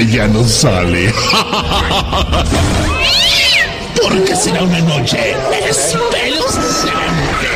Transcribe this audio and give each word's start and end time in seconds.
ya 0.00 0.26
no 0.26 0.44
sale. 0.44 1.12
Porque 4.02 4.36
será 4.36 4.62
una 4.62 4.80
noche 4.80 5.34
espeluznante, 5.68 7.48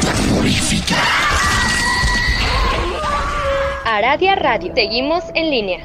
terrorífica. 0.00 0.96
Aradia 3.84 4.34
Radio. 4.34 4.72
Seguimos 4.74 5.24
en 5.34 5.50
línea. 5.50 5.78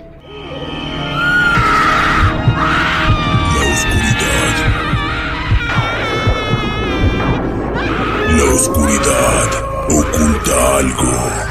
La 3.56 3.62
oscuridad. 3.74 4.56
La 8.38 8.44
oscuridad 8.54 9.50
oculta 9.90 10.78
algo. 10.78 11.51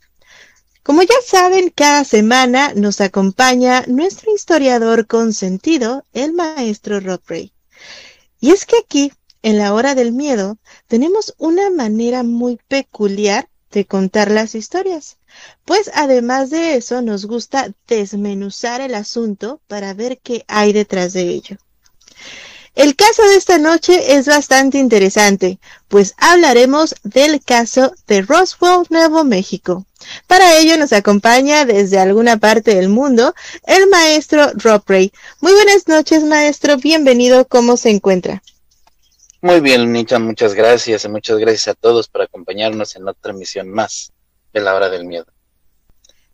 Como 0.84 1.02
ya 1.02 1.16
saben, 1.26 1.70
cada 1.70 2.04
semana 2.04 2.74
nos 2.76 3.00
acompaña 3.00 3.86
nuestro 3.88 4.36
historiador 4.36 5.08
consentido, 5.08 6.04
el 6.12 6.34
maestro 6.34 7.00
Rob 7.00 7.22
Ray. 7.26 7.54
Y 8.42 8.52
es 8.52 8.66
que 8.66 8.76
aquí, 8.78 9.14
en 9.44 9.58
la 9.58 9.74
hora 9.74 9.96
del 9.96 10.12
miedo, 10.12 10.58
tenemos 10.88 11.36
una 11.38 11.70
manera 11.70 12.24
muy 12.24 12.60
peculiar 12.68 13.48
de 13.72 13.86
contar 13.86 14.30
las 14.30 14.56
historias. 14.56 15.18
Pues 15.64 15.90
además 15.94 16.50
de 16.50 16.76
eso, 16.76 17.02
nos 17.02 17.26
gusta 17.26 17.72
desmenuzar 17.88 18.82
el 18.82 18.94
asunto 18.94 19.62
para 19.68 19.94
ver 19.94 20.20
qué 20.20 20.44
hay 20.50 20.74
detrás 20.74 21.14
de 21.14 21.30
ello. 21.30 21.58
El 22.76 22.96
caso 22.96 23.22
de 23.28 23.36
esta 23.36 23.60
noche 23.60 24.16
es 24.16 24.26
bastante 24.26 24.80
interesante, 24.80 25.60
pues 25.90 26.16
hablaremos 26.18 26.96
del 27.04 27.44
caso 27.44 27.94
de 28.08 28.24
Roswell, 28.24 28.88
Nuevo 28.90 29.24
México. 29.24 29.86
Para 30.26 30.58
ello 30.58 30.76
nos 30.78 30.92
acompaña 30.92 31.66
desde 31.66 32.00
alguna 32.00 32.38
parte 32.38 32.74
del 32.74 32.90
mundo 32.90 33.36
el 33.68 33.88
maestro 33.90 34.52
Rob 34.56 34.82
Ray. 34.88 35.14
Muy 35.40 35.54
buenas 35.54 35.88
noches, 35.88 36.24
maestro. 36.24 36.78
Bienvenido. 36.78 37.48
¿Cómo 37.48 37.78
se 37.78 37.92
encuentra? 37.92 38.42
Muy 39.42 39.60
bien, 39.60 39.82
Lunita, 39.82 40.18
muchas 40.20 40.56
gracias 40.56 41.06
y 41.06 41.10
muchas 41.10 41.38
gracias 41.38 41.68
a 41.68 41.74
todos 41.76 42.08
por 42.08 42.22
acompañarnos 42.24 42.96
en 42.96 43.08
otra 43.08 43.34
emisión 43.34 43.70
más 43.70 44.12
de 44.52 44.62
la 44.62 44.74
hora 44.74 44.90
del 44.90 45.06
miedo. 45.06 45.33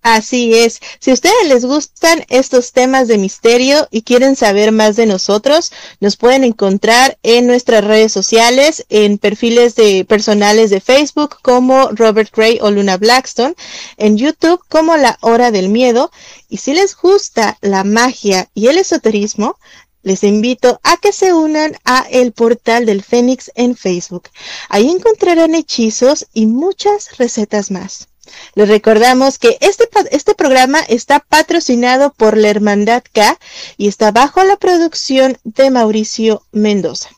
Así 0.02 0.56
es. 0.56 0.80
Si 1.00 1.12
a 1.12 1.14
ustedes 1.14 1.48
les 1.48 1.66
gustan 1.66 2.26
estos 2.30 2.72
temas 2.72 3.10
de 3.10 3.18
misterio 3.18 3.86
y 3.92 4.04
quieren 4.04 4.38
saber 4.38 4.72
más 4.72 4.96
de 4.96 5.06
nosotros, 5.06 5.74
nos 6.00 6.16
pueden 6.16 6.46
encontrar 6.46 7.18
en 7.22 7.48
nuestras 7.48 7.84
redes 7.84 8.14
sociales, 8.14 8.86
en 8.88 9.18
perfiles 9.18 9.76
de 9.76 10.06
personales 10.06 10.70
de 10.70 10.80
Facebook 10.80 11.38
como 11.42 11.90
Robert 11.90 12.34
Gray 12.34 12.60
o 12.62 12.72
Luna 12.72 12.96
Blackstone, 12.96 13.56
en 13.98 14.18
YouTube 14.18 14.62
como 14.70 14.96
La 14.96 15.18
Hora 15.20 15.52
del 15.52 15.68
Miedo. 15.68 16.12
Y 16.48 16.58
si 16.58 16.74
les 16.74 16.96
gusta 16.96 17.58
la 17.60 17.84
magia 17.84 18.50
y 18.54 18.68
el 18.68 18.78
esoterismo, 18.78 19.58
les 20.02 20.24
invito 20.24 20.80
a 20.84 20.96
que 20.96 21.12
se 21.12 21.34
unan 21.34 21.76
a 21.84 22.06
el 22.10 22.32
portal 22.32 22.86
del 22.86 23.04
Fénix 23.04 23.52
en 23.56 23.76
Facebook. 23.76 24.30
Ahí 24.70 24.90
encontrarán 24.90 25.56
hechizos 25.56 26.26
y 26.34 26.46
muchas 26.46 27.18
recetas 27.18 27.70
más. 27.70 28.08
Les 28.56 28.68
recordamos 28.68 29.38
que 29.38 29.58
este, 29.62 29.90
este 30.12 30.36
programa 30.36 30.80
está 30.82 31.20
patrocinado 31.20 32.14
por 32.14 32.38
la 32.38 32.50
Hermandad 32.50 33.04
K 33.12 33.40
y 33.78 33.88
está 33.88 34.12
bajo 34.12 34.44
la 34.44 34.58
producción 34.58 35.38
de 35.44 35.70
Mauricio 35.70 36.46
Mendoza. 36.52 37.10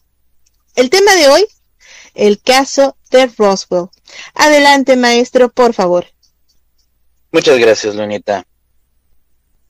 El 0.75 0.89
tema 0.89 1.15
de 1.15 1.27
hoy, 1.27 1.45
el 2.13 2.41
caso 2.41 2.95
de 3.09 3.27
Roswell. 3.37 3.89
Adelante, 4.33 4.95
maestro, 4.95 5.49
por 5.49 5.73
favor. 5.73 6.07
Muchas 7.31 7.57
gracias, 7.59 7.95
Lunita. 7.95 8.45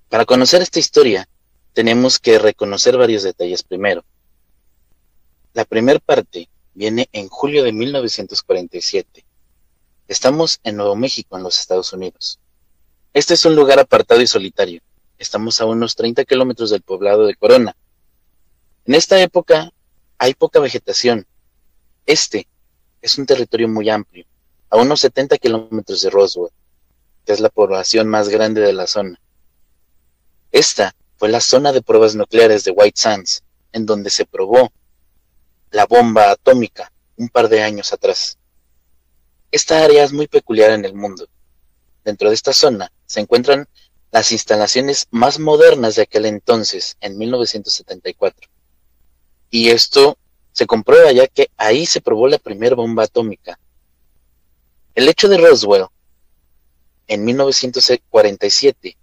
Para 0.09 0.25
conocer 0.25 0.61
esta 0.61 0.79
historia, 0.79 1.27
tenemos 1.73 2.19
que 2.19 2.39
reconocer 2.39 2.97
varios 2.97 3.23
detalles 3.23 3.63
primero. 3.63 4.03
La 5.53 5.65
primera 5.65 5.99
parte 5.99 6.49
viene 6.73 7.09
en 7.11 7.27
julio 7.27 7.63
de 7.63 7.71
1947. 7.71 9.25
Estamos 10.11 10.59
en 10.65 10.75
Nuevo 10.75 10.97
México, 10.97 11.37
en 11.37 11.43
los 11.43 11.57
Estados 11.57 11.93
Unidos. 11.93 12.37
Este 13.13 13.33
es 13.33 13.45
un 13.45 13.55
lugar 13.55 13.79
apartado 13.79 14.19
y 14.19 14.27
solitario. 14.27 14.81
Estamos 15.17 15.61
a 15.61 15.65
unos 15.65 15.95
30 15.95 16.25
kilómetros 16.25 16.69
del 16.69 16.81
poblado 16.81 17.25
de 17.25 17.35
Corona. 17.35 17.77
En 18.83 18.95
esta 18.95 19.21
época 19.21 19.71
hay 20.17 20.33
poca 20.33 20.59
vegetación. 20.59 21.25
Este 22.05 22.49
es 23.01 23.17
un 23.17 23.25
territorio 23.25 23.69
muy 23.69 23.89
amplio, 23.89 24.25
a 24.69 24.75
unos 24.75 24.99
70 24.99 25.37
kilómetros 25.37 26.01
de 26.01 26.09
Roswell, 26.09 26.51
que 27.25 27.31
es 27.31 27.39
la 27.39 27.47
población 27.47 28.09
más 28.09 28.27
grande 28.27 28.59
de 28.59 28.73
la 28.73 28.87
zona. 28.87 29.17
Esta 30.51 30.93
fue 31.15 31.29
la 31.29 31.39
zona 31.39 31.71
de 31.71 31.81
pruebas 31.81 32.15
nucleares 32.15 32.65
de 32.65 32.71
White 32.71 32.99
Sands, 32.99 33.45
en 33.71 33.85
donde 33.85 34.09
se 34.09 34.25
probó 34.25 34.73
la 35.69 35.85
bomba 35.85 36.31
atómica 36.31 36.91
un 37.15 37.29
par 37.29 37.47
de 37.47 37.63
años 37.63 37.93
atrás. 37.93 38.37
Esta 39.51 39.83
área 39.83 40.03
es 40.03 40.13
muy 40.13 40.27
peculiar 40.27 40.71
en 40.71 40.85
el 40.85 40.93
mundo. 40.93 41.27
Dentro 42.03 42.29
de 42.29 42.35
esta 42.35 42.53
zona 42.53 42.91
se 43.05 43.19
encuentran 43.19 43.67
las 44.11 44.31
instalaciones 44.31 45.07
más 45.11 45.39
modernas 45.39 45.95
de 45.95 46.03
aquel 46.03 46.25
entonces, 46.25 46.97
en 47.01 47.17
1974. 47.17 48.49
Y 49.49 49.69
esto 49.69 50.17
se 50.51 50.65
comprueba 50.65 51.11
ya 51.11 51.27
que 51.27 51.49
ahí 51.57 51.85
se 51.85 52.01
probó 52.01 52.27
la 52.27 52.37
primera 52.37 52.75
bomba 52.75 53.03
atómica. 53.03 53.59
El 54.95 55.07
hecho 55.07 55.29
de 55.29 55.37
Roswell, 55.37 55.87
en 57.07 57.23
1947, 57.25 58.97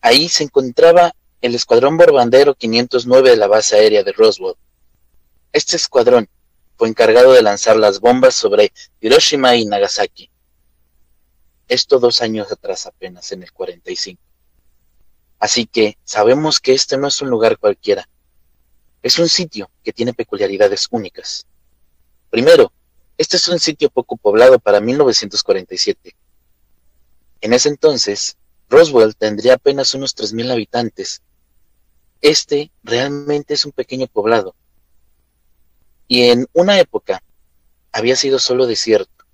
ahí 0.00 0.28
se 0.28 0.44
encontraba 0.44 1.14
el 1.40 1.54
Escuadrón 1.54 1.96
Borbandero 1.96 2.54
509 2.54 3.30
de 3.30 3.36
la 3.36 3.46
base 3.46 3.76
aérea 3.76 4.02
de 4.02 4.12
Roswell. 4.12 4.54
Este 5.52 5.76
escuadrón 5.76 6.28
fue 6.80 6.88
encargado 6.88 7.34
de 7.34 7.42
lanzar 7.42 7.76
las 7.76 8.00
bombas 8.00 8.34
sobre 8.34 8.72
Hiroshima 9.02 9.54
y 9.54 9.66
Nagasaki. 9.66 10.30
Esto 11.68 11.98
dos 11.98 12.22
años 12.22 12.50
atrás 12.50 12.86
apenas, 12.86 13.30
en 13.32 13.42
el 13.42 13.52
45. 13.52 14.18
Así 15.38 15.66
que 15.66 15.98
sabemos 16.04 16.58
que 16.58 16.72
este 16.72 16.96
no 16.96 17.08
es 17.08 17.20
un 17.20 17.28
lugar 17.28 17.58
cualquiera. 17.58 18.08
Es 19.02 19.18
un 19.18 19.28
sitio 19.28 19.70
que 19.84 19.92
tiene 19.92 20.14
peculiaridades 20.14 20.88
únicas. 20.90 21.46
Primero, 22.30 22.72
este 23.18 23.36
es 23.36 23.46
un 23.48 23.60
sitio 23.60 23.90
poco 23.90 24.16
poblado 24.16 24.58
para 24.58 24.80
1947. 24.80 26.16
En 27.42 27.52
ese 27.52 27.68
entonces, 27.68 28.38
Roswell 28.70 29.14
tendría 29.16 29.56
apenas 29.56 29.92
unos 29.92 30.16
3.000 30.16 30.50
habitantes. 30.50 31.20
Este 32.22 32.72
realmente 32.82 33.52
es 33.52 33.66
un 33.66 33.72
pequeño 33.72 34.06
poblado. 34.06 34.54
Y 36.12 36.24
en 36.24 36.48
una 36.54 36.80
época 36.80 37.22
había 37.92 38.16
sido 38.16 38.40
solo 38.40 38.66
desierto. 38.66 39.24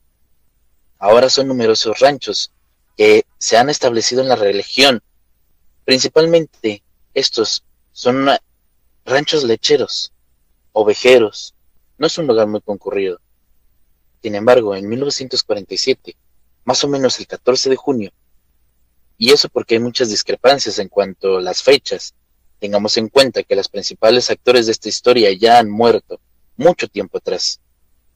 Ahora 0.99 1.31
son 1.31 1.49
numerosos 1.49 2.01
ranchos 2.01 2.53
que 2.99 3.25
se 3.39 3.57
han 3.57 3.71
establecido 3.71 4.21
en 4.21 4.29
la 4.29 4.37
región. 4.37 5.03
Principalmente 5.87 6.83
estos 7.15 7.65
son 7.93 8.29
ranchos 9.07 9.45
lecheros, 9.45 10.13
ovejeros. 10.73 11.55
No 11.97 12.09
es 12.09 12.19
un 12.19 12.27
lugar 12.27 12.47
muy 12.47 12.61
concurrido. 12.61 13.23
Sin 14.23 14.35
embargo, 14.35 14.77
en 14.77 14.87
1947, 14.87 16.15
más 16.65 16.85
o 16.85 16.89
menos 16.89 17.19
el 17.19 17.27
14 17.27 17.71
de 17.71 17.77
junio, 17.77 18.13
y 19.17 19.33
eso 19.33 19.49
porque 19.49 19.77
hay 19.77 19.81
muchas 19.81 20.11
discrepancias 20.11 20.79
en 20.79 20.91
cuanto 20.91 21.39
a 21.39 21.41
las 21.41 21.63
fechas, 21.63 22.15
tengamos 22.61 22.99
en 22.99 23.09
cuenta 23.09 23.43
que 23.45 23.57
los 23.57 23.71
principales 23.71 24.29
actores 24.29 24.67
de 24.67 24.73
esta 24.73 24.91
historia 24.91 25.33
ya 25.33 25.59
han 25.59 25.71
muerto 25.71 26.21
mucho 26.57 26.89
tiempo 26.89 27.19
atrás. 27.19 27.61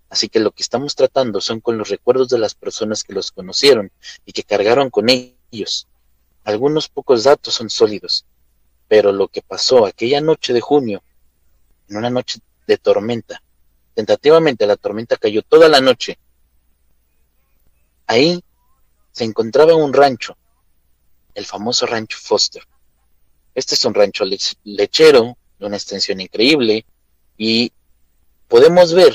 Así 0.09 0.29
que 0.29 0.41
lo 0.41 0.51
que 0.51 0.63
estamos 0.63 0.97
tratando 0.97 1.41
son 1.41 1.61
con 1.61 1.79
los 1.79 1.89
recuerdos 1.89 2.29
de 2.29 2.39
las 2.39 2.55
personas 2.55 3.05
que 3.05 3.13
los 3.13 3.31
conocieron 3.31 3.93
y 4.25 4.33
que 4.33 4.43
cargaron 4.43 4.91
con 4.91 5.09
ellos. 5.09 5.87
Algunos 6.43 6.89
pocos 6.89 7.25
datos 7.25 7.55
son 7.55 7.71
sólidos, 7.71 8.25
pero 8.89 9.13
lo 9.13 9.29
que 9.29 9.41
pasó 9.41 9.87
aquella 9.87 10.21
noche 10.21 10.53
de 10.53 10.61
junio, 10.61 11.03
en 11.89 11.97
una 11.97 12.11
noche 12.11 12.41
de 12.67 12.77
tormenta, 12.77 13.41
tentativamente 13.95 14.67
la 14.67 14.77
tormenta 14.77 15.17
cayó 15.17 15.43
toda 15.43 15.69
la 15.69 15.81
noche. 15.81 16.19
Ahí 18.07 18.43
se 19.13 19.25
encontraba 19.25 19.77
un 19.77 19.93
rancho, 19.93 20.37
el 21.35 21.47
famoso 21.47 21.87
rancho 21.87 22.19
Foster. 22.21 22.65
Este 23.55 23.77
es 23.77 23.85
un 23.85 23.95
rancho 23.95 24.25
lechero 24.65 25.37
de 25.59 25.67
una 25.67 25.77
extensión 25.77 26.21
increíble 26.21 26.85
y 27.37 27.73
podemos 28.51 28.93
ver 28.93 29.15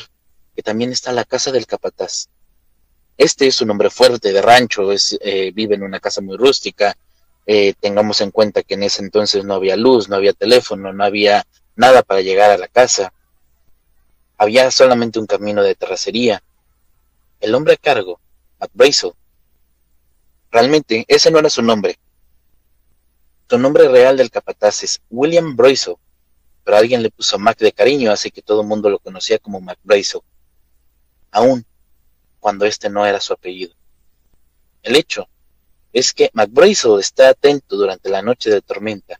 que 0.55 0.63
también 0.63 0.91
está 0.91 1.11
la 1.11 1.25
casa 1.25 1.51
del 1.51 1.67
capataz. 1.67 2.29
Este 3.17 3.47
es 3.47 3.61
un 3.61 3.69
hombre 3.69 3.89
fuerte 3.89 4.31
de 4.31 4.41
rancho, 4.41 4.89
eh, 4.93 5.51
vive 5.53 5.75
en 5.75 5.83
una 5.83 5.99
casa 5.99 6.21
muy 6.21 6.37
rústica. 6.37 6.97
Eh, 7.45 7.73
tengamos 7.79 8.21
en 8.21 8.31
cuenta 8.31 8.63
que 8.63 8.73
en 8.75 8.83
ese 8.83 9.03
entonces 9.03 9.43
no 9.43 9.53
había 9.53 9.75
luz, 9.75 10.07
no 10.07 10.15
había 10.15 10.31
teléfono, 10.31 10.93
no 10.93 11.03
había 11.03 11.45
nada 11.75 12.01
para 12.01 12.21
llegar 12.21 12.49
a 12.49 12.57
la 12.57 12.69
casa. 12.69 13.13
Había 14.37 14.71
solamente 14.71 15.19
un 15.19 15.27
camino 15.27 15.61
de 15.63 15.75
terracería. 15.75 16.41
El 17.41 17.53
hombre 17.55 17.73
a 17.73 17.77
cargo, 17.77 18.19
Matt 18.59 18.71
realmente 20.49 21.03
ese 21.09 21.29
no 21.29 21.39
era 21.39 21.49
su 21.49 21.61
nombre. 21.61 21.99
Su 23.49 23.59
nombre 23.59 23.89
real 23.89 24.15
del 24.15 24.31
capataz 24.31 24.83
es 24.83 25.01
William 25.09 25.57
Brazel, 25.57 25.95
pero 26.65 26.75
alguien 26.75 27.01
le 27.01 27.11
puso 27.11 27.39
Mac 27.39 27.57
de 27.59 27.71
cariño, 27.71 28.11
así 28.11 28.29
que 28.31 28.41
todo 28.41 28.61
el 28.61 28.67
mundo 28.67 28.89
lo 28.89 28.99
conocía 28.99 29.39
como 29.39 29.61
Mac 29.61 29.79
Brazel 29.83 30.21
aún 31.35 31.65
cuando 32.39 32.65
este 32.65 32.89
no 32.89 33.05
era 33.05 33.19
su 33.19 33.33
apellido. 33.33 33.75
El 34.83 34.95
hecho 34.95 35.27
es 35.91 36.13
que 36.13 36.29
McBrazel 36.33 36.99
está 36.99 37.29
atento 37.29 37.75
durante 37.75 38.09
la 38.09 38.21
noche 38.21 38.49
de 38.49 38.61
tormenta. 38.61 39.19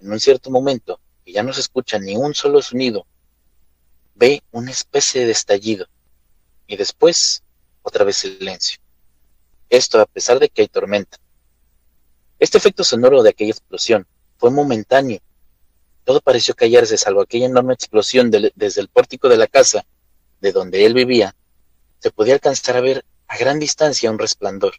En 0.00 0.10
un 0.10 0.20
cierto 0.20 0.50
momento, 0.50 1.00
que 1.24 1.32
ya 1.32 1.42
no 1.42 1.52
se 1.52 1.60
escucha 1.60 1.98
ni 1.98 2.16
un 2.16 2.34
solo 2.34 2.62
sonido, 2.62 3.06
ve 4.14 4.42
una 4.52 4.70
especie 4.70 5.26
de 5.26 5.32
estallido 5.32 5.86
y 6.66 6.76
después 6.76 7.42
otra 7.82 8.04
vez 8.04 8.16
silencio. 8.16 8.80
Esto 9.68 10.00
a 10.00 10.06
pesar 10.06 10.38
de 10.38 10.48
que 10.48 10.62
hay 10.62 10.68
tormenta. 10.68 11.18
Este 12.38 12.56
efecto 12.56 12.84
sonoro 12.84 13.22
de 13.22 13.30
aquella 13.30 13.50
explosión 13.50 14.06
fue 14.38 14.50
momentáneo. 14.50 15.20
Todo 16.04 16.20
pareció 16.20 16.54
callarse 16.54 16.98
salvo 16.98 17.22
aquella 17.22 17.46
enorme 17.46 17.74
explosión 17.74 18.30
desde 18.30 18.80
el 18.80 18.88
pórtico 18.88 19.28
de 19.28 19.38
la 19.38 19.46
casa 19.46 19.84
de 20.40 20.52
donde 20.52 20.84
él 20.84 20.92
vivía, 20.92 21.34
se 21.98 22.10
podía 22.10 22.34
alcanzar 22.34 22.76
a 22.76 22.82
ver 22.82 23.04
a 23.26 23.38
gran 23.38 23.58
distancia 23.58 24.10
un 24.10 24.18
resplandor. 24.18 24.74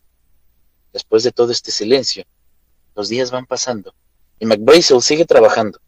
Después 0.94 1.24
de 1.24 1.31
todo 1.31 1.51
este 1.51 1.72
silencio, 1.72 2.24
los 2.95 3.10
días 3.10 3.32
van 3.32 3.48
pasando 3.48 3.96
y 4.39 4.46
McBrazel 4.46 5.01
sigue 5.01 5.25
trabajando. 5.25 5.79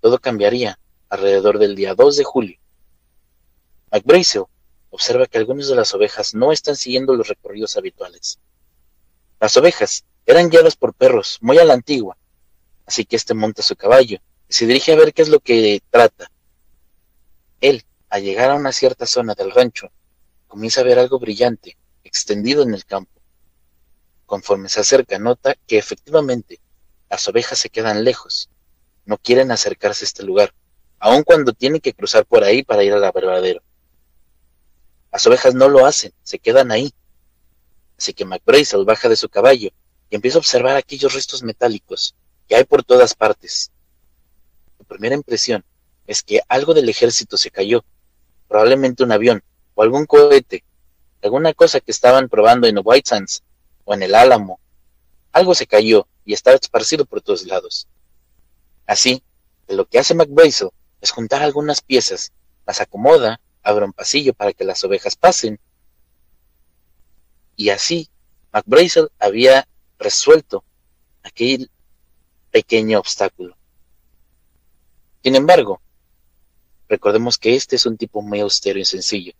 Todo 0.00 0.18
cambiaría 0.18 0.78
alrededor 1.08 1.58
del 1.58 1.76
día 1.76 1.94
2 1.94 2.16
de 2.16 2.24
julio. 2.24 2.58
McBrazel 3.92 4.44
observa 4.90 5.26
que 5.26 5.38
algunas 5.38 5.68
de 5.68 5.76
las 5.76 5.94
ovejas 5.94 6.34
no 6.34 6.50
están 6.50 6.74
siguiendo 6.74 7.14
los 7.14 7.28
recorridos 7.28 7.76
habituales. 7.76 8.40
Las 9.38 9.56
ovejas 9.56 10.04
eran 10.26 10.48
guiadas 10.48 10.74
por 10.74 10.94
perros, 10.94 11.38
muy 11.40 11.58
a 11.58 11.64
la 11.64 11.74
antigua, 11.74 12.16
así 12.86 13.04
que 13.04 13.16
este 13.16 13.34
monta 13.34 13.62
su 13.62 13.76
caballo 13.76 14.18
y 14.48 14.52
se 14.52 14.66
dirige 14.66 14.92
a 14.92 14.96
ver 14.96 15.12
qué 15.12 15.22
es 15.22 15.28
lo 15.28 15.40
que 15.40 15.80
trata. 15.90 16.30
Él 17.60 17.84
al 18.14 18.22
llegar 18.22 18.52
a 18.52 18.54
una 18.54 18.70
cierta 18.70 19.06
zona 19.06 19.34
del 19.34 19.50
rancho, 19.50 19.90
comienza 20.46 20.82
a 20.82 20.84
ver 20.84 21.00
algo 21.00 21.18
brillante, 21.18 21.76
extendido 22.04 22.62
en 22.62 22.72
el 22.72 22.84
campo. 22.84 23.20
Conforme 24.24 24.68
se 24.68 24.78
acerca, 24.78 25.18
nota 25.18 25.56
que 25.66 25.78
efectivamente 25.78 26.60
las 27.10 27.26
ovejas 27.26 27.58
se 27.58 27.70
quedan 27.70 28.04
lejos, 28.04 28.50
no 29.04 29.18
quieren 29.18 29.50
acercarse 29.50 30.04
a 30.04 30.06
este 30.06 30.22
lugar, 30.22 30.54
aun 31.00 31.24
cuando 31.24 31.52
tienen 31.52 31.80
que 31.80 31.92
cruzar 31.92 32.24
por 32.24 32.44
ahí 32.44 32.62
para 32.62 32.84
ir 32.84 32.92
al 32.92 33.02
abrevadero. 33.02 33.64
Las 35.10 35.26
ovejas 35.26 35.56
no 35.56 35.68
lo 35.68 35.84
hacen, 35.84 36.12
se 36.22 36.38
quedan 36.38 36.70
ahí. 36.70 36.94
Así 37.98 38.14
que 38.14 38.24
McBrazel 38.24 38.84
baja 38.84 39.08
de 39.08 39.16
su 39.16 39.28
caballo 39.28 39.70
y 40.08 40.14
empieza 40.14 40.38
a 40.38 40.40
observar 40.40 40.76
aquellos 40.76 41.14
restos 41.14 41.42
metálicos 41.42 42.14
que 42.48 42.56
hay 42.56 42.64
por 42.64 42.84
todas 42.84 43.14
partes. 43.14 43.70
Su 44.78 44.84
primera 44.84 45.14
impresión 45.14 45.64
es 46.06 46.22
que 46.22 46.40
algo 46.48 46.74
del 46.74 46.88
ejército 46.88 47.36
se 47.36 47.50
cayó 47.50 47.84
probablemente 48.48 49.02
un 49.02 49.12
avión 49.12 49.42
o 49.74 49.82
algún 49.82 50.06
cohete, 50.06 50.64
alguna 51.22 51.54
cosa 51.54 51.80
que 51.80 51.90
estaban 51.90 52.28
probando 52.28 52.66
en 52.66 52.80
White 52.82 53.08
Sands 53.08 53.42
o 53.84 53.94
en 53.94 54.02
el 54.02 54.14
Álamo. 54.14 54.60
Algo 55.32 55.54
se 55.54 55.66
cayó 55.66 56.06
y 56.24 56.34
estaba 56.34 56.56
esparcido 56.56 57.04
por 57.04 57.20
todos 57.20 57.44
lados. 57.44 57.88
Así, 58.86 59.22
lo 59.68 59.86
que 59.86 59.98
hace 59.98 60.14
McBrazel 60.14 60.70
es 61.00 61.10
juntar 61.10 61.42
algunas 61.42 61.80
piezas, 61.80 62.32
las 62.66 62.80
acomoda, 62.80 63.40
abre 63.62 63.86
un 63.86 63.92
pasillo 63.92 64.34
para 64.34 64.52
que 64.52 64.64
las 64.64 64.84
ovejas 64.84 65.16
pasen. 65.16 65.58
Y 67.56 67.70
así, 67.70 68.08
McBrazel 68.52 69.10
había 69.18 69.66
resuelto 69.98 70.64
aquel 71.22 71.70
pequeño 72.54 73.00
obstáculo. 73.00 73.56
Sin 75.22 75.34
embargo, 75.34 75.80
Recordemos 76.88 77.38
que 77.38 77.56
este 77.56 77.74
es 77.74 77.86
un 77.86 77.96
tipo 77.96 78.22
muy 78.22 78.38
austero 78.40 78.78
y 78.78 78.84
sencillo. 78.84 79.32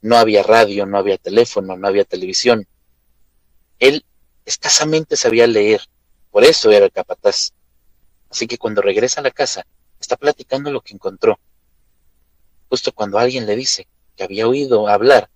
No 0.00 0.16
había 0.16 0.44
radio, 0.44 0.86
no 0.86 0.96
había 0.96 1.18
teléfono, 1.18 1.76
no 1.76 1.88
había 1.88 2.04
televisión. 2.04 2.68
Él 3.80 4.04
escasamente 4.44 5.16
sabía 5.16 5.48
leer, 5.48 5.80
por 6.30 6.44
eso 6.44 6.70
era 6.70 6.84
el 6.84 6.92
capataz. 6.92 7.50
Así 8.30 8.46
que 8.46 8.58
cuando 8.58 8.80
regresa 8.80 9.20
a 9.20 9.24
la 9.24 9.32
casa, 9.32 9.66
está 9.98 10.16
platicando 10.16 10.70
lo 10.70 10.80
que 10.80 10.94
encontró. 10.94 11.40
Justo 12.68 12.92
cuando 12.92 13.18
alguien 13.18 13.44
le 13.44 13.56
dice 13.56 13.88
que 14.14 14.22
había 14.22 14.46
oído 14.46 14.86
hablar 14.86 15.30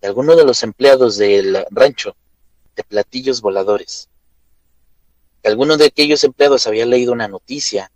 de 0.00 0.08
alguno 0.08 0.34
de 0.34 0.44
los 0.44 0.64
empleados 0.64 1.18
del 1.18 1.64
rancho 1.70 2.16
de 2.74 2.82
platillos 2.82 3.42
voladores. 3.42 4.08
Que 5.42 5.48
alguno 5.48 5.76
de 5.76 5.86
aquellos 5.86 6.22
empleados 6.24 6.66
había 6.66 6.86
leído 6.86 7.12
una 7.12 7.28
noticia 7.28 7.90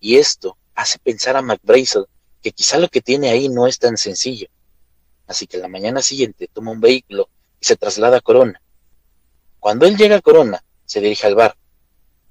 y 0.00 0.16
esto 0.16 0.56
hace 0.74 0.98
pensar 0.98 1.36
a 1.36 1.42
McBrazel 1.42 2.06
que 2.42 2.52
quizá 2.52 2.78
lo 2.78 2.88
que 2.88 3.00
tiene 3.00 3.30
ahí 3.30 3.48
no 3.48 3.66
es 3.66 3.78
tan 3.78 3.96
sencillo. 3.96 4.48
Así 5.26 5.46
que 5.46 5.58
la 5.58 5.68
mañana 5.68 6.02
siguiente 6.02 6.48
toma 6.52 6.70
un 6.70 6.80
vehículo 6.80 7.28
y 7.60 7.66
se 7.66 7.76
traslada 7.76 8.18
a 8.18 8.20
Corona. 8.20 8.62
Cuando 9.60 9.86
él 9.86 9.96
llega 9.96 10.16
a 10.16 10.22
Corona, 10.22 10.62
se 10.84 11.00
dirige 11.00 11.26
al 11.26 11.34
bar. 11.34 11.56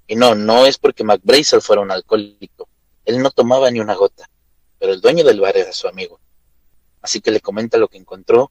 Y 0.06 0.16
no, 0.16 0.34
no 0.34 0.66
es 0.66 0.78
porque 0.78 1.04
McBrazel 1.04 1.60
fuera 1.60 1.82
un 1.82 1.90
alcohólico. 1.90 2.68
Él 3.04 3.22
no 3.22 3.30
tomaba 3.30 3.70
ni 3.70 3.80
una 3.80 3.94
gota, 3.94 4.28
pero 4.78 4.92
el 4.92 5.00
dueño 5.00 5.24
del 5.24 5.40
bar 5.40 5.56
era 5.56 5.72
su 5.72 5.86
amigo. 5.86 6.18
Así 7.02 7.20
que 7.20 7.30
le 7.30 7.40
comenta 7.40 7.78
lo 7.78 7.88
que 7.88 7.98
encontró, 7.98 8.50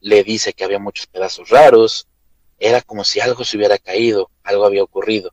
le 0.00 0.22
dice 0.24 0.52
que 0.52 0.64
había 0.64 0.78
muchos 0.78 1.06
pedazos 1.06 1.50
raros, 1.50 2.06
era 2.58 2.80
como 2.80 3.04
si 3.04 3.20
algo 3.20 3.44
se 3.44 3.56
hubiera 3.56 3.78
caído, 3.78 4.30
algo 4.42 4.64
había 4.64 4.82
ocurrido. 4.82 5.32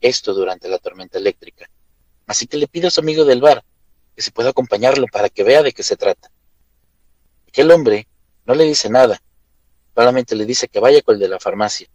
Esto 0.00 0.34
durante 0.34 0.68
la 0.68 0.78
tormenta 0.78 1.18
eléctrica. 1.18 1.68
Así 2.26 2.46
que 2.46 2.56
le 2.56 2.66
pide 2.66 2.88
a 2.88 2.90
su 2.90 3.00
amigo 3.00 3.24
del 3.24 3.40
bar 3.40 3.64
que 4.14 4.22
se 4.22 4.32
pueda 4.32 4.50
acompañarlo 4.50 5.06
para 5.12 5.28
que 5.28 5.44
vea 5.44 5.62
de 5.62 5.72
qué 5.72 5.82
se 5.82 5.96
trata. 5.96 6.30
Aquel 7.48 7.70
hombre 7.70 8.08
no 8.44 8.54
le 8.54 8.64
dice 8.64 8.88
nada, 8.88 9.22
solamente 9.94 10.34
le 10.34 10.46
dice 10.46 10.68
que 10.68 10.80
vaya 10.80 11.02
con 11.02 11.14
el 11.14 11.20
de 11.20 11.28
la 11.28 11.38
farmacia. 11.38 11.88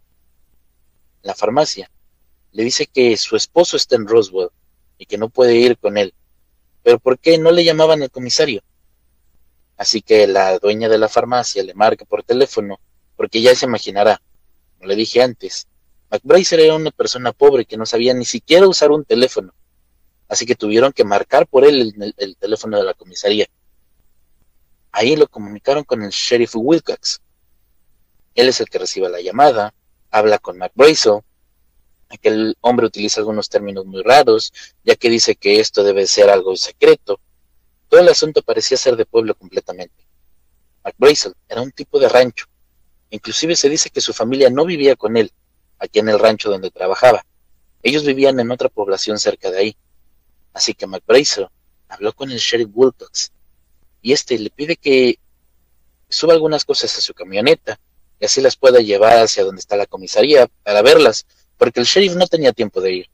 La 1.22 1.34
farmacia 1.34 1.90
le 2.52 2.64
dice 2.64 2.86
que 2.86 3.16
su 3.16 3.36
esposo 3.36 3.76
está 3.76 3.96
en 3.96 4.06
Roswell 4.06 4.50
y 4.98 5.06
que 5.06 5.18
no 5.18 5.28
puede 5.28 5.54
ir 5.56 5.78
con 5.78 5.96
él. 5.98 6.14
Pero 6.82 6.98
¿por 6.98 7.18
qué 7.18 7.38
no 7.38 7.50
le 7.50 7.64
llamaban 7.64 8.02
al 8.02 8.10
comisario? 8.10 8.62
Así 9.76 10.02
que 10.02 10.26
la 10.26 10.58
dueña 10.58 10.88
de 10.88 10.98
la 10.98 11.08
farmacia 11.08 11.62
le 11.62 11.74
marca 11.74 12.04
por 12.04 12.22
teléfono, 12.22 12.78
porque 13.16 13.40
ya 13.40 13.54
se 13.54 13.66
imaginará, 13.66 14.22
Como 14.78 14.88
le 14.88 14.96
dije 14.96 15.22
antes, 15.22 15.66
McBracer 16.12 16.60
era 16.60 16.74
una 16.74 16.90
persona 16.90 17.32
pobre 17.32 17.64
que 17.64 17.78
no 17.78 17.86
sabía 17.86 18.12
ni 18.12 18.26
siquiera 18.26 18.68
usar 18.68 18.90
un 18.90 19.02
teléfono, 19.02 19.54
así 20.28 20.44
que 20.44 20.54
tuvieron 20.54 20.92
que 20.92 21.04
marcar 21.04 21.46
por 21.46 21.64
él 21.64 21.94
el, 21.96 22.14
el 22.18 22.36
teléfono 22.36 22.76
de 22.76 22.84
la 22.84 22.92
comisaría. 22.92 23.46
Ahí 24.90 25.16
lo 25.16 25.26
comunicaron 25.26 25.84
con 25.84 26.02
el 26.02 26.10
sheriff 26.10 26.52
Wilcox. 26.54 27.22
Él 28.34 28.46
es 28.46 28.60
el 28.60 28.68
que 28.68 28.78
recibe 28.78 29.08
la 29.08 29.22
llamada, 29.22 29.72
habla 30.10 30.38
con 30.38 30.58
McBrazel. 30.58 31.20
Aquel 32.10 32.58
hombre 32.60 32.84
utiliza 32.84 33.20
algunos 33.20 33.48
términos 33.48 33.86
muy 33.86 34.02
raros, 34.02 34.52
ya 34.84 34.96
que 34.96 35.08
dice 35.08 35.34
que 35.34 35.60
esto 35.60 35.82
debe 35.82 36.06
ser 36.06 36.28
algo 36.28 36.54
secreto. 36.56 37.20
Todo 37.88 38.00
el 38.00 38.08
asunto 38.10 38.42
parecía 38.42 38.76
ser 38.76 38.96
de 38.96 39.06
pueblo 39.06 39.34
completamente. 39.34 40.06
McBrazel 40.84 41.32
era 41.48 41.62
un 41.62 41.72
tipo 41.72 41.98
de 41.98 42.10
rancho. 42.10 42.44
Inclusive 43.08 43.56
se 43.56 43.70
dice 43.70 43.88
que 43.88 44.02
su 44.02 44.12
familia 44.12 44.50
no 44.50 44.66
vivía 44.66 44.94
con 44.94 45.16
él, 45.16 45.32
aquí 45.82 45.98
en 45.98 46.08
el 46.08 46.18
rancho 46.18 46.48
donde 46.48 46.70
trabajaba. 46.70 47.24
Ellos 47.82 48.04
vivían 48.04 48.38
en 48.38 48.50
otra 48.52 48.68
población 48.68 49.18
cerca 49.18 49.50
de 49.50 49.58
ahí. 49.58 49.76
Así 50.54 50.74
que 50.74 50.86
McBrazel 50.86 51.48
habló 51.88 52.12
con 52.12 52.30
el 52.30 52.38
sheriff 52.38 52.68
Wilcox 52.72 53.32
y 54.00 54.12
este 54.12 54.38
le 54.38 54.50
pide 54.50 54.76
que 54.76 55.18
suba 56.08 56.34
algunas 56.34 56.64
cosas 56.64 56.96
a 56.96 57.00
su 57.00 57.14
camioneta 57.14 57.80
y 58.20 58.26
así 58.26 58.40
las 58.40 58.56
pueda 58.56 58.78
llevar 58.78 59.18
hacia 59.18 59.44
donde 59.44 59.60
está 59.60 59.76
la 59.76 59.86
comisaría 59.86 60.46
para 60.62 60.82
verlas, 60.82 61.26
porque 61.58 61.80
el 61.80 61.86
sheriff 61.86 62.14
no 62.14 62.28
tenía 62.28 62.52
tiempo 62.52 62.80
de 62.80 62.92
ir. 62.92 63.06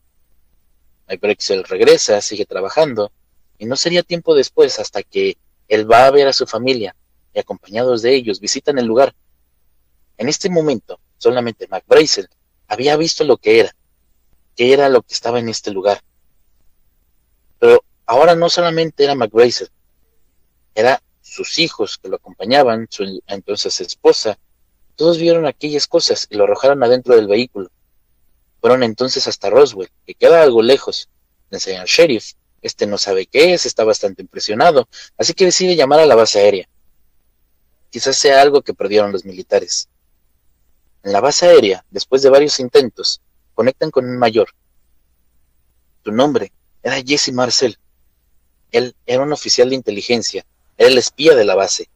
McBrazel 1.08 1.64
regresa, 1.64 2.20
sigue 2.20 2.44
trabajando, 2.44 3.10
y 3.56 3.64
no 3.64 3.76
sería 3.76 4.02
tiempo 4.02 4.34
después 4.34 4.78
hasta 4.78 5.02
que 5.02 5.38
él 5.68 5.90
va 5.90 6.06
a 6.06 6.10
ver 6.10 6.28
a 6.28 6.34
su 6.34 6.46
familia 6.46 6.94
y 7.32 7.38
acompañados 7.38 8.02
de 8.02 8.14
ellos 8.14 8.40
visitan 8.40 8.78
el 8.78 8.84
lugar. 8.84 9.14
En 10.18 10.28
este 10.28 10.50
momento, 10.50 11.00
solamente 11.16 11.66
McBrazel 11.68 12.28
había 12.68 12.96
visto 12.96 13.24
lo 13.24 13.38
que 13.38 13.60
era, 13.60 13.74
que 14.54 14.72
era 14.72 14.88
lo 14.88 15.02
que 15.02 15.14
estaba 15.14 15.40
en 15.40 15.48
este 15.48 15.70
lugar. 15.70 16.02
Pero 17.58 17.82
ahora 18.06 18.36
no 18.36 18.48
solamente 18.48 19.02
era 19.04 19.14
McBrazel, 19.14 19.70
era 20.74 21.02
sus 21.22 21.58
hijos 21.58 21.98
que 21.98 22.08
lo 22.08 22.16
acompañaban, 22.16 22.86
su 22.90 23.20
entonces 23.26 23.80
esposa. 23.80 24.38
Todos 24.96 25.18
vieron 25.18 25.46
aquellas 25.46 25.86
cosas 25.86 26.26
y 26.30 26.36
lo 26.36 26.44
arrojaron 26.44 26.82
adentro 26.82 27.16
del 27.16 27.26
vehículo. 27.26 27.70
Fueron 28.60 28.82
entonces 28.82 29.26
hasta 29.28 29.50
Roswell, 29.50 29.90
que 30.06 30.14
queda 30.14 30.42
algo 30.42 30.62
lejos. 30.62 31.08
Le 31.50 31.56
enseñan 31.56 31.82
al 31.82 31.86
sheriff. 31.86 32.32
Este 32.60 32.86
no 32.86 32.98
sabe 32.98 33.26
qué 33.26 33.54
es, 33.54 33.66
está 33.66 33.84
bastante 33.84 34.22
impresionado, 34.22 34.88
así 35.16 35.32
que 35.32 35.44
decide 35.44 35.76
llamar 35.76 36.00
a 36.00 36.06
la 36.06 36.16
base 36.16 36.40
aérea. 36.40 36.68
Quizás 37.90 38.16
sea 38.16 38.42
algo 38.42 38.62
que 38.62 38.74
perdieron 38.74 39.12
los 39.12 39.24
militares. 39.24 39.88
En 41.02 41.12
la 41.12 41.20
base 41.20 41.46
aérea, 41.46 41.84
después 41.90 42.22
de 42.22 42.30
varios 42.30 42.60
intentos, 42.60 43.20
conectan 43.54 43.90
con 43.90 44.04
un 44.04 44.18
mayor. 44.18 44.48
Su 46.04 46.12
nombre 46.12 46.52
era 46.82 47.02
Jesse 47.02 47.32
Marcel. 47.32 47.78
Él 48.70 48.94
era 49.06 49.22
un 49.22 49.32
oficial 49.32 49.70
de 49.70 49.76
inteligencia 49.76 50.44
era 50.78 50.90
el 50.90 50.98
espía 50.98 51.34
de 51.34 51.44
la 51.44 51.56
base. 51.56 51.90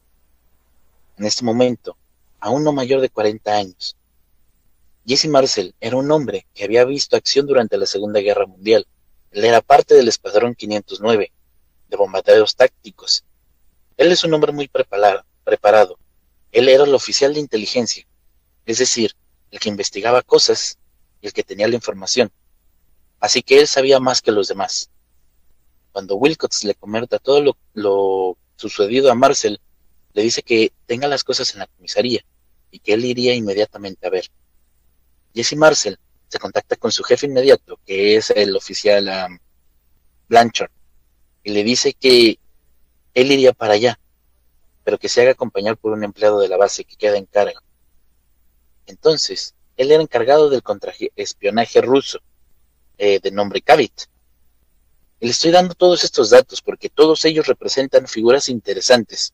En 1.16 1.25
este 1.25 1.44
momento, 1.44 1.97
aún 2.40 2.64
no 2.64 2.73
mayor 2.73 3.00
de 3.00 3.11
40 3.11 3.52
años. 3.52 3.97
Jesse 5.06 5.28
Marcel 5.28 5.73
era 5.80 5.97
un 5.97 6.11
hombre 6.11 6.47
que 6.52 6.64
había 6.64 6.85
visto 6.85 7.16
acción 7.16 7.47
durante 7.47 7.78
la 7.78 7.87
Segunda 7.87 8.18
Guerra 8.18 8.44
Mundial. 8.44 8.85
Él 9.30 9.44
era 9.44 9.61
parte 9.61 9.94
del 9.94 10.09
Escuadrón 10.09 10.56
509, 10.56 11.32
de 11.88 11.97
bombarderos 11.97 12.56
tácticos. 12.56 13.25
Él 13.97 14.11
es 14.11 14.25
un 14.25 14.35
hombre 14.35 14.50
muy 14.50 14.66
preparado. 14.66 15.99
Él 16.50 16.68
era 16.68 16.82
el 16.82 16.94
oficial 16.94 17.32
de 17.32 17.40
inteligencia, 17.40 18.04
es 18.66 18.78
decir, 18.78 19.14
el 19.50 19.59
que 19.59 19.69
investigaba 19.69 20.23
cosas 20.23 20.78
y 21.21 21.26
el 21.26 21.33
que 21.33 21.42
tenía 21.42 21.69
la 21.69 21.75
información. 21.75 22.31
Así 23.21 23.42
que 23.42 23.61
él 23.61 23.69
sabía 23.69 24.00
más 24.00 24.23
que 24.23 24.33
los 24.33 24.49
demás. 24.49 24.90
Cuando 25.92 26.16
Wilcox 26.16 26.64
le 26.64 26.75
comenta 26.75 27.19
todo 27.19 27.40
lo, 27.40 27.57
lo 27.75 28.37
sucedido 28.57 29.11
a 29.11 29.14
Marcel, 29.14 29.61
le 30.14 30.23
dice 30.23 30.42
que 30.42 30.73
tenga 30.87 31.09
las 31.09 31.25
cosas 31.25 31.52
en 31.52 31.61
la 31.61 31.66
comisaría 31.66 32.25
y 32.71 32.78
que 32.78 32.95
él 32.95 33.04
iría 33.04 33.35
inmediatamente 33.35 34.07
a 34.07 34.11
ver. 34.11 34.26
Jesse 35.35 35.57
Marcel 35.57 35.99
se 36.28 36.38
contacta 36.38 36.76
con 36.76 36.90
su 36.90 37.02
jefe 37.04 37.26
inmediato, 37.26 37.78
que 37.87 38.16
es 38.16 38.31
el 38.31 38.57
oficial 38.57 39.09
um, 39.09 39.38
Blanchard, 40.28 40.71
y 41.45 41.52
le 41.52 41.62
dice 41.62 41.92
que 41.92 42.38
él 43.14 43.33
iría 43.33 43.52
para 43.52 43.75
allá, 43.75 43.99
pero 44.83 44.99
que 44.99 45.09
se 45.09 45.21
haga 45.21 45.33
acompañar 45.33 45.76
por 45.76 45.92
un 45.92 46.04
empleado 46.04 46.40
de 46.40 46.49
la 46.49 46.57
base 46.57 46.85
que 46.85 46.97
queda 46.97 47.19
en 47.19 47.26
carga. 47.26 47.62
Entonces, 48.92 49.54
él 49.78 49.90
era 49.90 50.02
encargado 50.02 50.50
del 50.50 50.62
contraespionaje 50.62 51.80
ruso, 51.80 52.20
eh, 52.99 53.20
de 53.20 53.30
nombre 53.30 53.62
Kavit, 53.62 54.02
le 55.22 55.30
estoy 55.30 55.50
dando 55.50 55.75
todos 55.75 56.04
estos 56.04 56.30
datos 56.30 56.61
porque 56.61 56.90
todos 56.90 57.25
ellos 57.25 57.46
representan 57.46 58.06
figuras 58.08 58.49
interesantes. 58.49 59.32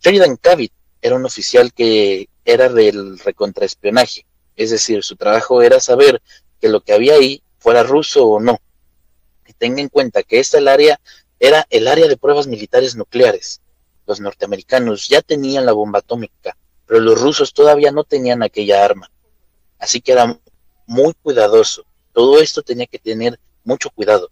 Sheridan 0.00 0.36
Cavit 0.36 0.72
era 1.00 1.16
un 1.16 1.24
oficial 1.24 1.72
que 1.72 2.28
era 2.44 2.68
del 2.68 3.18
recontraespionaje, 3.18 4.26
es 4.56 4.70
decir, 4.70 5.02
su 5.02 5.16
trabajo 5.16 5.62
era 5.62 5.80
saber 5.80 6.20
que 6.60 6.68
lo 6.68 6.82
que 6.82 6.92
había 6.92 7.14
ahí 7.14 7.42
fuera 7.58 7.82
ruso 7.82 8.26
o 8.26 8.40
no. 8.40 8.60
Y 9.46 9.54
tenga 9.54 9.80
en 9.80 9.88
cuenta 9.88 10.22
que 10.22 10.38
esta 10.38 10.58
área 10.70 11.00
era 11.40 11.66
el 11.70 11.88
área 11.88 12.06
de 12.06 12.18
pruebas 12.18 12.46
militares 12.46 12.94
nucleares. 12.94 13.62
Los 14.06 14.20
norteamericanos 14.20 15.08
ya 15.08 15.22
tenían 15.22 15.64
la 15.64 15.72
bomba 15.72 16.00
atómica, 16.00 16.58
pero 16.86 17.00
los 17.00 17.20
rusos 17.20 17.52
todavía 17.52 17.90
no 17.90 18.04
tenían 18.04 18.42
aquella 18.42 18.84
arma. 18.84 19.10
Así 19.78 20.00
que 20.00 20.12
era 20.12 20.38
muy 20.86 21.14
cuidadoso. 21.14 21.84
Todo 22.12 22.40
esto 22.40 22.62
tenía 22.62 22.86
que 22.86 22.98
tener 22.98 23.38
mucho 23.64 23.90
cuidado 23.90 24.30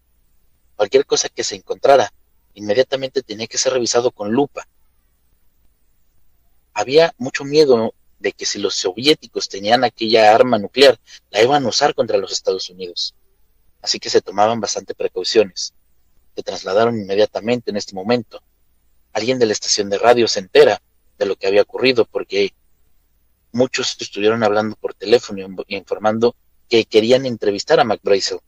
cualquier 0.83 1.07
cosa 1.07 1.29
que 1.29 1.45
se 1.45 1.55
encontrara, 1.55 2.13
inmediatamente 2.55 3.23
tenía 3.23 3.47
que 3.47 3.57
ser 3.57 3.73
revisado 3.73 4.11
con 4.11 4.33
lupa. 4.33 4.67
Había 6.75 7.15
mucho 7.19 7.45
miedo 7.45 7.95
de 8.19 8.33
que 8.33 8.47
si 8.47 8.59
los 8.59 8.75
soviéticos 8.75 9.49
tenían 9.49 9.85
aquella 9.85 10.35
arma 10.35 10.59
nuclear, 10.59 10.99
la 11.31 11.41
iban 11.41 11.65
a 11.65 11.69
usar 11.69 11.95
contra 11.95 12.19
los 12.19 12.33
Estados 12.33 12.69
Unidos. 12.69 13.15
Así 13.81 14.01
que 14.01 14.11
se 14.11 14.23
tomaban 14.23 14.61
bastante 14.61 14.93
precauciones. 14.93 15.73
Se 16.35 16.43
trasladaron 16.43 16.99
inmediatamente 16.99 17.71
en 17.71 17.77
este 17.77 17.95
momento. 17.95 18.43
Alguien 19.13 19.39
de 19.39 19.47
la 19.47 19.53
estación 19.53 19.89
de 19.89 19.99
radio 19.99 20.27
se 20.27 20.41
entera 20.41 20.83
de 21.19 21.27
lo 21.27 21.37
que 21.37 21.47
había 21.47 21.63
ocurrido 21.63 22.05
porque 22.05 22.55
muchos 23.53 23.97
estuvieron 24.01 24.43
hablando 24.43 24.77
por 24.77 24.95
teléfono 24.95 25.65
y 25.67 25.77
informando 25.77 26.35
que 26.69 26.85
querían 26.85 27.27
entrevistar 27.27 27.81
a 27.81 27.85
McBrazel. 27.85 28.41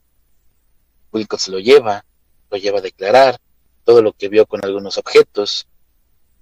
Wilcox 1.13 1.49
lo 1.49 1.59
lleva, 1.59 2.05
lo 2.51 2.57
lleva 2.57 2.79
a 2.79 2.83
declarar, 2.83 3.39
todo 3.85 4.03
lo 4.03 4.13
que 4.13 4.29
vio 4.29 4.47
con 4.47 4.65
algunos 4.65 4.99
objetos, 4.99 5.69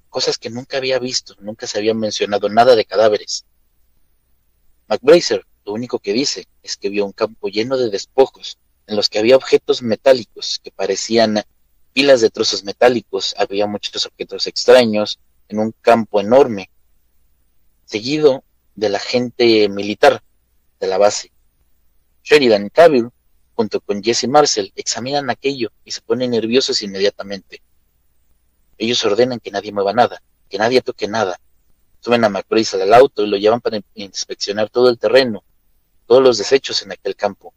cosas 0.09 0.39
que 0.39 0.49
nunca 0.49 0.77
había 0.77 0.99
visto, 0.99 1.35
nunca 1.41 1.67
se 1.67 1.79
había 1.79 1.95
mencionado 1.95 2.49
nada 2.49 2.77
de 2.77 2.85
cadáveres. 2.85 3.45
McBracer 4.89 5.45
lo 5.65 5.73
único 5.73 5.99
que 5.99 6.13
dice 6.13 6.47
es 6.63 6.77
que 6.77 6.89
vio 6.89 7.05
un 7.05 7.13
campo 7.13 7.49
lleno 7.49 7.77
de 7.77 7.91
despojos, 7.91 8.59
en 8.87 8.97
los 8.97 9.09
que 9.09 9.19
había 9.19 9.37
objetos 9.37 9.83
metálicos 9.83 10.61
que 10.63 10.71
parecían 10.71 11.43
pilas 11.93 12.21
de 12.21 12.31
trozos 12.31 12.65
metálicos, 12.65 13.35
había 13.39 13.67
muchos 13.67 14.07
objetos 14.07 14.47
extraños, 14.47 15.19
en 15.53 15.61
un 15.61 15.73
campo 15.81 16.21
enorme, 16.21 16.71
seguido 17.85 18.45
de 18.75 18.89
la 18.89 18.99
gente 18.99 19.69
militar 19.69 20.23
de 20.81 20.87
la 20.87 20.99
base. 20.99 21.33
Sheridan 22.23 22.69
Cavill 22.69 23.11
junto 23.55 23.81
con 23.81 24.03
Jesse 24.03 24.29
Marcel, 24.29 24.73
examinan 24.77 25.31
aquello 25.31 25.71
y 25.85 25.91
se 25.91 26.01
ponen 26.01 26.31
nerviosos 26.31 26.83
inmediatamente. 26.83 27.63
Ellos 28.79 29.05
ordenan 29.05 29.41
que 29.41 29.51
nadie 29.51 29.73
mueva 29.73 29.93
nada, 29.93 30.23
que 30.49 30.59
nadie 30.59 30.81
toque 30.81 31.07
nada. 31.07 31.39
Suben 32.01 32.25
a 32.25 32.29
McBrazel 32.29 32.83
al 32.83 32.95
auto 32.95 33.23
y 33.23 33.29
lo 33.29 33.37
llevan 33.37 33.61
para 33.61 33.81
inspeccionar 33.95 34.71
todo 34.71 34.89
el 34.89 34.99
terreno, 34.99 35.45
todos 36.07 36.23
los 36.23 36.39
desechos 36.39 36.83
en 36.83 36.93
aquel 36.93 37.15
campo. 37.15 37.55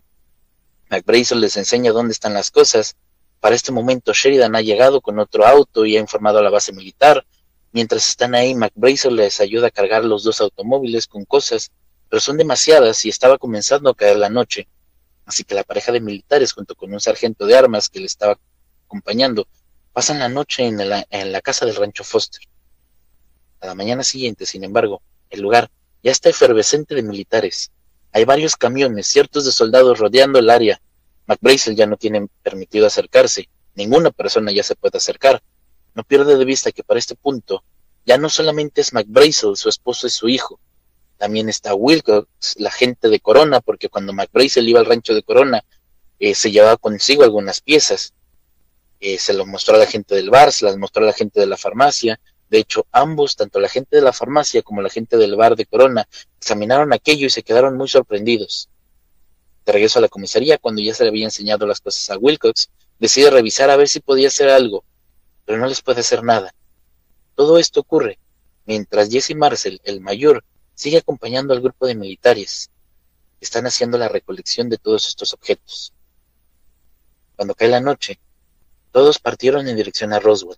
McBrazel 0.90 1.42
les 1.42 1.58
enseña 1.58 1.92
dónde 1.92 2.12
están 2.12 2.34
las 2.34 2.52
cosas. 2.52 2.96
Para 3.40 3.56
este 3.56 3.72
momento 3.72 4.14
Sheridan 4.14 4.56
ha 4.56 4.62
llegado 4.62 5.02
con 5.02 5.18
otro 5.18 5.46
auto 5.46 5.86
y 5.86 5.98
ha 5.98 6.00
informado 6.00 6.40
a 6.40 6.44
la 6.44 6.52
base 6.52 6.74
militar. 6.74 7.25
Mientras 7.75 8.08
están 8.08 8.36
ahí, 8.36 8.55
McBrazel 8.55 9.17
les 9.17 9.41
ayuda 9.41 9.67
a 9.67 9.70
cargar 9.70 10.05
los 10.05 10.24
dos 10.24 10.39
automóviles 10.39 11.08
con 11.08 11.25
cosas, 11.25 11.72
pero 12.10 12.22
son 12.22 12.38
demasiadas 12.38 13.03
y 13.03 13.10
estaba 13.10 13.38
comenzando 13.38 13.89
a 13.89 13.96
caer 13.96 14.15
la 14.15 14.29
noche. 14.29 14.70
Así 15.25 15.44
que 15.44 15.55
la 15.55 15.65
pareja 15.65 15.91
de 15.91 16.00
militares, 16.00 16.53
junto 16.53 16.74
con 16.75 16.94
un 16.94 17.01
sargento 17.01 17.46
de 17.46 17.58
armas 17.58 17.89
que 17.89 18.00
le 18.00 18.05
estaba 18.05 18.39
acompañando, 18.86 19.46
pasan 19.91 20.20
la 20.20 20.29
noche 20.29 20.63
en 20.63 20.88
la, 20.88 21.05
en 21.10 21.34
la 21.34 21.41
casa 21.41 21.65
del 21.65 21.75
rancho 21.75 22.05
Foster. 22.05 22.48
A 23.60 23.65
la 23.65 23.75
mañana 23.75 24.03
siguiente, 24.03 24.46
sin 24.46 24.63
embargo, 24.63 25.01
el 25.29 25.41
lugar 25.41 25.70
ya 26.01 26.12
está 26.12 26.29
efervescente 26.29 26.96
de 26.96 27.03
militares. 27.03 27.72
Hay 28.13 28.24
varios 28.24 28.55
camiones, 28.55 29.08
ciertos 29.08 29.44
de 29.44 29.51
soldados 29.51 30.00
rodeando 30.00 30.39
el 30.39 30.50
área. 30.50 30.79
McBrazel 31.27 31.75
ya 31.75 31.88
no 31.88 31.98
tiene 31.98 32.29
permitido 32.41 32.88
acercarse. 32.88 33.50
Ninguna 33.74 34.12
persona 34.12 34.53
ya 34.53 34.63
se 34.63 34.75
puede 34.75 34.98
acercar. 34.98 35.44
No 35.96 36.04
pierde 36.04 36.38
de 36.38 36.46
vista 36.46 36.72
que 36.72 36.84
para 36.84 37.00
este 37.00 37.16
punto 37.16 37.64
ya 38.06 38.18
no 38.18 38.30
solamente 38.30 38.82
es 38.82 38.94
McBrazel, 38.94 39.56
su 39.56 39.70
esposo 39.70 40.08
y 40.08 40.12
su 40.12 40.30
hijo. 40.30 40.60
también 41.18 41.48
está 41.48 41.74
Wilcox, 41.74 42.56
la 42.58 42.70
gente 42.70 43.08
de 43.08 43.22
Corona, 43.22 43.62
porque 43.62 43.88
cuando 43.88 44.12
McBrazel 44.12 44.68
iba 44.68 44.82
al 44.82 44.86
rancho 44.86 45.14
de 45.14 45.24
Corona, 45.24 45.64
eh, 46.20 46.36
se 46.36 46.52
llevaba 46.52 46.75
consigo 46.75 47.24
algunas 47.24 47.62
piezas. 47.62 48.14
Eh, 49.00 49.18
se 49.18 49.34
lo 49.34 49.46
mostró 49.46 49.75
a 49.75 49.80
la 49.80 49.86
gente 49.86 50.14
del 50.14 50.30
bar, 50.30 50.52
se 50.52 50.66
las 50.66 50.78
mostró 50.78 51.04
a 51.04 51.08
la 51.08 51.14
gente 51.14 51.40
de 51.40 51.48
la 51.48 51.56
farmacia. 51.56 52.20
De 52.50 52.60
hecho, 52.60 52.86
ambos, 52.92 53.38
tanto 53.38 53.62
la 53.62 53.70
gente 53.70 53.96
de 53.96 54.02
la 54.02 54.12
farmacia 54.12 54.62
como 54.62 54.82
la 54.82 54.90
gente 54.90 55.16
del 55.16 55.38
bar 55.38 55.56
de 55.56 55.66
Corona, 55.66 56.06
examinaron 56.38 56.92
aquello 56.92 57.28
y 57.28 57.30
se 57.30 57.44
quedaron 57.44 57.78
muy 57.78 57.88
sorprendidos. 57.88 58.70
De 59.66 59.72
regreso 59.72 60.00
a 60.00 60.02
la 60.02 60.10
comisaría, 60.10 60.58
cuando 60.58 60.82
ya 60.82 60.94
se 60.94 61.04
le 61.04 61.10
había 61.10 61.25
enseñado 61.25 61.66
las 61.66 61.80
cosas 61.80 62.10
a 62.10 62.18
Wilcox, 62.18 62.70
decide 63.00 63.30
revisar 63.30 63.70
a 63.70 63.78
ver 63.78 63.88
si 63.88 64.02
podía 64.02 64.28
hacer 64.28 64.50
algo, 64.50 64.84
pero 65.46 65.60
no 65.60 65.68
les 65.68 65.82
puede 65.82 66.02
hacer 66.02 66.24
nada. 66.24 66.54
Todo 67.36 67.58
esto 67.58 67.82
ocurre 67.82 68.20
mientras 68.66 69.10
Jesse 69.10 69.36
Marcel, 69.36 69.80
el 69.84 70.02
mayor, 70.02 70.44
sigue 70.74 70.98
acompañando 70.98 71.54
al 71.54 71.62
grupo 71.62 71.88
de 71.88 71.96
militares. 71.96 72.72
Están 73.40 73.68
haciendo 73.68 73.98
la 73.98 74.08
recolección 74.08 74.70
de 74.70 74.78
todos 74.78 75.08
estos 75.08 75.34
objetos. 75.34 75.94
Cuando 77.36 77.54
cae 77.54 77.68
la 77.68 77.82
noche, 77.82 78.20
todos 78.92 79.20
partieron 79.20 79.68
en 79.68 79.75
dirección 79.75 80.14
a 80.14 80.20
Roswell. 80.20 80.58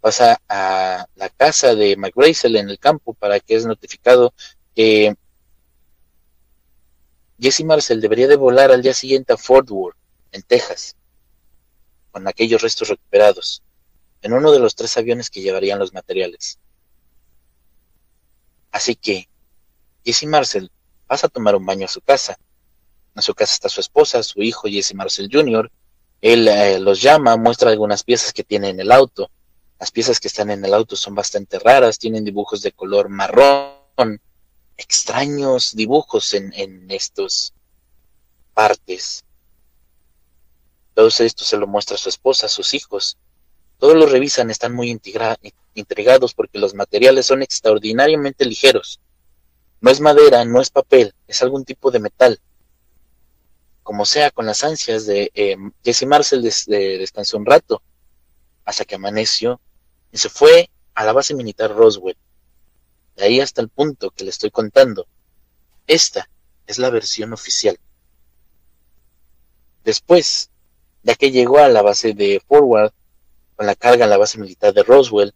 Pasa 0.00 0.40
a 0.48 1.06
la 1.14 1.28
casa 1.28 1.74
de 1.74 1.96
McGrazel 1.96 2.56
en 2.56 2.70
el 2.70 2.78
campo 2.78 3.14
para 3.14 3.38
que 3.38 3.54
es 3.54 3.66
notificado 3.66 4.32
que 4.74 5.14
Jesse 7.38 7.64
Marcel 7.64 8.00
debería 8.00 8.28
de 8.28 8.36
volar 8.36 8.70
al 8.70 8.82
día 8.82 8.94
siguiente 8.94 9.32
a 9.32 9.36
Fort 9.36 9.70
Worth, 9.70 9.96
en 10.32 10.42
Texas, 10.42 10.96
con 12.12 12.26
aquellos 12.28 12.62
restos 12.62 12.88
recuperados, 12.88 13.62
en 14.22 14.32
uno 14.32 14.52
de 14.52 14.58
los 14.58 14.74
tres 14.74 14.96
aviones 14.96 15.30
que 15.30 15.40
llevarían 15.40 15.78
los 15.78 15.92
materiales. 15.92 16.58
Así 18.70 18.94
que 18.94 19.28
Jesse 20.04 20.26
Marcel 20.26 20.70
pasa 21.06 21.26
a 21.26 21.30
tomar 21.30 21.56
un 21.56 21.66
baño 21.66 21.86
a 21.86 21.88
su 21.88 22.00
casa. 22.00 22.38
En 23.16 23.22
su 23.22 23.34
casa 23.34 23.54
está 23.54 23.68
su 23.68 23.80
esposa, 23.80 24.22
su 24.22 24.42
hijo 24.42 24.68
Jesse 24.68 24.94
Marcel 24.94 25.28
Jr., 25.30 25.70
él 26.20 26.48
eh, 26.48 26.78
los 26.78 27.00
llama, 27.00 27.36
muestra 27.36 27.70
algunas 27.70 28.04
piezas 28.04 28.32
que 28.32 28.44
tiene 28.44 28.68
en 28.68 28.80
el 28.80 28.92
auto. 28.92 29.30
Las 29.78 29.90
piezas 29.90 30.20
que 30.20 30.28
están 30.28 30.50
en 30.50 30.64
el 30.64 30.74
auto 30.74 30.94
son 30.94 31.14
bastante 31.14 31.58
raras, 31.58 31.98
tienen 31.98 32.24
dibujos 32.24 32.60
de 32.60 32.72
color 32.72 33.08
marrón, 33.08 34.20
extraños 34.76 35.74
dibujos 35.74 36.34
en, 36.34 36.52
en 36.54 36.90
estos 36.90 37.54
partes. 38.52 39.24
Todo 40.92 41.08
esto 41.08 41.44
se 41.44 41.56
lo 41.56 41.66
muestra 41.66 41.94
a 41.94 41.98
su 41.98 42.10
esposa, 42.10 42.46
a 42.46 42.50
sus 42.50 42.74
hijos. 42.74 43.16
Todos 43.80 43.96
lo 43.96 44.06
revisan, 44.06 44.50
están 44.50 44.74
muy 44.74 44.90
intrigados 44.90 46.34
porque 46.34 46.60
los 46.60 46.74
materiales 46.74 47.26
son 47.26 47.42
extraordinariamente 47.42 48.44
ligeros. 48.44 49.00
No 49.80 49.90
es 49.90 50.00
madera, 50.00 50.44
no 50.44 50.60
es 50.60 50.70
papel, 50.70 51.14
es 51.26 51.42
algún 51.42 51.64
tipo 51.64 51.90
de 51.90 51.98
metal 51.98 52.40
como 53.90 54.04
sea, 54.04 54.30
con 54.30 54.46
las 54.46 54.62
ansias 54.62 55.04
de 55.04 55.32
eh, 55.34 55.56
Jesse 55.82 56.06
Marcel 56.06 56.42
descansó 56.42 57.36
un 57.38 57.44
rato 57.44 57.82
hasta 58.64 58.84
que 58.84 58.94
amaneció 58.94 59.60
y 60.12 60.18
se 60.18 60.28
fue 60.28 60.70
a 60.94 61.04
la 61.04 61.12
base 61.12 61.34
militar 61.34 61.74
Roswell. 61.74 62.16
De 63.16 63.24
ahí 63.24 63.40
hasta 63.40 63.60
el 63.60 63.68
punto 63.68 64.12
que 64.12 64.22
le 64.22 64.30
estoy 64.30 64.52
contando. 64.52 65.08
Esta 65.88 66.30
es 66.68 66.78
la 66.78 66.90
versión 66.90 67.32
oficial. 67.32 67.80
Después, 69.82 70.50
ya 71.02 71.16
que 71.16 71.32
llegó 71.32 71.58
a 71.58 71.68
la 71.68 71.82
base 71.82 72.12
de 72.12 72.40
Forward, 72.46 72.92
con 73.60 73.66
la 73.66 73.74
carga 73.74 74.04
en 74.04 74.10
la 74.10 74.16
base 74.16 74.38
militar 74.38 74.72
de 74.72 74.82
Roswell, 74.82 75.34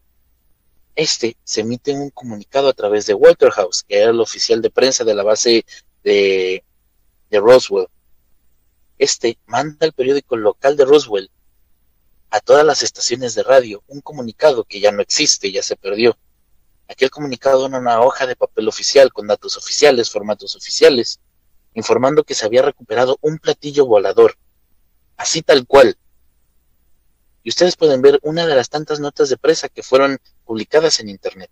este 0.97 1.37
se 1.45 1.61
emite 1.61 1.93
un 1.93 2.09
comunicado 2.09 2.71
a 2.71 2.73
través 2.73 3.05
de 3.05 3.13
Waterhouse, 3.13 3.83
que 3.87 3.99
era 3.99 4.13
el 4.13 4.19
oficial 4.19 4.63
de 4.63 4.71
prensa 4.71 5.05
de 5.05 5.15
la 5.15 5.23
base 5.23 5.67
de, 6.03 6.65
de 7.29 7.39
Roswell, 7.39 7.87
este 8.97 9.37
manda 9.45 9.85
al 9.85 9.93
periódico 9.93 10.39
local 10.39 10.75
de 10.75 10.87
Roswell 10.87 11.31
a 12.31 12.41
todas 12.41 12.65
las 12.65 12.83
estaciones 12.83 13.35
de 13.35 13.43
radio 13.43 13.83
un 13.89 14.01
comunicado 14.01 14.65
que 14.65 14.81
ya 14.81 14.91
no 14.91 15.03
existe, 15.03 15.53
ya 15.53 15.63
se 15.63 15.77
perdió. 15.77 16.17
Aquel 16.89 17.11
comunicado 17.11 17.67
era 17.67 17.79
una 17.79 18.01
hoja 18.01 18.27
de 18.27 18.37
papel 18.37 18.69
oficial 18.69 19.13
con 19.13 19.27
datos 19.27 19.59
oficiales, 19.59 20.09
formatos 20.09 20.57
oficiales, 20.57 21.21
informando 21.75 22.25
que 22.25 22.33
se 22.33 22.47
había 22.47 22.63
recuperado 22.63 23.19
un 23.21 23.37
platillo 23.37 23.85
volador, 23.85 24.39
así 25.19 25.43
tal 25.43 25.67
cual. 25.67 25.99
Y 27.45 27.51
ustedes 27.51 27.77
pueden 27.77 28.03
ver 28.03 28.19
una 28.23 28.47
de 28.47 28.57
las 28.57 28.71
tantas 28.71 28.99
notas 28.99 29.29
de 29.29 29.37
presa 29.37 29.69
que 29.69 29.83
fueron 29.83 30.19
publicadas 30.45 30.99
en 30.99 31.11
Internet. 31.11 31.51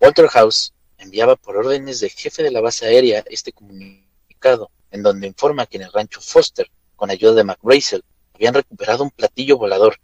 Walter 0.00 0.28
House 0.28 0.72
enviaba 0.96 1.36
por 1.36 1.58
órdenes 1.58 2.00
de 2.00 2.08
jefe 2.08 2.42
de 2.42 2.50
la 2.50 2.60
base 2.60 2.86
aérea 2.86 3.22
este 3.28 3.52
comunicado 3.52 4.70
en 4.90 5.02
donde 5.02 5.26
informa 5.26 5.66
que 5.66 5.76
en 5.76 5.84
el 5.84 5.92
rancho 5.92 6.20
Foster, 6.20 6.70
con 6.96 7.10
ayuda 7.10 7.34
de 7.34 7.44
McBrazel, 7.44 8.02
habían 8.34 8.54
recuperado 8.54 9.04
un 9.04 9.10
platillo 9.10 9.58
volador. 9.58 9.96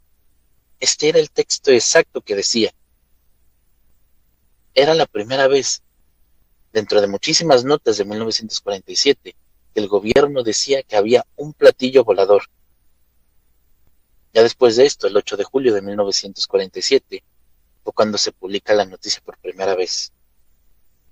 Este 0.79 1.09
era 1.09 1.19
el 1.19 1.31
texto 1.31 1.71
exacto 1.73 2.21
que 2.21 2.37
decía. 2.37 2.73
Era 4.75 4.95
la 4.95 5.07
primera 5.07 5.49
vez, 5.49 5.83
dentro 6.73 7.01
de 7.01 7.07
muchísimas 7.07 7.65
notas 7.65 7.97
de 7.97 8.05
1947, 8.05 9.35
que 9.75 9.81
el 9.81 9.89
gobierno 9.89 10.43
decía 10.43 10.83
que 10.83 10.97
había 10.97 11.25
un 11.37 11.55
platillo 11.55 12.05
volador. 12.05 12.43
Ya 14.33 14.43
después 14.43 14.77
de 14.77 14.87
esto, 14.87 15.07
el 15.07 15.17
8 15.17 15.37
de 15.37 15.45
julio 15.45 15.75
de 15.75 15.83
1947, 15.83 17.25
fue 17.83 17.93
cuando 17.93 18.19
se 18.19 18.33
publica 18.33 18.75
la 18.75 18.85
noticia 18.85 19.23
por 19.25 19.39
primera 19.39 19.75
vez. 19.75 20.13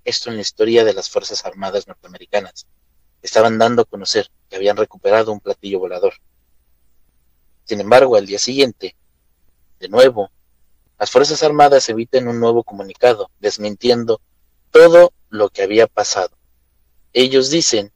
Esto 0.03 0.29
en 0.29 0.35
la 0.35 0.41
historia 0.41 0.83
de 0.83 0.93
las 0.93 1.09
Fuerzas 1.09 1.45
Armadas 1.45 1.87
norteamericanas 1.87 2.67
estaban 3.21 3.57
dando 3.57 3.81
a 3.81 3.85
conocer 3.85 4.29
que 4.49 4.55
habían 4.55 4.77
recuperado 4.77 5.31
un 5.31 5.39
platillo 5.39 5.79
volador. 5.79 6.13
Sin 7.63 7.81
embargo, 7.81 8.15
al 8.15 8.27
día 8.27 8.37
siguiente, 8.37 8.95
de 9.79 9.89
nuevo, 9.89 10.29
las 10.99 11.09
Fuerzas 11.09 11.41
Armadas 11.41 11.89
emiten 11.89 12.27
un 12.27 12.39
nuevo 12.39 12.63
comunicado 12.63 13.31
desmintiendo 13.39 14.21
todo 14.69 15.11
lo 15.29 15.49
que 15.49 15.63
había 15.63 15.87
pasado. 15.87 16.37
Ellos 17.13 17.49
dicen 17.49 17.91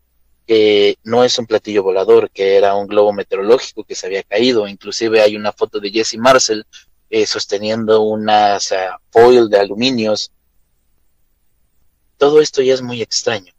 que 0.50 0.98
no 1.04 1.24
es 1.24 1.38
un 1.38 1.46
platillo 1.46 1.84
volador, 1.84 2.32
que 2.32 2.58
era 2.58 2.74
un 2.74 2.88
globo 2.88 3.14
meteorológico 3.14 3.84
que 3.84 3.94
se 3.94 4.08
había 4.08 4.24
caído. 4.24 4.68
Inclusive 4.68 5.22
hay 5.22 5.36
una 5.36 5.54
foto 5.54 5.80
de 5.80 5.92
Jesse 5.92 6.18
Marcel 6.18 6.66
eh, 7.12 7.28
sosteniendo 7.28 8.02
una 8.02 8.58
foil 9.12 9.48
de 9.48 9.60
aluminios. 9.60 10.32
Todo 12.18 12.42
esto 12.42 12.64
ya 12.64 12.74
es 12.74 12.82
muy 12.82 13.04
extraño 13.04 13.54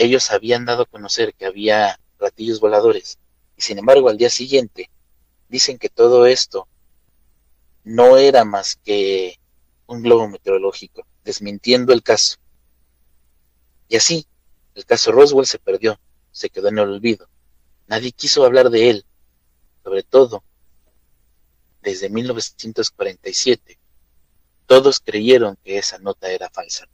ellos 0.00 0.30
habían 0.30 0.64
dado 0.64 0.84
a 0.84 0.86
conocer 0.86 1.34
que 1.34 1.44
había 1.44 2.00
platillos 2.16 2.58
voladores 2.58 3.18
y 3.54 3.60
sin 3.60 3.78
embargo 3.78 4.08
al 4.08 4.16
día 4.16 4.30
siguiente 4.30 4.88
dicen 5.50 5.78
que 5.78 5.90
todo 5.90 6.24
esto 6.24 6.66
no 7.84 8.16
era 8.16 8.46
más 8.46 8.76
que 8.76 9.38
un 9.86 10.02
globo 10.02 10.26
meteorológico, 10.28 11.06
desmintiendo 11.22 11.92
el 11.92 12.02
caso. 12.02 12.36
Y 13.88 13.96
así, 13.96 14.24
el 14.74 14.84
caso 14.84 15.12
Roswell 15.12 15.46
se 15.46 15.58
perdió, 15.58 15.98
se 16.32 16.50
quedó 16.50 16.68
en 16.68 16.78
el 16.78 16.88
olvido. 16.88 17.28
Nadie 17.86 18.12
quiso 18.12 18.44
hablar 18.44 18.70
de 18.70 18.90
él, 18.90 19.04
sobre 19.82 20.02
todo 20.02 20.42
desde 21.82 22.08
1947. 22.08 23.78
Todos 24.66 25.00
creyeron 25.00 25.56
que 25.64 25.78
esa 25.78 25.98
nota 25.98 26.30
era 26.30 26.48
falsa. 26.50 26.86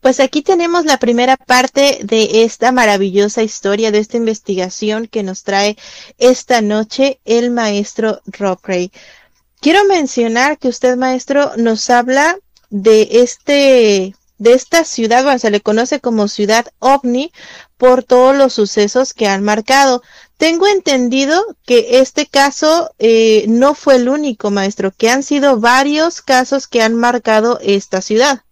Pues 0.00 0.18
aquí 0.18 0.42
tenemos 0.42 0.84
la 0.84 0.98
primera 0.98 1.36
parte 1.36 2.00
de 2.02 2.42
esta 2.42 2.72
maravillosa 2.72 3.44
historia, 3.44 3.92
de 3.92 3.98
esta 3.98 4.16
investigación 4.16 5.06
que 5.06 5.22
nos 5.22 5.44
trae 5.44 5.76
esta 6.18 6.60
noche 6.60 7.20
el 7.24 7.52
maestro 7.52 8.20
Rockray. 8.26 8.90
Quiero 9.60 9.84
mencionar 9.84 10.58
que 10.58 10.66
usted, 10.66 10.96
maestro, 10.96 11.52
nos 11.56 11.88
habla 11.88 12.36
de 12.72 13.06
este 13.12 14.14
de 14.38 14.54
esta 14.54 14.84
ciudad, 14.84 15.22
bueno, 15.22 15.38
se 15.38 15.52
le 15.52 15.60
conoce 15.60 16.00
como 16.00 16.26
ciudad 16.26 16.66
ovni 16.80 17.30
por 17.76 18.02
todos 18.02 18.36
los 18.36 18.52
sucesos 18.52 19.14
que 19.14 19.28
han 19.28 19.44
marcado. 19.44 20.02
Tengo 20.36 20.66
entendido 20.66 21.40
que 21.64 22.00
este 22.00 22.26
caso 22.26 22.90
eh, 22.98 23.44
no 23.46 23.76
fue 23.76 23.96
el 23.96 24.08
único, 24.08 24.50
maestro, 24.50 24.90
que 24.90 25.10
han 25.10 25.22
sido 25.22 25.60
varios 25.60 26.22
casos 26.22 26.66
que 26.66 26.82
han 26.82 26.96
marcado 26.96 27.60
esta 27.62 28.00
ciudad. 28.00 28.42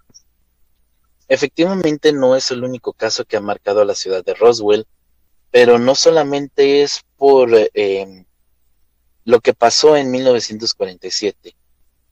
Efectivamente 1.27 2.13
no 2.13 2.37
es 2.37 2.53
el 2.53 2.63
único 2.63 2.93
caso 2.93 3.25
que 3.25 3.37
ha 3.37 3.41
marcado 3.41 3.81
a 3.81 3.85
la 3.85 3.97
ciudad 3.97 4.25
de 4.25 4.35
Roswell, 4.35 4.87
pero 5.51 5.81
no 5.81 5.97
solamente 5.97 6.83
es 6.83 7.01
por 7.17 7.51
eh, 7.53 8.25
lo 9.25 9.41
que 9.41 9.55
pasó 9.55 9.97
en 9.97 10.13
1947. 10.13 11.57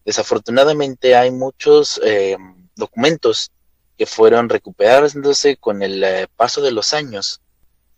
Desafortunadamente 0.09 1.14
hay 1.16 1.31
muchos 1.31 2.01
eh, 2.03 2.38
documentos 2.75 3.51
que 3.99 4.07
fueron 4.07 4.49
recuperándose 4.49 5.59
con 5.59 5.83
el 5.83 6.03
eh, 6.03 6.27
paso 6.35 6.62
de 6.62 6.73
los 6.73 6.94
años 6.94 7.42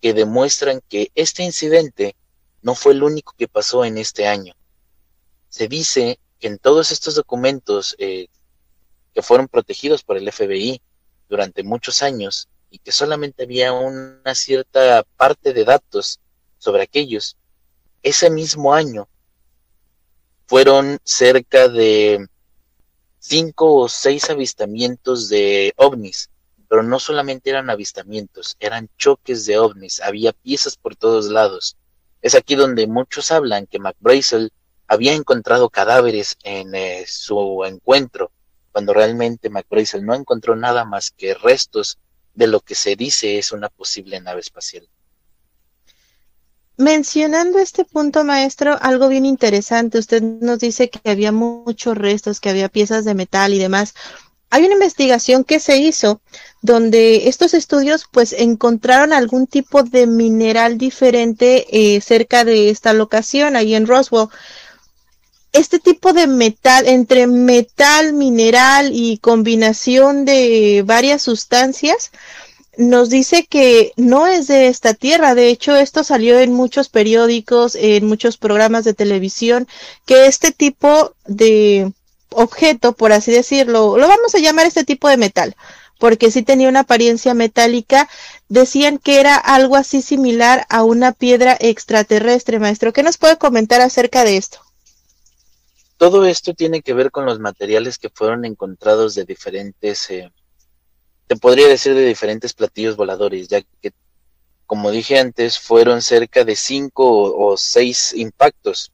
que 0.00 0.12
demuestran 0.12 0.82
que 0.88 1.12
este 1.14 1.44
incidente 1.44 2.16
no 2.62 2.74
fue 2.74 2.94
el 2.94 3.04
único 3.04 3.32
que 3.38 3.46
pasó 3.46 3.84
en 3.84 3.96
este 3.96 4.26
año. 4.26 4.54
Se 5.50 5.68
dice 5.68 6.18
que 6.40 6.48
en 6.48 6.58
todos 6.58 6.90
estos 6.90 7.14
documentos 7.14 7.94
eh, 8.00 8.26
que 9.14 9.22
fueron 9.22 9.46
protegidos 9.46 10.02
por 10.02 10.16
el 10.16 10.32
FBI 10.32 10.82
durante 11.28 11.62
muchos 11.62 12.02
años 12.02 12.48
y 12.70 12.80
que 12.80 12.90
solamente 12.90 13.44
había 13.44 13.72
una 13.72 14.34
cierta 14.34 15.04
parte 15.16 15.52
de 15.52 15.64
datos 15.64 16.18
sobre 16.58 16.82
aquellos, 16.82 17.36
ese 18.02 18.30
mismo 18.30 18.74
año 18.74 19.06
fueron 20.50 20.98
cerca 21.04 21.68
de 21.68 22.26
cinco 23.20 23.72
o 23.76 23.88
seis 23.88 24.30
avistamientos 24.30 25.28
de 25.28 25.72
ovnis, 25.76 26.28
pero 26.68 26.82
no 26.82 26.98
solamente 26.98 27.50
eran 27.50 27.70
avistamientos, 27.70 28.56
eran 28.58 28.90
choques 28.98 29.46
de 29.46 29.58
ovnis, 29.58 30.00
había 30.00 30.32
piezas 30.32 30.76
por 30.76 30.96
todos 30.96 31.26
lados. 31.26 31.76
Es 32.20 32.34
aquí 32.34 32.56
donde 32.56 32.88
muchos 32.88 33.30
hablan 33.30 33.68
que 33.68 33.78
McBrazel 33.78 34.52
había 34.88 35.14
encontrado 35.14 35.70
cadáveres 35.70 36.36
en 36.42 36.74
eh, 36.74 37.04
su 37.06 37.64
encuentro, 37.64 38.32
cuando 38.72 38.92
realmente 38.92 39.50
McBrazel 39.50 40.04
no 40.04 40.16
encontró 40.16 40.56
nada 40.56 40.84
más 40.84 41.12
que 41.12 41.34
restos 41.34 41.98
de 42.34 42.48
lo 42.48 42.58
que 42.58 42.74
se 42.74 42.96
dice 42.96 43.38
es 43.38 43.52
una 43.52 43.68
posible 43.68 44.20
nave 44.20 44.40
espacial. 44.40 44.88
Mencionando 46.80 47.58
este 47.58 47.84
punto, 47.84 48.24
maestro, 48.24 48.78
algo 48.80 49.08
bien 49.08 49.26
interesante. 49.26 49.98
Usted 49.98 50.22
nos 50.22 50.60
dice 50.60 50.88
que 50.88 51.10
había 51.10 51.30
muchos 51.30 51.94
restos, 51.94 52.40
que 52.40 52.48
había 52.48 52.70
piezas 52.70 53.04
de 53.04 53.12
metal 53.12 53.52
y 53.52 53.58
demás. 53.58 53.92
Hay 54.48 54.64
una 54.64 54.72
investigación 54.72 55.44
que 55.44 55.60
se 55.60 55.76
hizo 55.76 56.22
donde 56.62 57.28
estos 57.28 57.52
estudios 57.52 58.06
pues 58.10 58.32
encontraron 58.32 59.12
algún 59.12 59.46
tipo 59.46 59.82
de 59.82 60.06
mineral 60.06 60.78
diferente 60.78 61.66
eh, 61.70 62.00
cerca 62.00 62.46
de 62.46 62.70
esta 62.70 62.94
locación, 62.94 63.56
ahí 63.56 63.74
en 63.74 63.86
Roswell. 63.86 64.28
Este 65.52 65.80
tipo 65.80 66.14
de 66.14 66.28
metal, 66.28 66.88
entre 66.88 67.26
metal, 67.26 68.14
mineral 68.14 68.92
y 68.94 69.18
combinación 69.18 70.24
de 70.24 70.82
varias 70.86 71.20
sustancias, 71.20 72.10
nos 72.76 73.10
dice 73.10 73.46
que 73.46 73.92
no 73.96 74.26
es 74.26 74.46
de 74.46 74.68
esta 74.68 74.94
tierra. 74.94 75.34
De 75.34 75.48
hecho, 75.48 75.76
esto 75.76 76.04
salió 76.04 76.38
en 76.38 76.52
muchos 76.52 76.88
periódicos, 76.88 77.74
en 77.74 78.06
muchos 78.06 78.36
programas 78.36 78.84
de 78.84 78.94
televisión, 78.94 79.68
que 80.06 80.26
este 80.26 80.52
tipo 80.52 81.14
de 81.26 81.92
objeto, 82.30 82.92
por 82.92 83.12
así 83.12 83.32
decirlo, 83.32 83.98
lo 83.98 84.08
vamos 84.08 84.34
a 84.34 84.38
llamar 84.38 84.66
este 84.66 84.84
tipo 84.84 85.08
de 85.08 85.16
metal, 85.16 85.56
porque 85.98 86.30
sí 86.30 86.42
tenía 86.42 86.68
una 86.68 86.80
apariencia 86.80 87.34
metálica, 87.34 88.08
decían 88.48 88.98
que 88.98 89.20
era 89.20 89.36
algo 89.36 89.76
así 89.76 90.00
similar 90.00 90.66
a 90.68 90.84
una 90.84 91.12
piedra 91.12 91.56
extraterrestre, 91.60 92.58
maestro. 92.58 92.92
¿Qué 92.92 93.02
nos 93.02 93.18
puede 93.18 93.36
comentar 93.36 93.80
acerca 93.80 94.24
de 94.24 94.36
esto? 94.36 94.58
Todo 95.98 96.24
esto 96.24 96.54
tiene 96.54 96.80
que 96.80 96.94
ver 96.94 97.10
con 97.10 97.26
los 97.26 97.40
materiales 97.40 97.98
que 97.98 98.08
fueron 98.08 98.46
encontrados 98.46 99.14
de 99.14 99.24
diferentes, 99.24 100.08
eh, 100.08 100.32
te 101.30 101.36
podría 101.36 101.68
decir 101.68 101.94
de 101.94 102.04
diferentes 102.06 102.52
platillos 102.52 102.96
voladores, 102.96 103.46
ya 103.46 103.62
que, 103.80 103.92
como 104.66 104.90
dije 104.90 105.16
antes, 105.16 105.60
fueron 105.60 106.02
cerca 106.02 106.42
de 106.42 106.56
cinco 106.56 107.06
o 107.32 107.56
seis 107.56 108.12
impactos 108.14 108.90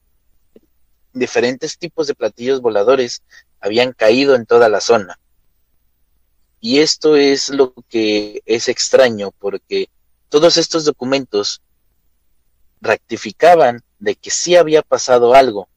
diferentes 1.15 1.79
tipos 1.79 2.07
de 2.07 2.15
platillos 2.15 2.61
voladores 2.61 3.23
habían 3.59 3.95
caído 3.95 4.35
en 4.35 4.45
toda 4.45 4.69
la 4.69 4.83
zona. 4.83 5.19
Y 6.61 6.81
esto 6.81 7.17
es 7.17 7.49
lo 7.49 7.73
que 7.89 8.43
es 8.45 8.69
extraño 8.69 9.31
porque 9.39 9.89
todos 10.29 10.59
estos 10.59 10.85
documentos 10.85 11.63
rectificaban 12.83 13.83
de 13.99 14.15
que 14.15 14.31
sí 14.31 14.57
había 14.57 14.83
pasado 14.83 15.33
algo, 15.33 15.71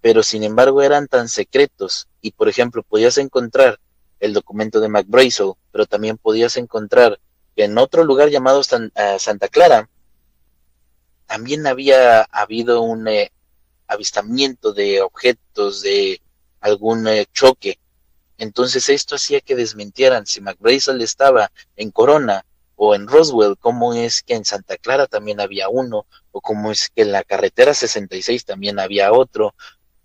pero 0.00 0.24
sin 0.24 0.42
embargo 0.42 0.82
eran 0.82 1.06
tan 1.06 1.28
secretos 1.28 2.08
y 2.20 2.32
por 2.32 2.48
ejemplo 2.48 2.82
podías 2.82 3.18
encontrar 3.18 3.78
el 4.22 4.32
documento 4.32 4.80
de 4.80 4.88
McBrazel, 4.88 5.54
pero 5.72 5.84
también 5.84 6.16
podías 6.16 6.56
encontrar 6.56 7.18
que 7.56 7.64
en 7.64 7.76
otro 7.76 8.04
lugar 8.04 8.30
llamado 8.30 8.60
eh, 8.60 9.16
Santa 9.18 9.48
Clara 9.48 9.90
también 11.26 11.66
había 11.66 12.22
habido 12.30 12.82
un, 12.82 13.08
eh, 13.08 13.32
avistamiento 13.88 14.72
de 14.72 15.02
objetos, 15.02 15.82
de 15.82 16.20
algún 16.60 17.08
eh, 17.08 17.26
choque. 17.32 17.80
Entonces 18.38 18.88
esto 18.88 19.16
hacía 19.16 19.40
que 19.40 19.56
desmintieran 19.56 20.24
si 20.24 20.40
McBrazel 20.40 21.02
estaba 21.02 21.50
en 21.76 21.90
Corona 21.90 22.44
o 22.76 22.94
en 22.94 23.08
Roswell, 23.08 23.56
cómo 23.58 23.92
es 23.92 24.22
que 24.22 24.34
en 24.34 24.44
Santa 24.44 24.76
Clara 24.76 25.08
también 25.08 25.40
había 25.40 25.68
uno, 25.68 26.06
o 26.30 26.40
cómo 26.40 26.70
es 26.70 26.90
que 26.90 27.02
en 27.02 27.12
la 27.12 27.24
carretera 27.24 27.74
66 27.74 28.44
también 28.44 28.78
había 28.78 29.12
otro. 29.12 29.54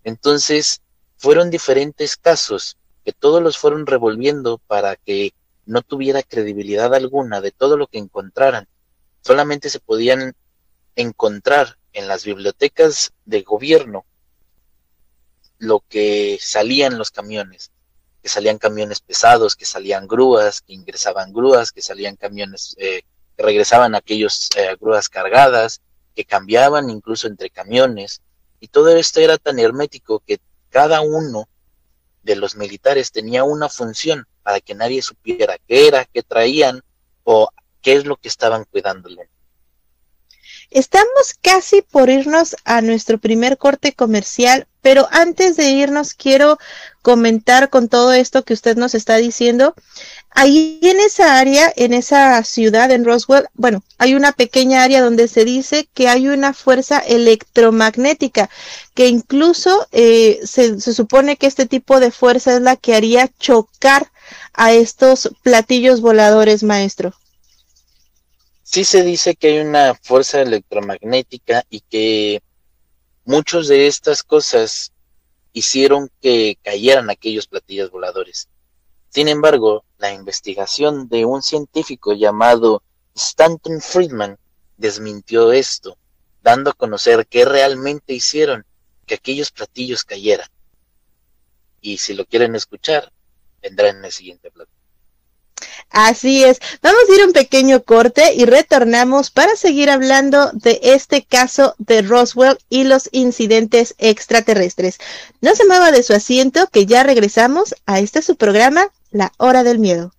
Entonces 0.02 0.82
fueron 1.16 1.50
diferentes 1.50 2.16
casos 2.16 2.76
que 3.08 3.14
todos 3.14 3.42
los 3.42 3.56
fueron 3.56 3.86
revolviendo 3.86 4.58
para 4.66 4.94
que 4.94 5.32
no 5.64 5.80
tuviera 5.80 6.22
credibilidad 6.22 6.94
alguna 6.94 7.40
de 7.40 7.52
todo 7.52 7.78
lo 7.78 7.86
que 7.86 7.96
encontraran. 7.96 8.68
Solamente 9.22 9.70
se 9.70 9.80
podían 9.80 10.34
encontrar 10.94 11.78
en 11.94 12.06
las 12.06 12.26
bibliotecas 12.26 13.14
de 13.24 13.40
gobierno 13.40 14.04
lo 15.56 15.82
que 15.88 16.38
salían 16.38 16.98
los 16.98 17.10
camiones, 17.10 17.70
que 18.22 18.28
salían 18.28 18.58
camiones 18.58 19.00
pesados, 19.00 19.56
que 19.56 19.64
salían 19.64 20.06
grúas, 20.06 20.60
que 20.60 20.74
ingresaban 20.74 21.32
grúas, 21.32 21.72
que 21.72 21.80
salían 21.80 22.16
camiones, 22.16 22.76
eh, 22.78 23.04
que 23.38 23.42
regresaban 23.42 23.94
aquellos 23.94 24.50
eh, 24.54 24.76
grúas 24.78 25.08
cargadas, 25.08 25.80
que 26.14 26.26
cambiaban 26.26 26.90
incluso 26.90 27.26
entre 27.26 27.48
camiones, 27.48 28.20
y 28.60 28.68
todo 28.68 28.94
esto 28.94 29.20
era 29.20 29.38
tan 29.38 29.58
hermético 29.58 30.22
que 30.26 30.40
cada 30.68 31.00
uno 31.00 31.48
de 32.28 32.36
los 32.36 32.56
militares 32.56 33.10
tenía 33.10 33.42
una 33.42 33.70
función 33.70 34.26
para 34.42 34.60
que 34.60 34.74
nadie 34.74 35.00
supiera 35.00 35.56
qué 35.66 35.88
era, 35.88 36.04
qué 36.04 36.22
traían 36.22 36.82
o 37.24 37.48
qué 37.80 37.94
es 37.94 38.04
lo 38.04 38.16
que 38.16 38.28
estaban 38.28 38.64
cuidándole. 38.64 39.30
Estamos 40.70 41.34
casi 41.40 41.80
por 41.80 42.10
irnos 42.10 42.54
a 42.64 42.82
nuestro 42.82 43.16
primer 43.16 43.56
corte 43.56 43.94
comercial, 43.94 44.66
pero 44.82 45.08
antes 45.12 45.56
de 45.56 45.70
irnos 45.70 46.12
quiero 46.12 46.58
comentar 47.00 47.70
con 47.70 47.88
todo 47.88 48.12
esto 48.12 48.44
que 48.44 48.52
usted 48.52 48.76
nos 48.76 48.94
está 48.94 49.16
diciendo. 49.16 49.74
Ahí 50.30 50.78
en 50.82 51.00
esa 51.00 51.38
área, 51.38 51.72
en 51.74 51.94
esa 51.94 52.44
ciudad, 52.44 52.90
en 52.90 53.06
Roswell, 53.06 53.48
bueno, 53.54 53.82
hay 53.96 54.14
una 54.14 54.32
pequeña 54.32 54.82
área 54.82 55.00
donde 55.00 55.26
se 55.26 55.46
dice 55.46 55.88
que 55.94 56.08
hay 56.08 56.28
una 56.28 56.52
fuerza 56.52 56.98
electromagnética, 56.98 58.50
que 58.92 59.08
incluso 59.08 59.86
eh, 59.90 60.38
se, 60.44 60.80
se 60.80 60.92
supone 60.92 61.38
que 61.38 61.46
este 61.46 61.64
tipo 61.64 61.98
de 61.98 62.10
fuerza 62.10 62.54
es 62.54 62.60
la 62.60 62.76
que 62.76 62.94
haría 62.94 63.30
chocar 63.38 64.12
a 64.52 64.72
estos 64.72 65.30
platillos 65.42 66.02
voladores, 66.02 66.62
maestro 66.62 67.14
sí 68.70 68.84
se 68.84 69.02
dice 69.02 69.34
que 69.34 69.48
hay 69.48 69.58
una 69.60 69.94
fuerza 69.94 70.42
electromagnética 70.42 71.64
y 71.70 71.80
que 71.80 72.42
muchos 73.24 73.66
de 73.66 73.86
estas 73.86 74.22
cosas 74.22 74.92
hicieron 75.54 76.10
que 76.20 76.58
cayeran 76.62 77.08
aquellos 77.08 77.46
platillos 77.46 77.90
voladores. 77.90 78.50
Sin 79.08 79.28
embargo, 79.28 79.86
la 79.96 80.12
investigación 80.12 81.08
de 81.08 81.24
un 81.24 81.42
científico 81.42 82.12
llamado 82.12 82.82
Stanton 83.14 83.80
Friedman 83.80 84.38
desmintió 84.76 85.50
esto, 85.52 85.96
dando 86.42 86.70
a 86.70 86.74
conocer 86.74 87.26
qué 87.26 87.46
realmente 87.46 88.12
hicieron 88.12 88.66
que 89.06 89.14
aquellos 89.14 89.50
platillos 89.50 90.04
cayeran. 90.04 90.48
Y 91.80 91.96
si 91.96 92.12
lo 92.12 92.26
quieren 92.26 92.54
escuchar, 92.54 93.10
vendrá 93.62 93.88
en 93.88 94.04
el 94.04 94.12
siguiente 94.12 94.50
plato. 94.50 94.77
Así 95.90 96.44
es. 96.44 96.60
Vamos 96.82 97.00
a 97.08 97.14
ir 97.14 97.26
un 97.26 97.32
pequeño 97.32 97.82
corte 97.82 98.34
y 98.34 98.44
retornamos 98.44 99.30
para 99.30 99.56
seguir 99.56 99.90
hablando 99.90 100.50
de 100.52 100.80
este 100.82 101.24
caso 101.24 101.74
de 101.78 102.02
Roswell 102.02 102.58
y 102.68 102.84
los 102.84 103.08
incidentes 103.12 103.94
extraterrestres. 103.98 104.98
No 105.40 105.54
se 105.54 105.66
mueva 105.66 105.90
de 105.90 106.02
su 106.02 106.12
asiento 106.14 106.66
que 106.66 106.86
ya 106.86 107.02
regresamos 107.02 107.74
a 107.86 108.00
este 108.00 108.22
su 108.22 108.36
programa, 108.36 108.88
La 109.10 109.32
Hora 109.38 109.64
del 109.64 109.78
Miedo. 109.78 110.12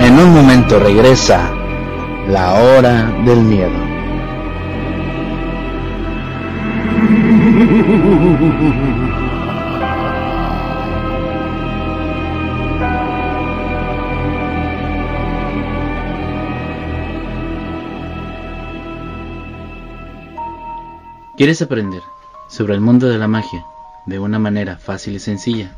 En 0.00 0.18
un 0.18 0.34
momento 0.34 0.80
regresa 0.80 1.50
La 2.28 2.54
Hora 2.54 3.04
del 3.24 3.40
Miedo. 3.40 3.91
¿Quieres 21.36 21.60
aprender 21.60 22.02
sobre 22.48 22.72
el 22.72 22.80
mundo 22.80 23.08
de 23.08 23.18
la 23.18 23.28
magia 23.28 23.66
de 24.06 24.18
una 24.18 24.38
manera 24.38 24.78
fácil 24.78 25.16
y 25.16 25.18
sencilla? 25.18 25.72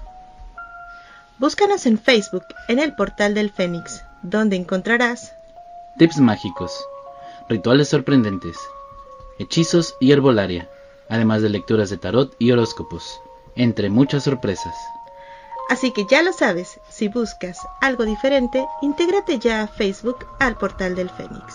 Búscanos 1.39 1.87
en 1.87 1.99
Facebook 1.99 2.45
en 2.69 2.79
el 2.79 2.95
portal 2.95 3.35
del 3.35 3.51
Fénix, 3.51 4.05
donde 4.23 4.55
encontrarás 4.55 5.35
tips 5.99 6.21
mágicos, 6.21 6.71
rituales 7.49 7.89
sorprendentes, 7.89 8.57
hechizos 9.41 9.97
y 10.01 10.13
herbolaria, 10.13 10.69
además 11.09 11.43
de 11.43 11.51
lecturas 11.51 11.91
de 11.91 11.97
tarot 11.97 12.35
y 12.39 12.53
horóscopos, 12.53 13.21
entre 13.57 13.91
muchas 13.91 14.25
sorpresas. 14.25 14.75
Así 15.71 15.93
que 15.93 16.05
ya 16.11 16.23
lo 16.23 16.33
sabes, 16.33 16.81
si 16.91 17.09
buscas 17.09 17.59
algo 17.81 18.05
diferente, 18.05 18.67
intégrate 18.83 19.39
ya 19.39 19.63
a 19.63 19.67
Facebook 19.67 20.27
al 20.39 20.57
portal 20.59 20.95
del 20.95 21.11
Fénix. 21.11 21.55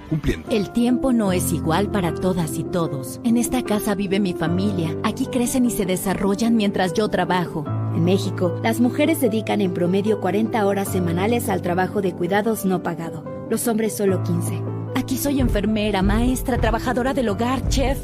El 0.49 0.71
tiempo 0.71 1.13
no 1.13 1.31
es 1.31 1.53
igual 1.53 1.89
para 1.89 2.13
todas 2.13 2.57
y 2.57 2.63
todos. 2.63 3.21
En 3.23 3.37
esta 3.37 3.63
casa 3.63 3.95
vive 3.95 4.19
mi 4.19 4.33
familia. 4.33 4.97
Aquí 5.03 5.25
crecen 5.27 5.65
y 5.65 5.71
se 5.71 5.85
desarrollan 5.85 6.55
mientras 6.55 6.93
yo 6.93 7.07
trabajo. 7.07 7.63
En 7.95 8.03
México, 8.03 8.59
las 8.61 8.81
mujeres 8.81 9.21
dedican 9.21 9.61
en 9.61 9.73
promedio 9.73 10.19
40 10.19 10.65
horas 10.65 10.89
semanales 10.89 11.47
al 11.47 11.61
trabajo 11.61 12.01
de 12.01 12.13
cuidados 12.13 12.65
no 12.65 12.83
pagado. 12.83 13.23
Los 13.49 13.67
hombres 13.67 13.95
solo 13.95 14.21
15. 14.23 14.61
Aquí 14.95 15.17
soy 15.17 15.39
enfermera, 15.39 16.01
maestra, 16.01 16.57
trabajadora 16.57 17.13
del 17.13 17.29
hogar, 17.29 17.67
chef. 17.69 18.03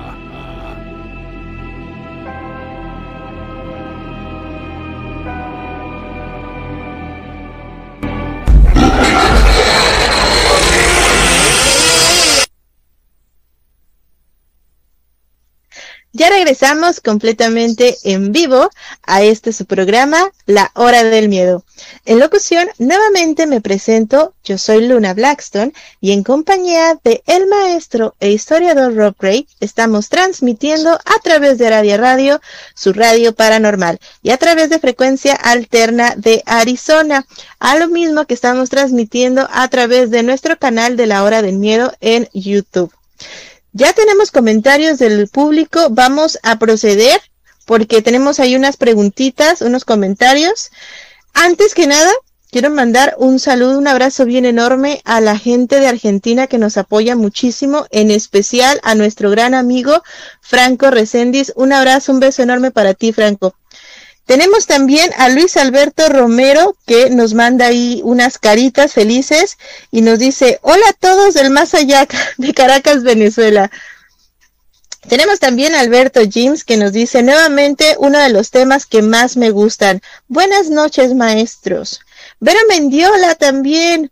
Ya 16.21 16.29
regresamos 16.29 17.01
completamente 17.01 17.97
en 18.03 18.31
vivo 18.31 18.69
a 19.01 19.23
este 19.23 19.51
su 19.51 19.65
programa, 19.65 20.31
La 20.45 20.69
Hora 20.75 21.03
del 21.03 21.29
Miedo. 21.29 21.63
En 22.05 22.19
locución, 22.19 22.69
nuevamente 22.77 23.47
me 23.47 23.59
presento, 23.59 24.35
yo 24.43 24.59
soy 24.59 24.87
Luna 24.87 25.15
Blackstone 25.15 25.73
y 25.99 26.11
en 26.11 26.21
compañía 26.21 26.99
de 27.03 27.23
el 27.25 27.47
maestro 27.47 28.13
e 28.19 28.29
historiador 28.29 28.93
Rob 28.95 29.15
Gray 29.19 29.47
estamos 29.61 30.09
transmitiendo 30.09 30.91
a 30.91 31.19
través 31.23 31.57
de 31.57 31.71
Radio 31.71 31.97
Radio, 31.97 32.39
su 32.75 32.93
radio 32.93 33.33
paranormal, 33.33 33.99
y 34.21 34.29
a 34.29 34.37
través 34.37 34.69
de 34.69 34.77
frecuencia 34.77 35.33
alterna 35.33 36.13
de 36.15 36.43
Arizona, 36.45 37.25
a 37.57 37.79
lo 37.79 37.87
mismo 37.87 38.27
que 38.27 38.35
estamos 38.35 38.69
transmitiendo 38.69 39.47
a 39.51 39.67
través 39.69 40.11
de 40.11 40.21
nuestro 40.21 40.55
canal 40.59 40.97
de 40.97 41.07
La 41.07 41.23
Hora 41.23 41.41
del 41.41 41.57
Miedo 41.57 41.95
en 41.99 42.29
YouTube. 42.31 42.93
Ya 43.73 43.93
tenemos 43.93 44.31
comentarios 44.31 44.99
del 44.99 45.29
público, 45.29 45.87
vamos 45.89 46.37
a 46.43 46.59
proceder 46.59 47.21
porque 47.65 48.01
tenemos 48.01 48.39
ahí 48.39 48.55
unas 48.55 48.75
preguntitas, 48.75 49.61
unos 49.61 49.85
comentarios. 49.85 50.71
Antes 51.33 51.73
que 51.73 51.87
nada, 51.87 52.11
quiero 52.51 52.69
mandar 52.69 53.15
un 53.17 53.39
saludo, 53.39 53.77
un 53.77 53.87
abrazo 53.87 54.25
bien 54.25 54.45
enorme 54.45 55.01
a 55.05 55.21
la 55.21 55.37
gente 55.37 55.79
de 55.79 55.87
Argentina 55.87 56.47
que 56.47 56.57
nos 56.57 56.75
apoya 56.75 57.15
muchísimo, 57.15 57.85
en 57.91 58.11
especial 58.11 58.81
a 58.83 58.93
nuestro 58.93 59.29
gran 59.31 59.53
amigo 59.53 60.03
Franco 60.41 60.91
Recendis. 60.91 61.53
Un 61.55 61.71
abrazo, 61.71 62.11
un 62.11 62.19
beso 62.19 62.43
enorme 62.43 62.71
para 62.71 62.93
ti, 62.93 63.13
Franco. 63.13 63.55
Tenemos 64.25 64.65
también 64.65 65.11
a 65.17 65.29
Luis 65.29 65.57
Alberto 65.57 66.07
Romero 66.07 66.75
que 66.85 67.09
nos 67.09 67.33
manda 67.33 67.67
ahí 67.67 68.01
unas 68.03 68.37
caritas 68.37 68.93
felices 68.93 69.57
y 69.91 70.01
nos 70.01 70.19
dice, 70.19 70.59
hola 70.61 70.85
a 70.89 70.93
todos 70.93 71.33
del 71.33 71.49
más 71.49 71.73
allá 71.73 72.07
de 72.37 72.53
Caracas, 72.53 73.03
Venezuela. 73.03 73.71
Tenemos 75.07 75.39
también 75.39 75.73
a 75.73 75.79
Alberto 75.79 76.21
James 76.31 76.63
que 76.63 76.77
nos 76.77 76.93
dice 76.93 77.23
nuevamente 77.23 77.95
uno 77.97 78.19
de 78.19 78.29
los 78.29 78.51
temas 78.51 78.85
que 78.85 79.01
más 79.01 79.35
me 79.35 79.49
gustan. 79.49 80.01
Buenas 80.27 80.69
noches, 80.69 81.15
maestros. 81.15 82.01
Vera 82.39 82.59
Mendiola 82.69 83.33
también, 83.35 84.11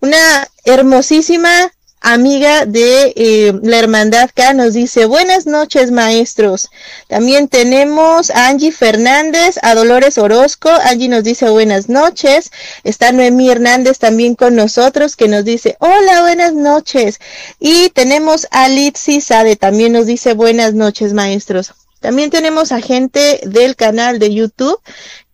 una 0.00 0.48
hermosísima 0.64 1.72
amiga 2.00 2.66
de 2.66 3.12
eh, 3.16 3.52
la 3.62 3.78
Hermandad 3.78 4.30
K, 4.34 4.54
nos 4.54 4.74
dice 4.74 5.06
buenas 5.06 5.46
noches 5.46 5.90
maestros. 5.90 6.70
También 7.08 7.48
tenemos 7.48 8.30
a 8.30 8.48
Angie 8.48 8.72
Fernández, 8.72 9.58
a 9.62 9.74
Dolores 9.74 10.18
Orozco. 10.18 10.68
Angie 10.68 11.08
nos 11.08 11.24
dice 11.24 11.48
buenas 11.48 11.88
noches. 11.88 12.50
Está 12.84 13.12
Noemí 13.12 13.50
Hernández 13.50 13.98
también 13.98 14.34
con 14.34 14.54
nosotros 14.54 15.16
que 15.16 15.28
nos 15.28 15.44
dice 15.44 15.76
hola, 15.80 16.22
buenas 16.22 16.54
noches. 16.54 17.18
Y 17.58 17.90
tenemos 17.90 18.46
a 18.50 18.68
Litsi 18.68 19.20
Sade, 19.20 19.56
también 19.56 19.92
nos 19.92 20.06
dice 20.06 20.34
buenas 20.34 20.74
noches 20.74 21.12
maestros. 21.12 21.74
También 22.00 22.30
tenemos 22.30 22.70
a 22.70 22.80
gente 22.80 23.40
del 23.44 23.74
canal 23.74 24.18
de 24.18 24.32
YouTube 24.32 24.80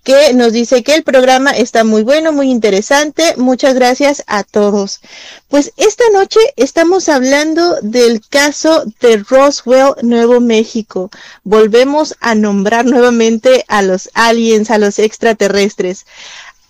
que 0.04 0.34
nos 0.34 0.52
dice 0.52 0.82
que 0.82 0.94
el 0.94 1.02
programa 1.02 1.50
está 1.50 1.82
muy 1.82 2.02
bueno, 2.02 2.30
muy 2.30 2.50
interesante. 2.50 3.34
Muchas 3.38 3.74
gracias 3.74 4.22
a 4.26 4.44
todos. 4.44 5.00
Pues 5.48 5.72
esta 5.78 6.04
noche 6.12 6.38
estamos 6.56 7.08
hablando 7.08 7.80
del 7.80 8.20
caso 8.28 8.84
de 9.00 9.24
Roswell, 9.28 9.94
Nuevo 10.02 10.40
México. 10.40 11.10
Volvemos 11.42 12.16
a 12.20 12.34
nombrar 12.34 12.84
nuevamente 12.84 13.64
a 13.66 13.80
los 13.80 14.10
aliens, 14.12 14.70
a 14.70 14.76
los 14.76 14.98
extraterrestres. 14.98 16.04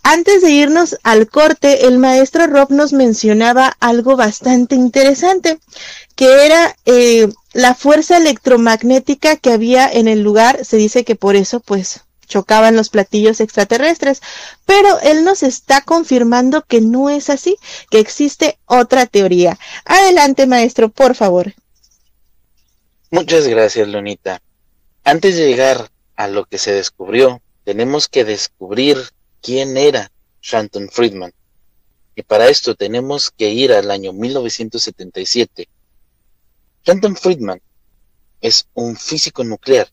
Antes 0.05 0.43
de 0.43 0.51
irnos 0.51 0.97
al 1.03 1.29
corte, 1.29 1.87
el 1.87 1.99
maestro 1.99 2.47
Rob 2.47 2.71
nos 2.71 2.93
mencionaba 2.93 3.77
algo 3.81 4.17
bastante 4.17 4.77
interesante, 4.77 5.59
que 6.15 6.47
era 6.47 6.77
eh, 6.85 7.29
la 7.53 7.75
fuerza 7.75 8.19
electromagnética 8.19 9.37
que 9.37 9.51
había 9.51 9.91
en 9.91 10.07
el 10.07 10.21
lugar. 10.21 10.65
Se 10.65 10.77
dice 10.77 11.05
que 11.05 11.17
por 11.17 11.37
eso, 11.37 11.59
pues, 11.59 12.03
chocaban 12.27 12.77
los 12.77 12.89
platillos 12.89 13.41
extraterrestres, 13.41 14.21
pero 14.65 14.99
él 15.01 15.25
nos 15.25 15.43
está 15.43 15.81
confirmando 15.81 16.63
que 16.63 16.81
no 16.81 17.11
es 17.11 17.31
así, 17.31 17.57
que 17.91 17.99
existe 17.99 18.59
otra 18.67 19.07
teoría. 19.07 19.59
Adelante, 19.85 20.47
maestro, 20.47 20.89
por 20.89 21.15
favor. 21.15 21.55
Muchas 23.11 23.47
gracias, 23.47 23.87
Lunita. 23.89 24.41
Antes 25.05 25.37
de 25.37 25.47
llegar 25.47 25.91
a 26.17 26.29
lo 26.29 26.47
que 26.47 26.59
se 26.59 26.73
descubrió, 26.73 27.43
tenemos 27.65 28.09
que 28.09 28.25
descubrir 28.25 28.99
quién 29.41 29.77
era 29.77 30.11
Shanton 30.43 30.89
Friedman. 30.89 31.33
Y 32.17 32.23
para 32.23 32.49
esto 32.49 32.75
tenemos 32.75 33.31
que 33.31 33.51
ir 33.51 33.73
al 33.73 33.91
año 33.91 34.13
1977. 34.13 35.69
Shanton 36.85 37.17
Friedman 37.17 37.61
es 38.41 38.69
un 38.75 38.97
físico 38.97 39.43
nuclear 39.43 39.89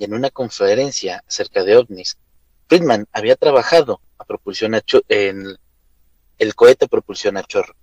y 0.00 0.04
en 0.04 0.14
una 0.14 0.30
conferencia 0.30 1.22
acerca 1.28 1.62
de 1.62 1.76
ovnis, 1.76 2.16
Friedman 2.68 3.06
había 3.12 3.36
trabajado 3.36 4.00
a 4.16 4.24
propulsión 4.24 4.74
en 5.10 5.58
el 6.38 6.54
cohete 6.54 6.88
propulsión 6.88 7.36
a 7.36 7.42
chorro. 7.42 7.74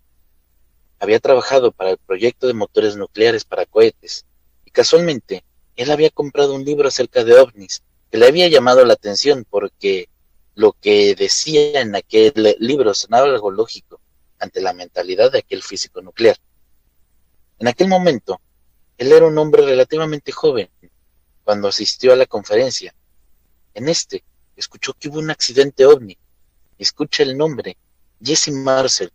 Había 0.98 1.20
trabajado 1.20 1.72
para 1.72 1.92
el 1.92 2.00
proyecto 2.00 2.48
de 2.48 2.56
motores 2.56 2.98
nucleares 2.98 3.46
para 3.46 3.68
cohetes 3.68 4.26
y 4.66 4.72
casualmente 4.72 5.44
él 5.76 5.92
había 5.92 6.10
comprado 6.10 6.56
un 6.56 6.66
libro 6.66 6.88
acerca 6.88 7.24
de 7.24 7.36
ovnis 7.36 7.84
que 8.10 8.18
le 8.18 8.26
había 8.26 8.48
llamado 8.48 8.84
la 8.84 8.94
atención 8.94 9.46
porque 9.48 10.10
lo 10.56 10.72
que 10.74 11.14
decía 11.14 11.82
en 11.82 11.96
aquel 11.96 12.56
libro 12.58 12.96
sonaba 12.96 13.28
algo 13.28 13.52
lógico 13.52 14.02
ante 14.40 14.60
la 14.60 14.74
mentalidad 14.74 15.32
de 15.32 15.40
aquel 15.40 15.62
físico 15.62 16.02
nuclear. 16.02 16.38
En 17.60 17.68
aquel 17.68 17.88
momento, 17.90 18.42
él 18.98 19.12
era 19.12 19.28
un 19.28 19.38
hombre 19.38 19.62
relativamente 19.62 20.32
joven 20.32 20.68
cuando 21.48 21.70
asistió 21.70 22.12
a 22.12 22.18
la 22.18 22.26
conferencia. 22.26 22.94
En 23.74 23.88
este, 23.88 24.26
escuchó 24.58 24.92
que 24.92 25.08
hubo 25.08 25.20
un 25.20 25.30
accidente 25.30 25.86
ovni. 25.86 26.18
Escucha 26.78 27.24
el 27.24 27.38
nombre, 27.38 27.78
Jesse 28.22 28.52
Marcel. 28.52 29.14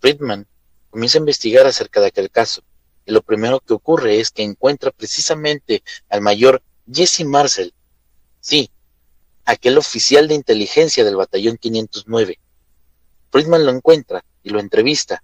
Friedman 0.00 0.46
comienza 0.88 1.18
a 1.18 1.20
investigar 1.20 1.66
acerca 1.66 2.00
de 2.00 2.06
aquel 2.06 2.30
caso 2.30 2.62
y 3.04 3.12
lo 3.12 3.20
primero 3.20 3.60
que 3.60 3.74
ocurre 3.74 4.18
es 4.18 4.30
que 4.30 4.44
encuentra 4.44 4.92
precisamente 4.92 5.82
al 6.08 6.22
mayor 6.22 6.62
Jesse 6.90 7.26
Marcel, 7.26 7.74
sí, 8.40 8.70
aquel 9.44 9.76
oficial 9.76 10.26
de 10.26 10.36
inteligencia 10.36 11.04
del 11.04 11.16
batallón 11.16 11.58
509. 11.58 12.38
Friedman 13.30 13.66
lo 13.66 13.72
encuentra 13.72 14.24
y 14.42 14.48
lo 14.48 14.58
entrevista. 14.58 15.22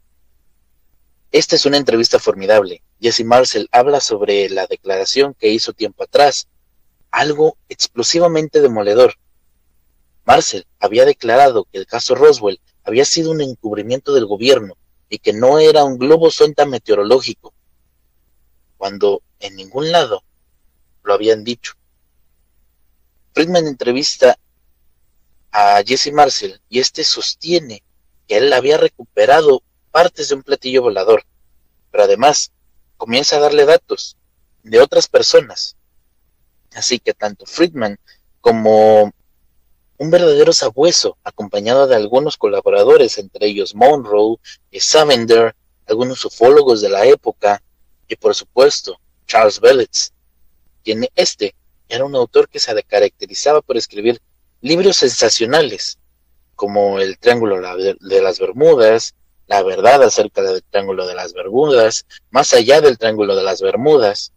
Esta 1.32 1.54
es 1.54 1.64
una 1.64 1.76
entrevista 1.76 2.18
formidable. 2.18 2.82
Jesse 3.00 3.24
Marcel 3.24 3.68
habla 3.70 4.00
sobre 4.00 4.48
la 4.48 4.66
declaración 4.66 5.34
que 5.34 5.50
hizo 5.50 5.72
tiempo 5.72 6.02
atrás, 6.02 6.48
algo 7.12 7.56
explosivamente 7.68 8.60
demoledor. 8.60 9.14
Marcel 10.24 10.66
había 10.80 11.04
declarado 11.04 11.66
que 11.70 11.78
el 11.78 11.86
caso 11.86 12.16
Roswell 12.16 12.60
había 12.82 13.04
sido 13.04 13.30
un 13.30 13.40
encubrimiento 13.40 14.12
del 14.12 14.26
gobierno 14.26 14.76
y 15.08 15.18
que 15.18 15.32
no 15.32 15.60
era 15.60 15.84
un 15.84 15.98
globo 15.98 16.30
sonda 16.30 16.66
meteorológico, 16.66 17.54
cuando 18.76 19.22
en 19.38 19.54
ningún 19.54 19.92
lado 19.92 20.24
lo 21.04 21.14
habían 21.14 21.44
dicho. 21.44 21.74
Friedman 23.34 23.68
entrevista 23.68 24.36
a 25.52 25.82
Jesse 25.86 26.12
Marcel 26.12 26.60
y 26.68 26.80
este 26.80 27.04
sostiene 27.04 27.84
que 28.26 28.38
él 28.38 28.52
había 28.52 28.78
recuperado 28.78 29.62
partes 29.90 30.28
de 30.28 30.34
un 30.36 30.42
platillo 30.42 30.82
volador, 30.82 31.24
pero 31.90 32.04
además 32.04 32.52
comienza 32.96 33.36
a 33.36 33.40
darle 33.40 33.64
datos 33.64 34.16
de 34.62 34.80
otras 34.80 35.08
personas. 35.08 35.76
Así 36.74 36.98
que 36.98 37.14
tanto 37.14 37.46
Friedman 37.46 37.98
como 38.40 39.12
un 39.98 40.10
verdadero 40.10 40.52
sabueso, 40.52 41.18
acompañado 41.24 41.86
de 41.86 41.96
algunos 41.96 42.36
colaboradores, 42.36 43.18
entre 43.18 43.48
ellos 43.48 43.74
Monroe 43.74 44.36
y 44.70 44.80
Savender, 44.80 45.54
algunos 45.86 46.24
ufólogos 46.24 46.80
de 46.80 46.88
la 46.88 47.04
época, 47.04 47.62
y 48.08 48.16
por 48.16 48.34
supuesto 48.34 48.98
Charles 49.26 49.60
Bellitz, 49.60 50.12
quien 50.82 51.06
este 51.14 51.54
era 51.88 52.04
un 52.04 52.14
autor 52.14 52.48
que 52.48 52.58
se 52.58 52.82
caracterizaba 52.82 53.60
por 53.60 53.76
escribir 53.76 54.20
libros 54.60 54.96
sensacionales, 54.96 55.98
como 56.54 56.98
El 56.98 57.18
Triángulo 57.18 57.60
de 57.76 58.22
las 58.22 58.38
Bermudas, 58.38 59.14
La 59.50 59.64
verdad 59.64 60.00
acerca 60.04 60.42
del 60.42 60.62
Triángulo 60.62 61.08
de 61.08 61.16
las 61.16 61.32
Bermudas, 61.32 62.06
Más 62.30 62.54
allá 62.54 62.80
del 62.80 62.98
Triángulo 62.98 63.34
de 63.34 63.42
las 63.42 63.60
Bermudas. 63.60 64.32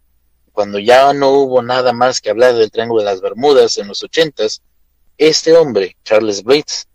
Cuando 0.50 0.80
ya 0.80 1.12
no 1.12 1.30
hubo 1.30 1.62
nada 1.62 1.92
más 1.92 2.20
que 2.20 2.30
hablar 2.30 2.54
del 2.54 2.72
Triángulo 2.72 3.00
de 3.00 3.10
las 3.10 3.20
Bermudas 3.20 3.78
en 3.78 3.86
los 3.86 4.02
ochentas, 4.02 4.60
este 5.16 5.56
hombre, 5.56 5.96
Charles 6.02 6.42
Blitz, 6.42 6.86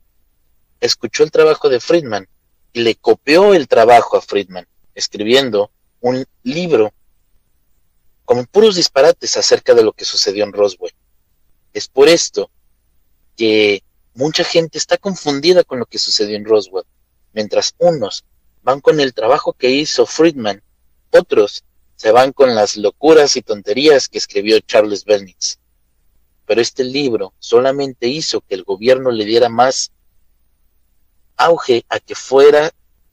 escuchó 0.82 1.24
el 1.24 1.32
trabajo 1.32 1.70
de 1.70 1.80
Friedman 1.80 2.28
y 2.74 2.82
le 2.82 2.96
copió 2.96 3.54
el 3.54 3.70
trabajo 3.70 4.18
a 4.18 4.22
Friedman, 4.22 4.68
escribiendo 4.96 5.72
un 6.02 6.26
libro 6.44 6.92
con 8.26 8.46
puros 8.48 8.76
disparates 8.76 9.38
acerca 9.38 9.74
de 9.74 9.84
lo 9.84 9.94
que 9.94 10.04
sucedió 10.04 10.44
en 10.44 10.52
Roswell. 10.52 10.94
Es 11.72 11.88
por 11.88 12.10
esto 12.10 12.52
que 13.38 13.82
mucha 14.14 14.44
gente 14.44 14.78
está 14.78 14.98
confundida 14.98 15.64
con 15.64 15.80
lo 15.80 15.86
que 15.86 16.00
sucedió 16.00 16.36
en 16.36 16.44
Roswell, 16.44 16.84
mientras 17.34 17.76
unos 17.78 18.26
van 18.62 18.82
con 18.82 19.00
el 19.00 19.14
trabajo 19.14 19.54
que 19.54 19.70
hizo 19.70 20.06
Friedman, 20.06 20.62
otros 21.12 21.64
se 21.96 22.12
van 22.12 22.34
con 22.34 22.56
las 22.56 22.78
locuras 22.78 23.36
y 23.36 23.42
tonterías 23.42 24.08
que 24.08 24.18
escribió 24.18 24.60
Charles 24.62 25.06
Bennett 25.06 25.60
pero 26.50 26.62
este 26.62 26.84
libro 26.84 27.36
solamente 27.38 28.08
hizo 28.08 28.42
que 28.42 28.56
el 28.56 28.64
gobierno 28.64 29.12
le 29.12 29.24
diera 29.24 29.50
más 29.50 29.92
auge 31.38 31.86
a 31.90 32.00
que 32.00 32.16
fuera 32.16 32.72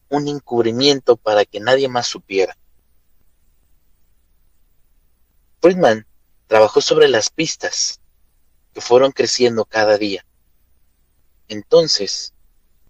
un 0.08 0.26
encubrimiento 0.26 1.18
para 1.18 1.44
que 1.44 1.60
nadie 1.60 1.86
más 1.86 2.06
supiera. 2.06 2.56
Friedman 5.60 6.06
trabajó 6.46 6.80
sobre 6.80 7.08
las 7.08 7.28
pistas 7.28 8.00
que 8.72 8.80
fueron 8.80 9.12
creciendo 9.12 9.66
cada 9.66 9.98
día. 9.98 10.24
Entonces, 11.48 12.32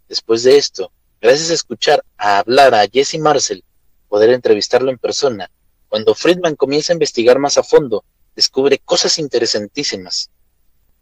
después 0.09 0.45
de 0.45 0.59
esto, 0.59 0.93
gracias 1.21 1.51
a 1.51 1.55
escuchar 1.55 2.05
a 2.17 2.39
hablar 2.39 2.75
a 2.75 2.87
Jesse 2.87 3.19
Marcel, 3.19 3.65
poder 4.09 4.31
entrevistarlo 4.31 4.91
en 4.91 4.99
persona, 4.99 5.51
cuando 5.89 6.15
Friedman 6.15 6.57
comienza 6.57 6.93
a 6.93 6.95
investigar 6.95 7.39
más 7.39 7.59
a 7.59 7.63
fondo, 7.63 8.05
descubre 8.35 8.79
cosas 8.79 9.19
interesantísimas. 9.19 10.31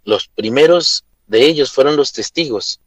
Los 0.05 0.29
primeros 0.29 1.05
de 1.27 1.47
ellos 1.47 1.73
fueron 1.73 1.97
los 1.97 2.13
testigos, 2.13 2.81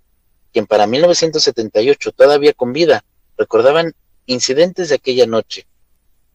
quien 0.53 0.67
para 0.67 0.87
1978, 0.87 2.11
todavía 2.11 2.53
con 2.53 2.71
vida, 2.71 3.03
recordaban 3.37 3.93
incidentes 4.25 4.89
de 4.89 4.95
aquella 4.95 5.25
noche. 5.25 5.67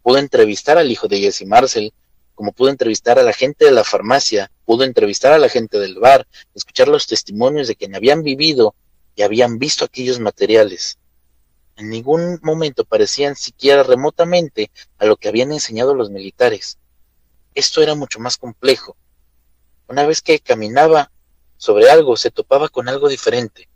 Pudo 0.03 0.19
entrevistar 0.19 0.79
al 0.79 0.91
hijo 0.91 1.09
de 1.09 1.21
Jesse 1.21 1.47
Marcel, 1.47 1.93
como 2.35 2.53
pudo 2.53 2.71
entrevistar 2.71 3.19
a 3.19 3.23
la 3.23 3.33
gente 3.33 3.65
de 3.65 3.71
la 3.71 3.85
farmacia, 3.85 4.51
pudo 4.65 4.85
entrevistar 4.85 5.33
a 5.33 5.39
la 5.39 5.49
gente 5.49 5.79
del 5.79 5.99
bar, 5.99 6.27
escuchar 6.55 6.89
los 6.89 7.07
testimonios 7.07 7.69
de 7.69 7.77
quien 7.77 7.95
habían 7.95 8.23
vivido 8.23 8.75
y 9.15 9.23
habían 9.23 9.59
visto 9.59 9.85
aquellos 9.85 10.21
materiales. 10.21 10.99
En 11.77 11.91
ningún 11.91 12.39
momento 12.43 12.85
parecían 12.85 13.37
siquiera 13.37 13.83
remotamente 13.83 14.71
a 14.99 15.07
lo 15.07 15.17
que 15.17 15.29
habían 15.29 15.53
enseñado 15.53 15.95
los 15.95 16.11
militares. 16.11 16.79
Esto 17.55 17.83
era 17.83 17.95
mucho 17.95 18.21
más 18.21 18.37
complejo. 18.37 18.97
Una 19.89 20.07
vez 20.07 20.23
que 20.23 20.41
caminaba 20.41 21.11
sobre 21.57 21.91
algo, 21.91 22.17
se 22.17 22.31
topaba 22.31 22.69
con 22.69 22.89
algo 22.89 23.09
diferente. 23.09 23.69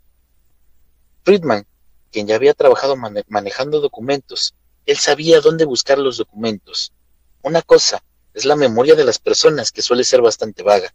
Friedman, 1.23 1.67
quien 2.11 2.27
ya 2.27 2.35
había 2.35 2.53
trabajado 2.53 2.95
manejando 3.27 3.79
documentos, 3.79 4.53
él 4.85 4.97
sabía 4.97 5.41
dónde 5.41 5.65
buscar 5.65 5.97
los 5.97 6.17
documentos. 6.17 6.93
Una 7.41 7.61
cosa 7.61 8.03
es 8.33 8.45
la 8.45 8.55
memoria 8.55 8.95
de 8.95 9.03
las 9.03 9.19
personas, 9.19 9.71
que 9.71 9.81
suele 9.81 10.03
ser 10.03 10.21
bastante 10.21 10.63
vaga, 10.63 10.93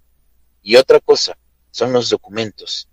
y 0.62 0.76
otra 0.76 1.00
cosa 1.00 1.36
son 1.70 1.92
los 1.92 2.08
documentos. 2.08 2.88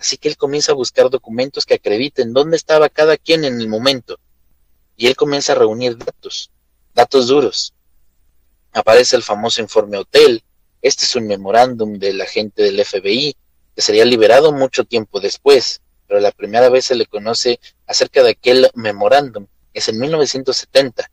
Así 0.00 0.16
que 0.16 0.28
él 0.28 0.38
comienza 0.38 0.72
a 0.72 0.74
buscar 0.74 1.10
documentos 1.10 1.66
que 1.66 1.74
acrediten 1.74 2.32
dónde 2.32 2.56
estaba 2.56 2.88
cada 2.88 3.18
quien 3.18 3.44
en 3.44 3.60
el 3.60 3.68
momento, 3.68 4.18
y 4.96 5.06
él 5.06 5.14
comienza 5.14 5.52
a 5.52 5.56
reunir 5.56 5.98
datos, 5.98 6.50
datos 6.94 7.28
duros. 7.28 7.74
Aparece 8.72 9.16
el 9.16 9.22
famoso 9.22 9.60
informe 9.60 9.98
hotel, 9.98 10.42
este 10.80 11.04
es 11.04 11.14
un 11.14 11.26
memorándum 11.26 11.98
del 11.98 12.18
agente 12.20 12.62
del 12.62 12.82
FBI 12.82 13.36
que 13.74 13.82
sería 13.82 14.06
liberado 14.06 14.52
mucho 14.52 14.84
tiempo 14.84 15.20
después, 15.20 15.82
pero 16.08 16.18
la 16.18 16.32
primera 16.32 16.70
vez 16.70 16.86
se 16.86 16.94
le 16.94 17.06
conoce 17.06 17.60
acerca 17.86 18.22
de 18.22 18.30
aquel 18.30 18.70
memorándum 18.74 19.46
es 19.72 19.88
en 19.88 19.98
1970. 19.98 21.10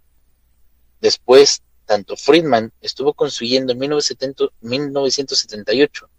Después, 1.01 1.61
tanto 1.85 2.17
Friedman 2.17 2.73
estuvo 2.81 3.13
construyendo 3.13 3.73
en 3.73 3.79
1978. 3.79 6.09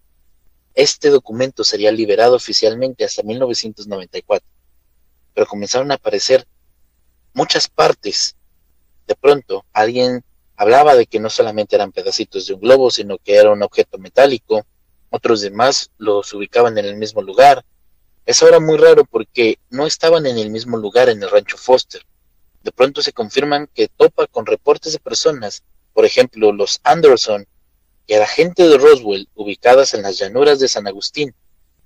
Este 0.75 1.11
documento 1.11 1.65
sería 1.65 1.91
liberado 1.93 2.37
oficialmente 2.37 3.05
hasta 3.05 3.23
1994, 3.23 4.47
pero 5.35 5.47
comenzaron 5.47 5.91
a 5.91 5.95
aparecer 5.95 6.47
muchas 7.35 7.69
partes. 7.69 8.37
De 9.07 9.15
pronto, 9.15 9.65
alguien 9.73 10.23
Hablaba 10.61 10.97
de 10.97 11.07
que 11.07 11.21
no 11.21 11.31
solamente 11.31 11.77
eran 11.77 11.93
pedacitos 11.93 12.47
de 12.47 12.55
un 12.55 12.61
globo, 12.61 12.91
sino 12.91 13.17
que 13.19 13.37
era 13.37 13.53
un 13.53 13.63
objeto 13.63 13.97
metálico. 13.97 14.67
Otros 15.09 15.41
demás 15.41 15.93
los 15.99 16.35
ubicaban 16.35 16.77
en 16.79 16.85
el 16.85 16.97
mismo 16.97 17.23
lugar. 17.23 17.65
Eso 18.27 18.49
era 18.49 18.59
muy 18.59 18.77
raro 18.77 19.05
porque 19.05 19.61
no 19.71 19.87
estaban 19.87 20.27
en 20.27 20.37
el 20.37 20.51
mismo 20.51 20.77
lugar 20.77 21.11
en 21.11 21.23
el 21.23 21.31
rancho 21.31 21.57
Foster. 21.57 22.03
De 22.65 22.73
pronto 22.73 23.03
se 23.03 23.13
confirman 23.13 23.69
que 23.73 23.87
topa 23.87 24.27
con 24.27 24.47
reportes 24.47 24.93
de 24.93 24.99
personas, 24.99 25.63
por 25.95 26.05
ejemplo, 26.05 26.51
los 26.51 26.81
Anderson, 26.83 27.47
y 28.09 28.15
a 28.15 28.19
la 28.21 28.27
gente 28.27 28.67
de 28.67 28.79
Roswell, 28.79 29.29
ubicadas 29.35 29.93
en 29.93 30.03
las 30.03 30.19
llanuras 30.19 30.59
de 30.59 30.67
San 30.67 30.89
Agustín, 30.89 31.35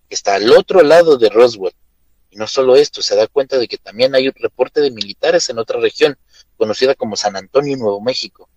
que 0.08 0.14
está 0.14 0.36
al 0.36 0.50
otro 0.52 0.82
lado 0.82 1.18
de 1.18 1.28
Roswell. 1.28 1.74
Y 2.30 2.36
no 2.36 2.46
solo 2.46 2.76
esto, 2.76 3.02
se 3.02 3.16
da 3.16 3.26
cuenta 3.26 3.58
de 3.58 3.66
que 3.66 3.76
también 3.76 4.14
hay 4.14 4.28
un 4.28 4.34
reporte 4.36 4.80
de 4.80 4.92
militares 4.92 5.50
en 5.50 5.58
otra 5.58 5.80
región, 5.80 6.16
conocida 6.56 6.94
como 6.94 7.16
San 7.16 7.34
Antonio, 7.34 7.76
Nuevo 7.76 8.00
México, 8.00 8.48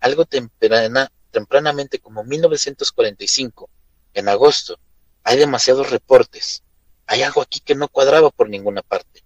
algo 0.00 0.24
temprana, 0.24 1.12
tempranamente 1.30 2.00
como 2.00 2.24
1945, 2.24 3.70
en 4.14 4.28
agosto, 4.28 4.80
hay 5.22 5.38
demasiados 5.38 5.90
reportes. 5.90 6.64
Hay 7.06 7.22
algo 7.22 7.42
aquí 7.42 7.60
que 7.60 7.76
no 7.76 7.88
cuadraba 7.88 8.30
por 8.30 8.48
ninguna 8.48 8.82
parte. 8.82 9.22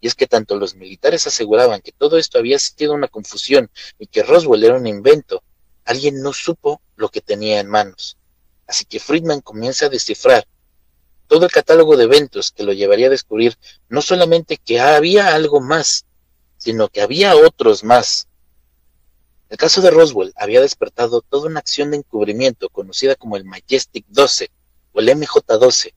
Y 0.00 0.06
es 0.06 0.14
que 0.14 0.28
tanto 0.28 0.56
los 0.56 0.76
militares 0.76 1.26
aseguraban 1.26 1.80
que 1.80 1.90
todo 1.90 2.18
esto 2.18 2.38
había 2.38 2.58
sido 2.60 2.92
una 2.92 3.08
confusión 3.08 3.68
y 3.98 4.06
que 4.06 4.22
Roswell 4.22 4.62
era 4.62 4.76
un 4.76 4.86
invento, 4.86 5.42
alguien 5.86 6.20
no 6.20 6.32
supo 6.34 6.82
lo 6.96 7.08
que 7.08 7.22
tenía 7.22 7.60
en 7.60 7.68
manos. 7.68 8.18
Así 8.66 8.84
que 8.84 9.00
Friedman 9.00 9.40
comienza 9.40 9.86
a 9.86 9.90
descifrar 9.90 10.46
todo 11.26 11.46
el 11.46 11.50
catálogo 11.50 11.96
de 11.96 12.04
eventos 12.04 12.52
que 12.52 12.62
lo 12.62 12.72
llevaría 12.72 13.06
a 13.06 13.10
descubrir 13.10 13.56
no 13.88 14.02
solamente 14.02 14.58
que 14.58 14.80
había 14.80 15.34
algo 15.34 15.60
más, 15.60 16.04
sino 16.58 16.88
que 16.88 17.00
había 17.00 17.34
otros 17.34 17.82
más, 17.82 18.28
el 19.48 19.58
caso 19.58 19.80
de 19.80 19.90
Roswell 19.92 20.32
había 20.34 20.60
despertado 20.60 21.20
toda 21.20 21.46
una 21.46 21.60
acción 21.60 21.92
de 21.92 21.98
encubrimiento 21.98 22.68
conocida 22.68 23.14
como 23.14 23.36
el 23.36 23.44
Majestic 23.44 24.04
12 24.08 24.50
o 24.92 25.00
el 25.00 25.08
MJ-12, 25.08 25.94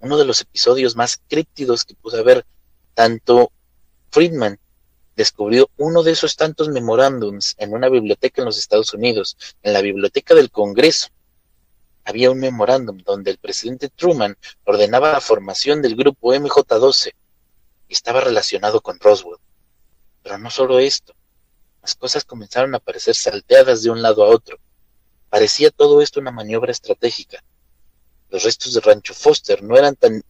uno 0.00 0.16
de 0.16 0.24
los 0.24 0.40
episodios 0.40 0.96
más 0.96 1.20
críptidos 1.28 1.84
que 1.84 1.94
pudo 1.94 2.18
haber 2.18 2.46
tanto 2.94 3.52
Friedman 4.10 4.58
descubrió 5.16 5.70
uno 5.78 6.02
de 6.02 6.12
esos 6.12 6.36
tantos 6.36 6.68
memorándums 6.68 7.54
en 7.58 7.72
una 7.72 7.88
biblioteca 7.88 8.42
en 8.42 8.46
los 8.46 8.58
Estados 8.58 8.92
Unidos, 8.92 9.36
en 9.62 9.72
la 9.72 9.80
biblioteca 9.80 10.34
del 10.34 10.50
Congreso. 10.50 11.08
Había 12.04 12.30
un 12.30 12.38
memorándum 12.38 12.98
donde 12.98 13.30
el 13.32 13.38
presidente 13.38 13.88
Truman 13.88 14.36
ordenaba 14.64 15.12
la 15.12 15.20
formación 15.20 15.82
del 15.82 15.96
grupo 15.96 16.34
MJ-12 16.34 17.12
y 17.88 17.92
estaba 17.92 18.20
relacionado 18.20 18.80
con 18.80 19.00
Roswell. 19.00 19.38
Pero 20.22 20.38
no 20.38 20.50
solo 20.50 20.78
esto, 20.78 21.14
las 21.82 21.94
cosas 21.94 22.24
comenzaron 22.24 22.74
a 22.74 22.78
parecer 22.78 23.14
salteadas 23.14 23.82
de 23.82 23.90
un 23.90 24.02
lado 24.02 24.22
a 24.24 24.28
otro. 24.28 24.58
Parecía 25.30 25.70
todo 25.70 26.02
esto 26.02 26.20
una 26.20 26.30
maniobra 26.30 26.72
estratégica. 26.72 27.42
Los 28.28 28.44
restos 28.44 28.74
del 28.74 28.82
rancho 28.82 29.14
Foster 29.14 29.62
no 29.62 29.76
eran 29.76 29.96
tan 29.96 30.22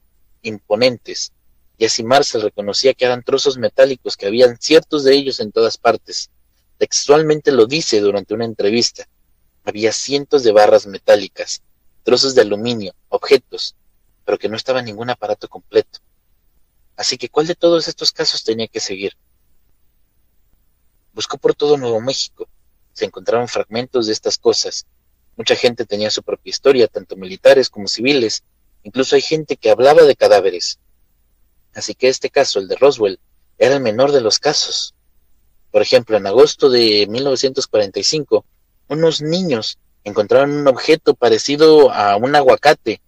imponentes, 0.43 1.33
y 1.79 1.85
así 1.85 2.03
Marcel 2.03 2.43
reconocía 2.43 2.95
que 2.95 3.05
eran 3.05 3.23
trozos 3.23 3.59
metálicos 3.59 4.17
que 4.17 4.27
habían 4.27 4.57
ciertos 4.59 5.05
de 5.05 5.15
ellos 5.15 5.41
en 5.41 5.53
todas 5.53 5.77
partes. 5.77 6.31
Textualmente 6.79 7.53
lo 7.53 7.67
dice 7.67 8.01
durante 8.01 8.35
una 8.35 8.45
entrevista. 8.45 9.09
Había 9.65 9.93
cientos 9.93 10.43
de 10.43 10.53
barras 10.53 10.87
metálicas, 10.87 11.63
trozos 12.03 12.35
de 12.35 12.43
aluminio, 12.43 12.95
objetos, 13.09 13.75
pero 14.25 14.39
que 14.39 14.49
no 14.49 14.57
estaba 14.57 14.81
ningún 14.81 15.11
aparato 15.11 15.49
completo. 15.49 16.01
Así 16.97 17.19
que 17.19 17.29
¿cuál 17.29 17.47
de 17.47 17.55
todos 17.55 17.89
estos 17.89 18.13
casos 18.13 18.43
tenía 18.43 18.69
que 18.69 18.81
seguir? 18.81 19.13
Buscó 21.13 21.37
por 21.37 21.55
todo 21.55 21.77
Nuevo 21.77 22.01
México. 22.01 22.49
Se 22.93 23.05
encontraron 23.05 23.49
fragmentos 23.49 24.07
de 24.07 24.13
estas 24.13 24.39
cosas. 24.39 24.87
Mucha 25.37 25.55
gente 25.57 25.85
tenía 25.85 26.11
su 26.11 26.23
propia 26.23 26.51
historia, 26.51 26.89
tanto 26.89 27.17
militares 27.17 27.69
como 27.69 27.89
civiles. 27.89 28.43
Incluso 28.83 29.17
hay 29.17 29.23
gente 29.23 29.57
que 29.57 29.71
hablaba 29.71 30.03
de 30.03 30.17
cadáveres. 30.17 30.79
Así 31.77 31.95
que 31.95 32.09
este 32.09 32.31
caso, 32.31 32.59
el 32.59 32.69
de 32.69 32.77
Roswell, 32.77 33.21
era 33.59 33.75
el 33.75 33.83
menor 33.83 34.11
de 34.11 34.23
los 34.23 34.39
casos. 34.39 34.95
Por 35.71 35.83
ejemplo, 35.83 36.17
en 36.17 36.27
agosto 36.27 36.71
de 36.71 37.07
1945, 37.07 38.47
unos 38.89 39.21
niños 39.21 39.79
encontraron 40.03 40.53
un 40.53 40.69
objeto 40.69 41.15
parecido 41.15 41.93
a 41.93 42.17
un 42.17 42.35
aguacate. 42.35 43.03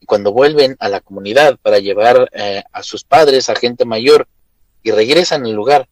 Y 0.00 0.06
cuando 0.06 0.32
vuelven 0.32 0.76
a 0.80 0.90
la 0.90 1.00
comunidad 1.00 1.58
para 1.62 1.78
llevar 1.78 2.28
eh, 2.34 2.62
a 2.70 2.82
sus 2.82 3.04
padres, 3.04 3.48
a 3.48 3.56
gente 3.56 3.86
mayor, 3.86 4.28
y 4.82 4.90
regresan 4.90 5.46
al 5.46 5.52
lugar, 5.52 5.88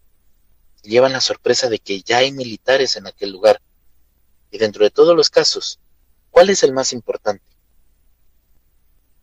llevan 0.83 1.13
la 1.13 1.21
sorpresa 1.23 1.71
de 1.71 1.79
que 1.79 2.03
ya 2.03 2.19
hay 2.19 2.31
militares 2.31 2.97
en 2.97 3.07
aquel 3.07 3.31
lugar. 3.31 3.63
Y 4.51 4.59
dentro 4.59 4.85
de 4.85 4.91
todos 4.91 5.17
los 5.17 5.31
casos, 5.31 5.79
¿cuál 6.31 6.51
es 6.51 6.63
el 6.63 6.75
más 6.75 6.93
importante? 6.93 7.45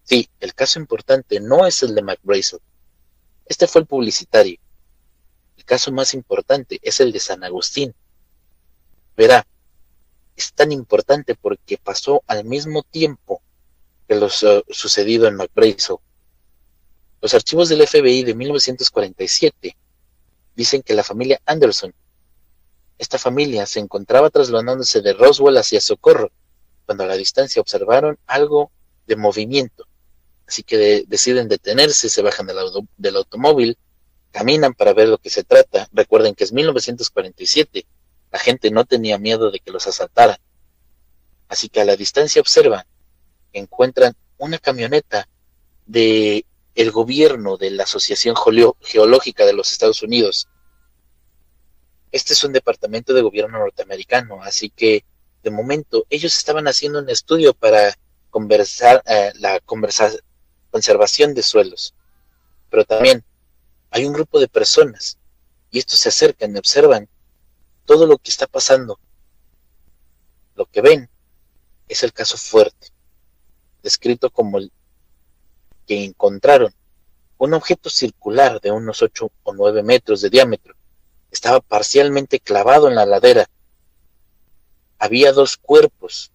Sí, 0.06 0.28
el 0.40 0.56
caso 0.56 0.80
importante 0.80 1.40
no 1.40 1.68
es 1.68 1.84
el 1.84 1.94
de 1.94 2.02
McBrazel, 2.02 2.62
este 3.50 3.68
fue 3.68 3.82
el 3.82 3.88
publicitario. 3.88 4.60
El 5.58 5.66
caso 5.66 5.92
más 5.92 6.14
importante 6.14 6.80
es 6.82 7.00
el 7.02 7.12
de 7.12 7.20
San 7.20 7.44
Agustín. 7.44 7.94
Verá, 9.18 9.46
es 10.38 10.54
tan 10.54 10.72
importante 10.72 11.36
porque 11.36 11.78
pasó 11.78 12.24
al 12.28 12.46
mismo 12.46 12.84
tiempo 12.84 13.42
que 14.08 14.16
lo 14.16 14.30
sucedido 14.30 15.28
en 15.28 15.36
McBrazel. 15.36 15.98
Los 17.22 17.34
archivos 17.34 17.68
del 17.68 17.86
FBI 17.86 18.24
de 18.24 18.36
1947 18.36 19.76
dicen 20.56 20.82
que 20.82 20.94
la 20.94 21.04
familia 21.04 21.42
Anderson, 21.46 21.94
esta 22.98 23.18
familia 23.18 23.66
se 23.66 23.80
encontraba 23.80 24.30
trasladándose 24.30 25.02
de 25.02 25.14
Roswell 25.14 25.58
hacia 25.58 25.82
Socorro, 25.82 26.32
cuando 26.86 27.04
a 27.04 27.08
la 27.08 27.16
distancia 27.16 27.62
observaron 27.62 28.18
algo 28.28 28.72
de 29.08 29.16
movimiento. 29.16 29.89
Así 30.50 30.64
que 30.64 31.06
deciden 31.06 31.48
detenerse, 31.48 32.10
se 32.10 32.24
bajan 32.24 32.48
del, 32.48 32.58
del 32.98 33.16
automóvil, 33.18 33.78
caminan 34.32 34.74
para 34.74 34.94
ver 34.94 35.08
lo 35.08 35.20
que 35.20 35.30
se 35.30 35.44
trata. 35.44 35.88
Recuerden 35.94 36.34
que 36.34 36.44
es 36.44 36.52
1947. 36.52 37.86
La 38.32 38.40
gente 38.40 38.72
no 38.72 38.84
tenía 38.84 39.20
miedo 39.20 39.52
de 39.52 39.60
que 39.60 39.70
los 39.70 39.86
asaltaran. 39.86 40.38
Así 41.50 41.70
que 41.70 41.82
a 41.82 41.86
la 41.86 41.96
distancia 41.96 42.42
observan, 42.42 42.84
encuentran 43.54 44.16
una 44.40 44.58
camioneta 44.58 45.30
de 45.86 46.48
el 46.74 46.90
gobierno 46.90 47.56
de 47.56 47.70
la 47.70 47.84
Asociación 47.84 48.36
Geológica 48.82 49.46
de 49.46 49.54
los 49.54 49.72
Estados 49.72 50.02
Unidos. 50.02 50.48
Este 52.12 52.34
es 52.34 52.44
un 52.44 52.54
departamento 52.54 53.14
de 53.14 53.22
gobierno 53.22 53.60
norteamericano, 53.60 54.42
así 54.42 54.72
que 54.72 55.06
de 55.44 55.52
momento 55.52 56.08
ellos 56.10 56.36
estaban 56.36 56.68
haciendo 56.68 56.98
un 56.98 57.10
estudio 57.12 57.54
para 57.54 57.94
conversar 58.32 59.04
eh, 59.06 59.32
la 59.36 59.60
conversación 59.60 60.22
conservación 60.72 61.34
de 61.34 61.44
suelos. 61.44 61.94
Pero 62.70 62.86
también 62.86 63.24
hay 63.92 64.06
un 64.06 64.14
grupo 64.14 64.40
de 64.40 64.48
personas 64.48 65.18
y 65.72 65.80
estos 65.80 66.00
se 66.00 66.10
acercan 66.10 66.56
y 66.56 66.60
observan 66.60 67.08
todo 67.86 68.06
lo 68.06 68.18
que 68.18 68.30
está 68.30 68.48
pasando. 68.48 69.00
Lo 70.56 70.66
que 70.66 70.82
ven 70.82 71.10
es 71.88 72.04
el 72.04 72.14
caso 72.14 72.38
fuerte, 72.38 72.90
descrito 73.82 74.30
como 74.30 74.60
el 74.60 74.72
que 75.88 76.04
encontraron 76.04 76.74
un 77.38 77.54
objeto 77.54 77.90
circular 77.90 78.60
de 78.62 78.72
unos 78.72 79.02
8 79.02 79.32
o 79.44 79.54
9 79.54 79.82
metros 79.82 80.22
de 80.22 80.30
diámetro. 80.30 80.76
Estaba 81.32 81.62
parcialmente 81.62 82.40
clavado 82.40 82.88
en 82.88 82.96
la 82.96 83.06
ladera. 83.06 83.50
Había 84.98 85.32
dos 85.32 85.56
cuerpos, 85.56 86.32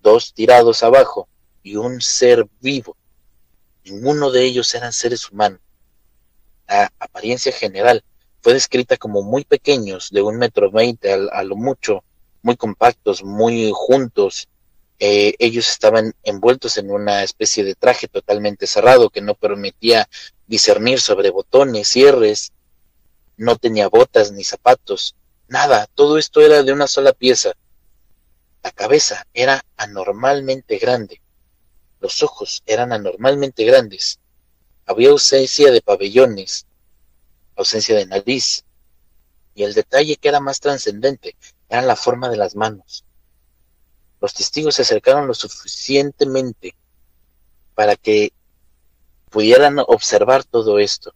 dos 0.00 0.32
tirados 0.32 0.82
abajo 0.82 1.28
y 1.62 1.76
un 1.76 2.00
ser 2.00 2.46
vivo. 2.60 2.96
Ninguno 3.84 4.30
de 4.30 4.44
ellos 4.44 4.74
eran 4.74 4.92
seres 4.92 5.30
humanos. 5.30 5.60
La 6.68 6.92
apariencia 6.98 7.52
general 7.52 8.04
fue 8.42 8.54
descrita 8.54 8.96
como 8.96 9.22
muy 9.22 9.44
pequeños, 9.44 10.10
de 10.10 10.22
un 10.22 10.36
metro 10.38 10.70
veinte 10.70 11.12
a, 11.12 11.42
lo 11.42 11.56
mucho, 11.56 12.04
muy 12.42 12.56
compactos, 12.56 13.22
muy 13.22 13.70
juntos. 13.74 14.48
Eh, 14.98 15.34
ellos 15.38 15.68
estaban 15.68 16.14
envueltos 16.22 16.78
en 16.78 16.90
una 16.90 17.22
especie 17.22 17.64
de 17.64 17.74
traje 17.74 18.06
totalmente 18.08 18.66
cerrado 18.66 19.10
que 19.10 19.20
no 19.20 19.34
permitía 19.34 20.08
discernir 20.46 21.00
sobre 21.00 21.30
botones, 21.30 21.88
cierres, 21.88 22.52
no 23.36 23.56
tenía 23.56 23.88
botas 23.88 24.32
ni 24.32 24.44
zapatos, 24.44 25.14
nada, 25.50 25.86
todo 25.94 26.16
esto 26.16 26.40
era 26.40 26.62
de 26.62 26.72
una 26.72 26.86
sola 26.86 27.12
pieza. 27.12 27.52
La 28.62 28.70
cabeza 28.70 29.26
era 29.34 29.62
anormalmente 29.76 30.78
grande, 30.78 31.20
los 32.00 32.22
ojos 32.22 32.62
eran 32.66 32.92
anormalmente 32.92 33.64
grandes. 33.64 34.18
Había 34.86 35.10
ausencia 35.10 35.70
de 35.70 35.82
pabellones, 35.82 36.66
ausencia 37.56 37.96
de 37.96 38.06
nariz. 38.06 38.64
Y 39.54 39.62
el 39.64 39.74
detalle 39.74 40.16
que 40.16 40.28
era 40.28 40.40
más 40.40 40.60
trascendente 40.60 41.36
era 41.68 41.82
la 41.82 41.96
forma 41.96 42.28
de 42.28 42.36
las 42.36 42.56
manos. 42.56 43.04
Los 44.20 44.34
testigos 44.34 44.74
se 44.74 44.82
acercaron 44.82 45.26
lo 45.26 45.34
suficientemente 45.34 46.74
para 47.74 47.96
que 47.96 48.32
pudieran 49.30 49.78
observar 49.78 50.44
todo 50.44 50.78
esto. 50.78 51.14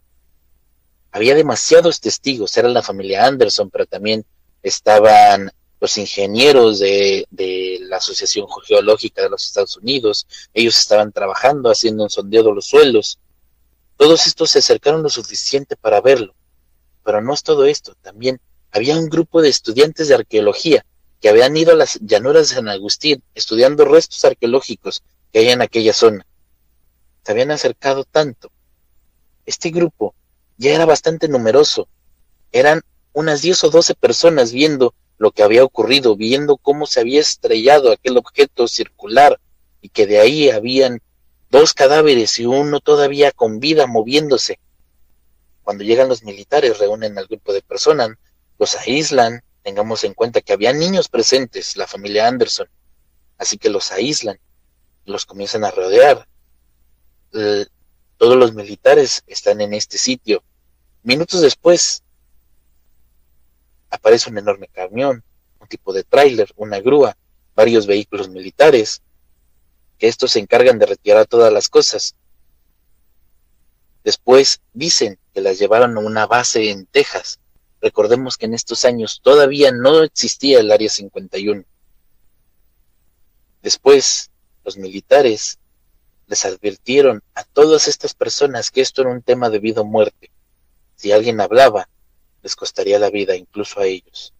Había 1.11 1.35
demasiados 1.35 2.01
testigos, 2.01 2.55
era 2.57 2.69
la 2.69 2.81
familia 2.81 3.25
Anderson, 3.25 3.69
pero 3.69 3.85
también 3.85 4.25
estaban 4.63 5.51
los 5.85 5.99
ingenieros 5.99 6.79
de, 6.79 7.27
la 7.81 7.97
Asociación 7.97 8.47
Geológica 8.65 9.21
de 9.21 9.29
los 9.29 9.45
Estados 9.45 9.77
Unidos, 9.77 10.25
ellos 10.51 10.79
estaban 10.79 11.11
trabajando, 11.11 11.69
haciendo 11.69 12.01
un 12.01 12.09
sondeo 12.09 12.41
de 12.41 12.53
los 12.55 12.65
suelos. 12.65 13.19
Todos 13.95 14.25
estos 14.25 14.49
se 14.49 14.59
acercaron 14.59 15.03
lo 15.03 15.09
suficiente 15.09 15.75
para 15.75 16.01
verlo. 16.01 16.33
Pero 17.03 17.21
no 17.21 17.35
es 17.35 17.43
todo 17.43 17.65
esto, 17.65 17.93
también 18.01 18.41
había 18.71 18.97
un 18.97 19.09
grupo 19.09 19.43
de 19.43 19.49
estudiantes 19.49 20.07
de 20.07 20.15
arqueología 20.15 20.83
que 21.21 21.29
habían 21.29 21.55
ido 21.55 21.73
a 21.73 21.75
las 21.75 21.99
llanuras 22.01 22.49
de 22.49 22.55
San 22.55 22.67
Agustín 22.67 23.21
estudiando 23.35 23.85
restos 23.85 24.25
arqueológicos 24.25 25.03
que 25.31 25.37
hay 25.37 25.49
en 25.49 25.61
aquella 25.61 25.93
zona. 25.93 26.25
Se 27.23 27.31
habían 27.31 27.51
acercado 27.51 28.05
tanto. 28.05 28.49
Este 29.45 29.69
grupo 29.69 30.15
ya 30.57 30.73
era 30.73 30.87
bastante 30.87 31.27
numeroso. 31.27 31.87
Eran 32.51 32.81
unas 33.13 33.43
10 33.43 33.65
o 33.65 33.69
12 33.69 33.93
personas 33.93 34.51
viendo 34.51 34.95
lo 35.17 35.31
que 35.31 35.43
había 35.43 35.63
ocurrido, 35.63 36.15
viendo 36.15 36.57
cómo 36.57 36.85
se 36.85 36.99
había 36.99 37.21
estrellado 37.21 37.91
aquel 37.91 38.17
objeto 38.17 38.67
circular 38.67 39.39
y 39.81 39.89
que 39.89 40.07
de 40.07 40.19
ahí 40.19 40.49
habían 40.49 41.01
dos 41.49 41.73
cadáveres 41.73 42.37
y 42.39 42.45
uno 42.45 42.79
todavía 42.79 43.31
con 43.31 43.59
vida 43.59 43.87
moviéndose. 43.87 44.59
Cuando 45.63 45.83
llegan 45.83 46.09
los 46.09 46.23
militares, 46.23 46.79
reúnen 46.79 47.17
al 47.17 47.27
grupo 47.27 47.53
de 47.53 47.61
personas, 47.61 48.09
los 48.59 48.75
aíslan, 48.75 49.41
tengamos 49.63 50.03
en 50.03 50.13
cuenta 50.13 50.41
que 50.41 50.53
había 50.53 50.73
niños 50.73 51.09
presentes, 51.09 51.75
la 51.75 51.87
familia 51.87 52.27
Anderson, 52.27 52.67
así 53.37 53.57
que 53.57 53.69
los 53.69 53.91
aíslan, 53.91 54.39
los 55.05 55.25
comienzan 55.25 55.63
a 55.63 55.71
rodear. 55.71 56.27
todos 57.31 58.37
los 58.37 58.53
militares 58.53 59.23
están 59.27 59.61
en 59.61 59.73
este 59.73 59.97
sitio. 59.97 60.43
Minutos 61.03 61.41
después, 61.41 62.03
aparece 63.95 64.29
un 64.29 64.37
enorme 64.37 64.67
camión, 64.67 65.23
un 65.59 65.67
tipo 65.67 65.93
de 65.93 66.03
tráiler, 66.03 66.51
una 66.55 66.79
grúa, 66.79 67.17
varios 67.55 67.87
vehículos 67.87 68.29
militares, 68.29 69.01
que 69.97 70.07
estos 70.07 70.31
se 70.31 70.39
encargan 70.39 70.77
de 70.77 70.85
retirar 70.85 71.25
todas 71.25 71.51
las 71.51 71.69
cosas. 71.69 72.15
Después 74.03 74.61
dicen 74.73 75.17
que 75.33 75.41
las 75.41 75.57
llevaron 75.57 75.97
a 75.97 76.01
una 76.01 76.27
base 76.27 76.69
en 76.69 76.85
Texas. 76.85 77.39
Recordemos 77.81 78.37
que 78.37 78.45
en 78.45 78.53
estos 78.53 78.85
años 78.85 79.21
todavía 79.23 79.71
no 79.71 80.03
existía 80.03 80.59
el 80.59 80.71
Área 80.71 80.89
51. 80.89 81.63
Después, 83.61 84.29
los 84.63 84.77
militares 84.77 85.57
les 86.27 86.45
advirtieron 86.45 87.23
a 87.33 87.43
todas 87.43 87.87
estas 87.87 88.13
personas 88.13 88.71
que 88.71 88.81
esto 88.81 89.01
era 89.01 89.11
un 89.11 89.21
tema 89.21 89.49
de 89.49 89.59
vida 89.59 89.81
o 89.81 89.85
muerte. 89.85 90.31
Si 90.95 91.11
alguien 91.11 91.39
hablaba, 91.41 91.89
les 92.45 92.55
costaría 92.55 92.99
la 92.99 93.09
vida, 93.09 93.35
incluso 93.35 93.79
a 93.79 93.87
ellos. 93.87 94.31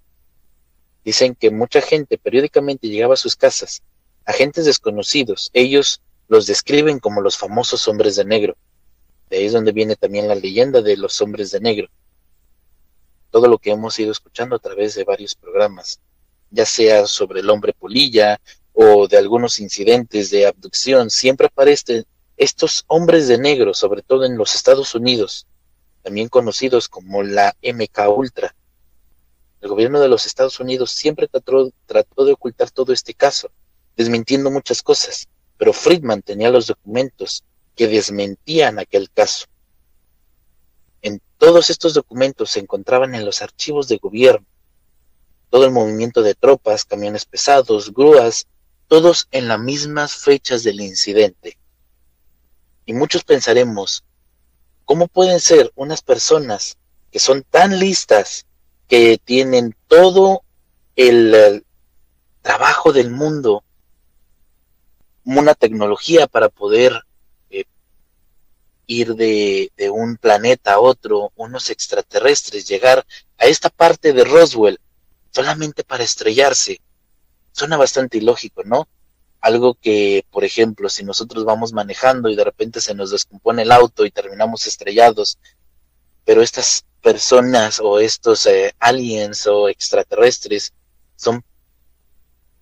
Dicen 1.03 1.33
que 1.33 1.49
mucha 1.49 1.81
gente 1.81 2.19
periódicamente 2.19 2.87
llegaba 2.87 3.15
a 3.15 3.17
sus 3.17 3.35
casas, 3.35 3.81
agentes 4.25 4.65
desconocidos, 4.65 5.49
ellos 5.53 6.03
los 6.27 6.45
describen 6.45 6.99
como 6.99 7.21
los 7.21 7.35
famosos 7.35 7.87
hombres 7.87 8.15
de 8.15 8.25
negro. 8.25 8.55
De 9.27 9.37
ahí 9.37 9.45
es 9.45 9.53
donde 9.53 9.71
viene 9.71 9.95
también 9.95 10.27
la 10.27 10.35
leyenda 10.35 10.83
de 10.83 10.97
los 10.97 11.19
hombres 11.19 11.49
de 11.49 11.59
negro. 11.61 11.87
Todo 13.31 13.47
lo 13.47 13.57
que 13.57 13.71
hemos 13.71 13.97
ido 13.97 14.11
escuchando 14.11 14.55
a 14.55 14.59
través 14.59 14.93
de 14.93 15.03
varios 15.03 15.33
programas, 15.33 15.99
ya 16.51 16.67
sea 16.67 17.07
sobre 17.07 17.39
el 17.39 17.49
hombre 17.49 17.73
polilla 17.73 18.39
o 18.71 19.07
de 19.07 19.17
algunos 19.17 19.59
incidentes 19.59 20.29
de 20.29 20.45
abducción, 20.45 21.09
siempre 21.09 21.47
aparecen 21.47 22.05
estos 22.37 22.83
hombres 22.85 23.27
de 23.27 23.39
negro, 23.39 23.73
sobre 23.73 24.03
todo 24.03 24.25
en 24.25 24.37
los 24.37 24.53
Estados 24.53 24.93
Unidos, 24.93 25.47
también 26.05 26.29
conocidos 26.29 26.87
como 26.87 27.23
la 27.23 27.55
MK 27.63 28.15
Ultra. 28.15 28.55
El 29.59 29.69
gobierno 29.69 29.99
de 29.99 30.07
los 30.07 30.27
Estados 30.27 30.59
Unidos 30.59 30.91
siempre 30.91 31.27
trató, 31.27 31.71
trató 31.87 32.25
de 32.25 32.33
ocultar 32.33 32.69
todo 32.69 32.93
este 32.93 33.15
caso, 33.15 33.49
desmintiendo 33.97 34.51
muchas 34.51 34.83
cosas, 34.83 35.27
pero 35.57 35.73
Friedman 35.73 36.21
tenía 36.21 36.51
los 36.51 36.67
documentos 36.67 37.43
que 37.75 37.87
desmentían 37.87 38.77
aquel 38.77 39.09
caso. 39.09 39.47
En 41.01 41.19
todos 41.39 41.71
estos 41.71 41.95
documentos 41.95 42.51
se 42.51 42.59
encontraban 42.59 43.15
en 43.15 43.25
los 43.25 43.41
archivos 43.41 43.87
de 43.87 43.97
gobierno 43.97 44.45
todo 45.49 45.65
el 45.65 45.71
movimiento 45.71 46.21
de 46.21 46.35
tropas, 46.35 46.85
camiones 46.85 47.25
pesados, 47.25 47.91
grúas, 47.91 48.45
todos 48.87 49.27
en 49.31 49.47
las 49.47 49.59
mismas 49.59 50.15
fechas 50.17 50.63
del 50.63 50.81
incidente. 50.81 51.57
Y 52.85 52.93
muchos 52.93 53.23
pensaremos, 53.23 54.03
¿cómo 54.85 55.07
pueden 55.07 55.39
ser 55.39 55.71
unas 55.75 56.01
personas 56.01 56.77
que 57.11 57.19
son 57.19 57.43
tan 57.43 57.79
listas, 57.79 58.45
que 58.87 59.19
tienen 59.23 59.75
todo 59.87 60.43
el, 60.95 61.63
trabajo 62.45 62.93
del 62.93 63.09
mundo, 63.09 63.63
una 65.23 65.55
tecnología 65.55 66.27
para 66.27 66.47
poder 66.47 66.93
eh, 67.49 67.65
ir 68.85 69.15
de, 69.15 69.71
de 69.75 69.89
un 69.89 70.17
planeta 70.17 70.73
a 70.73 70.79
otro, 70.79 71.31
unos 71.35 71.71
extraterrestres, 71.71 72.67
llegar 72.67 73.03
a 73.39 73.45
esta 73.47 73.71
parte 73.71 74.13
de 74.13 74.23
Roswell 74.25 74.79
solamente 75.31 75.83
para 75.83 76.03
estrellarse? 76.03 76.79
Suena 77.51 77.77
bastante 77.77 78.19
ilógico, 78.19 78.63
¿no? 78.63 78.87
Algo 79.45 79.75
que, 79.75 80.25
por 80.31 80.43
ejemplo, 80.43 80.89
si 80.89 81.03
nosotros 81.03 81.45
vamos 81.45 81.71
manejando 81.71 82.29
y 82.29 82.35
de 82.35 82.43
repente 82.43 82.81
se 82.81 82.95
nos 82.95 83.11
descompone 83.11 83.61
el 83.61 83.71
auto 83.71 84.03
y 84.03 84.09
terminamos 84.09 84.65
estrellados, 84.65 85.37
pero 86.23 86.41
estas 86.41 86.83
personas 86.99 87.79
o 87.79 87.99
estos 87.99 88.47
eh, 88.47 88.73
aliens 88.79 89.45
o 89.45 89.69
extraterrestres 89.69 90.73
son 91.15 91.45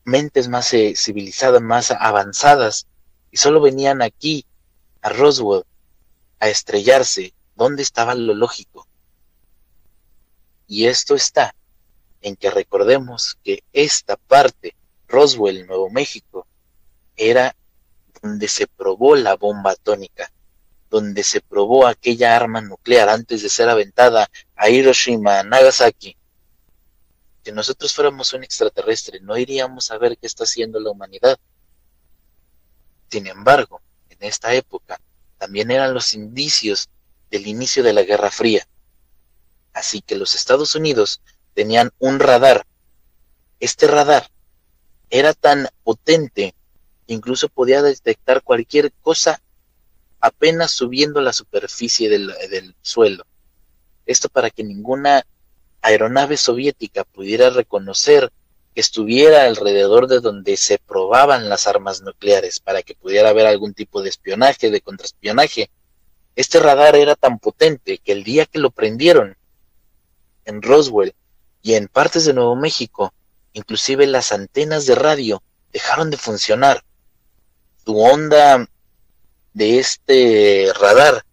mentes 0.03 0.49
más 0.49 0.73
eh, 0.73 0.93
civilizadas, 0.97 1.61
más 1.61 1.89
avanzadas, 1.91 2.85
y 3.31 3.37
solo 3.37 3.61
venían 3.61 4.01
aquí, 4.01 4.45
a 5.01 5.07
Roswell, 5.07 5.63
a 6.41 6.49
estrellarse. 6.49 7.33
¿Dónde 7.55 7.81
estaba 7.83 8.13
lo 8.13 8.33
lógico? 8.33 8.89
Y 10.67 10.87
esto 10.87 11.15
está 11.15 11.55
en 12.19 12.35
que 12.35 12.51
recordemos 12.51 13.37
que 13.41 13.63
esta 13.71 14.17
parte, 14.17 14.75
Roswell, 15.07 15.65
Nuevo 15.65 15.89
México, 15.89 16.45
era 17.15 17.55
donde 18.21 18.47
se 18.47 18.67
probó 18.67 19.15
la 19.15 19.35
bomba 19.35 19.71
atómica, 19.71 20.31
donde 20.89 21.23
se 21.23 21.41
probó 21.41 21.87
aquella 21.87 22.35
arma 22.35 22.61
nuclear 22.61 23.09
antes 23.09 23.41
de 23.41 23.49
ser 23.49 23.69
aventada 23.69 24.29
a 24.55 24.69
Hiroshima, 24.69 25.39
a 25.39 25.43
Nagasaki. 25.43 26.15
Si 27.43 27.51
nosotros 27.51 27.93
fuéramos 27.93 28.31
un 28.33 28.43
extraterrestre, 28.43 29.19
no 29.19 29.37
iríamos 29.37 29.91
a 29.91 29.97
ver 29.97 30.17
qué 30.17 30.27
está 30.27 30.45
haciendo 30.45 30.79
la 30.79 30.91
humanidad. 30.91 31.37
Sin 33.09 33.27
embargo, 33.27 33.81
en 34.09 34.17
esta 34.21 34.53
época 34.53 34.99
también 35.37 35.69
eran 35.71 35.93
los 35.93 36.13
indicios 36.13 36.89
del 37.29 37.47
inicio 37.47 37.83
de 37.83 37.91
la 37.91 38.03
Guerra 38.03 38.31
Fría. 38.31 38.65
Así 39.73 40.01
que 40.01 40.15
los 40.15 40.35
Estados 40.35 40.75
Unidos 40.75 41.21
tenían 41.53 41.91
un 41.99 42.19
radar. 42.19 42.65
Este 43.59 43.87
radar 43.87 44.29
era 45.09 45.33
tan 45.33 45.67
potente 45.83 46.55
incluso 47.07 47.49
podía 47.49 47.81
detectar 47.81 48.41
cualquier 48.41 48.91
cosa 49.01 49.41
apenas 50.19 50.71
subiendo 50.71 51.21
la 51.21 51.33
superficie 51.33 52.09
del, 52.09 52.27
del 52.49 52.75
suelo. 52.81 53.25
Esto 54.05 54.29
para 54.29 54.49
que 54.49 54.63
ninguna 54.63 55.25
aeronave 55.81 56.37
soviética 56.37 57.03
pudiera 57.03 57.49
reconocer 57.49 58.31
que 58.73 58.81
estuviera 58.81 59.45
alrededor 59.45 60.07
de 60.07 60.19
donde 60.19 60.57
se 60.57 60.79
probaban 60.79 61.49
las 61.49 61.67
armas 61.67 62.01
nucleares, 62.01 62.59
para 62.59 62.81
que 62.81 62.95
pudiera 62.95 63.29
haber 63.29 63.45
algún 63.45 63.73
tipo 63.73 64.01
de 64.01 64.09
espionaje, 64.09 64.71
de 64.71 64.81
contraespionaje. 64.81 65.69
Este 66.35 66.59
radar 66.59 66.95
era 66.95 67.15
tan 67.15 67.37
potente 67.37 67.99
que 67.99 68.11
el 68.11 68.23
día 68.23 68.45
que 68.45 68.59
lo 68.59 68.71
prendieron 68.71 69.37
en 70.45 70.61
Roswell 70.61 71.13
y 71.61 71.75
en 71.75 71.87
partes 71.87 72.25
de 72.25 72.33
Nuevo 72.33 72.55
México, 72.55 73.13
inclusive 73.53 74.07
las 74.07 74.31
antenas 74.31 74.85
de 74.85 74.95
radio 74.95 75.43
dejaron 75.71 76.09
de 76.09 76.17
funcionar. 76.17 76.83
Su 77.85 77.99
onda 77.99 78.67
de 79.53 79.79
este 79.79 80.71
radar 80.79 81.25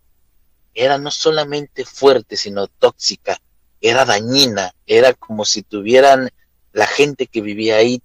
era 0.74 0.98
no 0.98 1.10
solamente 1.10 1.84
fuerte, 1.84 2.36
sino 2.36 2.66
tóxica, 2.66 3.40
era 3.80 4.04
dañina, 4.04 4.74
era 4.86 5.14
como 5.14 5.44
si 5.44 5.62
tuvieran 5.62 6.30
la 6.72 6.86
gente 6.86 7.26
que 7.26 7.40
vivía 7.40 7.76
ahí, 7.76 8.02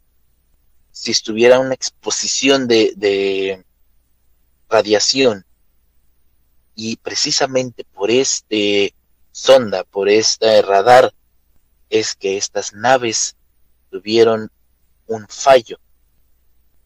si 0.91 1.11
estuviera 1.11 1.59
una 1.59 1.73
exposición 1.73 2.67
de, 2.67 2.93
de 2.95 3.63
radiación. 4.69 5.45
Y 6.75 6.97
precisamente 6.97 7.83
por 7.83 8.11
este 8.11 8.93
sonda, 9.31 9.83
por 9.83 10.09
este 10.09 10.61
radar, 10.61 11.13
es 11.89 12.15
que 12.15 12.37
estas 12.37 12.73
naves 12.73 13.35
tuvieron 13.89 14.51
un 15.07 15.27
fallo. 15.27 15.79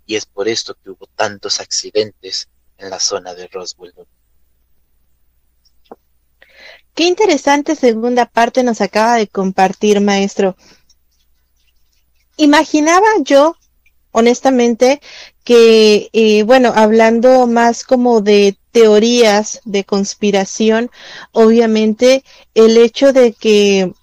Y 0.09 0.15
es 0.15 0.25
por 0.25 0.47
esto 0.47 0.73
que 0.73 0.89
hubo 0.89 1.05
tantos 1.05 1.59
accidentes 1.59 2.49
en 2.79 2.89
la 2.89 2.99
zona 2.99 3.35
de 3.35 3.45
Roswell. 3.45 3.93
Qué 6.95 7.03
interesante 7.03 7.75
segunda 7.75 8.25
parte 8.25 8.63
nos 8.63 8.81
acaba 8.81 9.17
de 9.17 9.27
compartir, 9.27 10.01
maestro. 10.01 10.57
Imaginaba 12.37 13.05
yo, 13.21 13.55
honestamente, 14.09 14.99
que, 15.43 16.09
eh, 16.11 16.41
bueno, 16.41 16.73
hablando 16.75 17.45
más 17.45 17.83
como 17.83 18.21
de 18.21 18.57
teorías 18.71 19.61
de 19.63 19.83
conspiración, 19.83 20.89
obviamente 21.33 22.23
el 22.55 22.77
hecho 22.77 23.13
de 23.13 23.33
que 23.33 23.93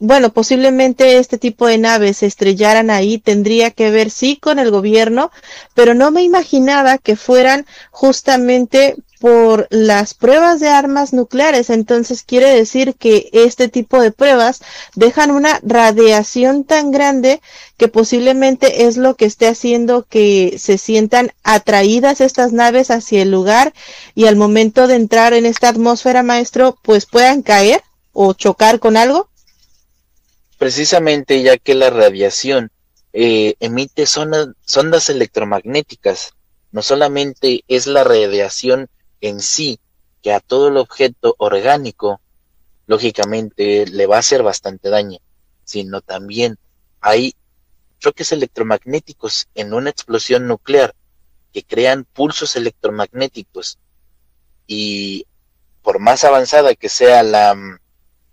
bueno, 0.00 0.32
posiblemente 0.32 1.18
este 1.18 1.38
tipo 1.38 1.66
de 1.66 1.78
naves 1.78 2.18
se 2.18 2.26
estrellaran 2.26 2.90
ahí, 2.90 3.18
tendría 3.18 3.70
que 3.70 3.90
ver 3.90 4.10
sí 4.10 4.36
con 4.36 4.58
el 4.58 4.70
gobierno, 4.70 5.30
pero 5.74 5.94
no 5.94 6.10
me 6.10 6.22
imaginaba 6.22 6.98
que 6.98 7.16
fueran 7.16 7.66
justamente 7.90 8.96
por 9.18 9.66
las 9.70 10.14
pruebas 10.14 10.60
de 10.60 10.68
armas 10.68 11.12
nucleares. 11.12 11.70
Entonces 11.70 12.22
quiere 12.22 12.54
decir 12.54 12.94
que 12.94 13.28
este 13.32 13.68
tipo 13.68 14.00
de 14.00 14.12
pruebas 14.12 14.60
dejan 14.94 15.32
una 15.32 15.58
radiación 15.62 16.64
tan 16.64 16.90
grande 16.92 17.40
que 17.76 17.88
posiblemente 17.88 18.86
es 18.86 18.96
lo 18.96 19.16
que 19.16 19.24
esté 19.24 19.48
haciendo 19.48 20.04
que 20.08 20.56
se 20.58 20.78
sientan 20.78 21.32
atraídas 21.42 22.20
estas 22.20 22.52
naves 22.52 22.90
hacia 22.90 23.22
el 23.22 23.30
lugar 23.30 23.72
y 24.14 24.26
al 24.26 24.36
momento 24.36 24.86
de 24.86 24.94
entrar 24.94 25.32
en 25.32 25.46
esta 25.46 25.68
atmósfera, 25.68 26.22
maestro, 26.22 26.78
pues 26.82 27.06
puedan 27.06 27.42
caer 27.42 27.82
o 28.12 28.32
chocar 28.32 28.78
con 28.78 28.96
algo 28.96 29.27
precisamente 30.58 31.42
ya 31.42 31.56
que 31.56 31.74
la 31.74 31.90
radiación 31.90 32.70
eh, 33.12 33.54
emite 33.60 34.06
sondas 34.06 35.08
electromagnéticas, 35.08 36.34
no 36.72 36.82
solamente 36.82 37.64
es 37.68 37.86
la 37.86 38.04
radiación 38.04 38.88
en 39.20 39.40
sí, 39.40 39.80
que 40.22 40.32
a 40.32 40.40
todo 40.40 40.68
el 40.68 40.76
objeto 40.76 41.34
orgánico, 41.38 42.20
lógicamente, 42.86 43.86
le 43.86 44.06
va 44.06 44.16
a 44.16 44.20
hacer 44.20 44.42
bastante 44.42 44.90
daño, 44.90 45.18
sino 45.64 46.00
también 46.00 46.58
hay 47.00 47.34
choques 47.98 48.32
electromagnéticos 48.32 49.48
en 49.54 49.72
una 49.72 49.90
explosión 49.90 50.46
nuclear 50.46 50.94
que 51.52 51.62
crean 51.62 52.04
pulsos 52.04 52.56
electromagnéticos. 52.56 53.78
Y 54.66 55.26
por 55.82 55.98
más 55.98 56.24
avanzada 56.24 56.74
que 56.74 56.88
sea 56.88 57.22
la 57.22 57.56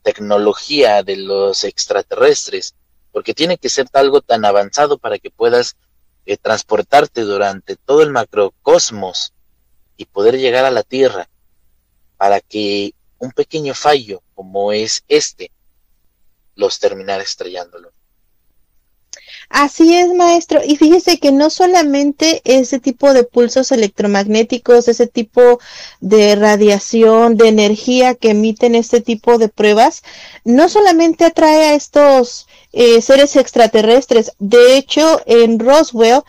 tecnología 0.05 1.01
de 1.01 1.17
los 1.17 1.63
extraterrestres, 1.63 2.75
porque 3.11 3.33
tiene 3.33 3.57
que 3.57 3.69
ser 3.69 3.87
algo 3.93 4.21
tan 4.21 4.45
avanzado 4.45 4.99
para 4.99 5.17
que 5.17 5.31
puedas 5.31 5.77
eh, 6.27 6.37
transportarte 6.37 7.21
durante 7.21 7.75
todo 7.75 8.03
el 8.03 8.11
macrocosmos 8.11 9.33
y 9.97 10.05
poder 10.05 10.37
llegar 10.37 10.63
a 10.63 10.69
la 10.69 10.83
Tierra, 10.83 11.27
para 12.17 12.39
que 12.39 12.93
un 13.17 13.31
pequeño 13.31 13.73
fallo 13.73 14.21
como 14.35 14.71
es 14.71 15.03
este 15.07 15.51
los 16.53 16.77
terminara 16.79 17.23
estrellándolo. 17.23 17.91
Así 19.49 19.95
es, 19.95 20.13
maestro. 20.13 20.61
Y 20.65 20.75
fíjese 20.75 21.19
que 21.19 21.31
no 21.31 21.49
solamente 21.49 22.41
ese 22.45 22.79
tipo 22.79 23.13
de 23.13 23.23
pulsos 23.23 23.71
electromagnéticos, 23.71 24.87
ese 24.87 25.07
tipo 25.07 25.59
de 26.01 26.35
radiación, 26.35 27.37
de 27.37 27.47
energía 27.47 28.15
que 28.15 28.31
emiten 28.31 28.75
este 28.75 29.01
tipo 29.01 29.37
de 29.37 29.49
pruebas, 29.49 30.03
no 30.43 30.67
solamente 30.69 31.25
atrae 31.25 31.69
a 31.69 31.75
estos 31.75 32.47
eh, 32.73 33.01
seres 33.01 33.35
extraterrestres. 33.35 34.31
De 34.39 34.77
hecho, 34.77 35.21
en 35.25 35.59
Roswell, 35.59 36.21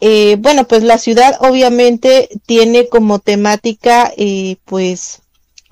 eh, 0.00 0.36
bueno, 0.38 0.64
pues 0.66 0.82
la 0.82 0.98
ciudad 0.98 1.36
obviamente 1.40 2.28
tiene 2.46 2.88
como 2.88 3.18
temática, 3.18 4.12
eh, 4.16 4.56
pues, 4.64 5.20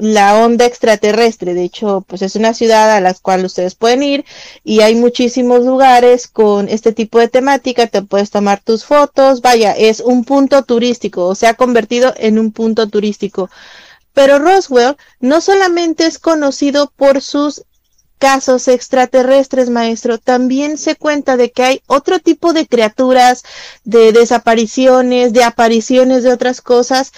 la 0.03 0.37
onda 0.45 0.67
extraterrestre. 0.67 1.55
De 1.55 1.63
hecho, 1.63 2.05
pues 2.09 2.23
es 2.23 2.35
una 2.35 2.55
ciudad 2.55 2.91
a 2.91 3.01
la 3.01 3.15
cual 3.15 3.45
ustedes 3.45 3.77
pueden 3.77 4.03
ir 4.03 4.25
y 4.65 4.81
hay 4.81 4.97
muchísimos 4.97 5.61
lugares 5.65 6.27
con 6.27 6.69
este 6.69 6.93
tipo 6.93 7.21
de 7.21 7.29
temática. 7.29 7.87
Te 7.87 8.03
puedes 8.03 8.31
tomar 8.31 8.61
tus 8.61 8.85
fotos. 8.85 9.43
Vaya, 9.43 9.71
es 9.71 10.01
un 10.01 10.25
punto 10.25 10.65
turístico 10.65 11.29
o 11.29 11.37
se 11.37 11.47
ha 11.47 11.55
convertido 11.55 12.13
en 12.17 12.41
un 12.41 12.51
punto 12.51 12.89
turístico. 12.89 13.49
Pero 14.13 14.41
Roswell 14.41 14.97
no 15.21 15.41
solamente 15.41 16.07
es 16.07 16.19
conocido 16.19 16.93
por 16.97 17.23
sus 17.23 17.63
casos 18.19 18.67
extraterrestres, 18.67 19.71
maestro, 19.71 20.19
también 20.19 20.79
se 20.79 20.97
cuenta 20.97 21.37
de 21.37 21.53
que 21.53 21.63
hay 21.63 21.83
otro 21.87 22.19
tipo 22.19 22.53
de 22.53 22.67
criaturas, 22.67 23.45
de 23.85 24.13
desapariciones, 24.13 25.33
de 25.33 25.45
apariciones 25.45 26.25
de 26.25 26.33
otras 26.33 26.61
cosas 26.61 27.13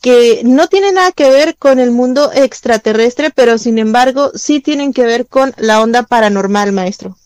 que 0.00 0.42
no 0.44 0.68
tiene 0.68 0.92
nada 0.92 1.12
que 1.12 1.30
ver 1.30 1.56
con 1.56 1.78
el 1.78 1.90
mundo 1.90 2.32
extraterrestre, 2.32 3.30
pero 3.30 3.58
sin 3.58 3.78
embargo 3.78 4.32
sí 4.34 4.60
tienen 4.60 4.92
que 4.92 5.04
ver 5.04 5.26
con 5.26 5.52
la 5.58 5.82
onda 5.82 6.02
paranormal, 6.02 6.72
maestro. 6.72 7.16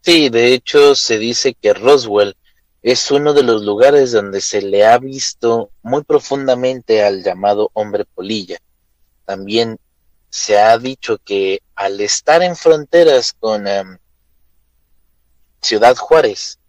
Sí, 0.00 0.28
de 0.28 0.54
hecho 0.54 0.94
se 0.94 1.18
dice 1.18 1.54
que 1.54 1.74
Roswell 1.74 2.36
es 2.82 3.10
uno 3.10 3.34
de 3.34 3.42
los 3.42 3.62
lugares 3.62 4.12
donde 4.12 4.40
se 4.40 4.62
le 4.62 4.86
ha 4.86 4.96
visto 4.98 5.70
muy 5.82 6.04
profundamente 6.04 7.02
al 7.02 7.24
llamado 7.24 7.70
hombre 7.72 8.04
polilla. 8.04 8.58
También 9.24 9.78
se 10.30 10.58
ha 10.58 10.78
dicho 10.78 11.18
que 11.18 11.60
al 11.74 12.00
estar 12.00 12.42
en 12.42 12.54
fronteras 12.54 13.32
con 13.32 13.66
em, 13.66 13.98
Ciudad 15.60 15.96
Juárez, 15.96 16.60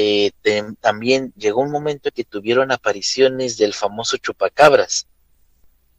eh, 0.00 0.32
también 0.80 1.32
llegó 1.36 1.60
un 1.60 1.72
momento 1.72 2.12
que 2.12 2.22
tuvieron 2.22 2.70
apariciones 2.70 3.56
del 3.56 3.74
famoso 3.74 4.16
chupacabras, 4.16 5.08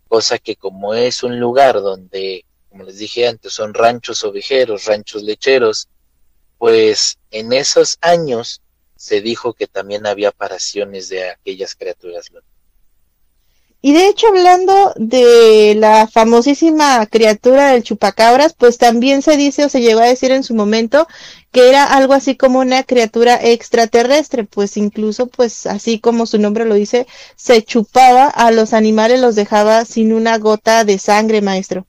cosa 0.07 0.37
que 0.37 0.55
como 0.55 0.93
es 0.93 1.21
un 1.21 1.37
lugar 1.37 1.81
donde, 1.81 2.45
como 2.69 2.85
les 2.85 2.99
dije 2.99 3.27
antes, 3.27 3.51
son 3.51 3.73
ranchos 3.73 4.23
ovejeros, 4.23 4.85
ranchos 4.85 5.23
lecheros, 5.23 5.89
pues 6.57 7.17
en 7.29 7.51
esos 7.51 7.97
años 7.99 8.61
se 8.95 9.19
dijo 9.19 9.53
que 9.53 9.67
también 9.67 10.07
había 10.07 10.29
apariciones 10.29 11.09
de 11.09 11.31
aquellas 11.31 11.75
criaturas. 11.75 12.31
Y 13.81 13.93
de 13.93 14.07
hecho, 14.07 14.27
hablando 14.27 14.93
de 14.97 15.73
la 15.77 16.05
famosísima 16.07 17.05
criatura 17.05 17.71
del 17.71 17.83
chupacabras, 17.83 18.53
pues 18.53 18.77
también 18.77 19.21
se 19.21 19.37
dice 19.37 19.63
o 19.63 19.69
se 19.69 19.79
llegó 19.79 20.01
a 20.01 20.07
decir 20.07 20.31
en 20.31 20.43
su 20.43 20.53
momento 20.53 21.07
que 21.51 21.69
era 21.69 21.85
algo 21.85 22.13
así 22.13 22.35
como 22.35 22.59
una 22.59 22.83
criatura 22.83 23.39
extraterrestre, 23.41 24.43
pues 24.43 24.75
incluso, 24.75 25.27
pues 25.27 25.65
así 25.65 25.99
como 25.99 26.25
su 26.25 26.37
nombre 26.39 26.65
lo 26.65 26.75
dice, 26.75 27.07
se 27.37 27.63
chupaba 27.63 28.25
a 28.25 28.51
los 28.51 28.73
animales, 28.73 29.21
los 29.21 29.35
dejaba 29.35 29.85
sin 29.85 30.11
una 30.11 30.37
gota 30.37 30.83
de 30.83 30.99
sangre, 30.99 31.41
maestro. 31.41 31.87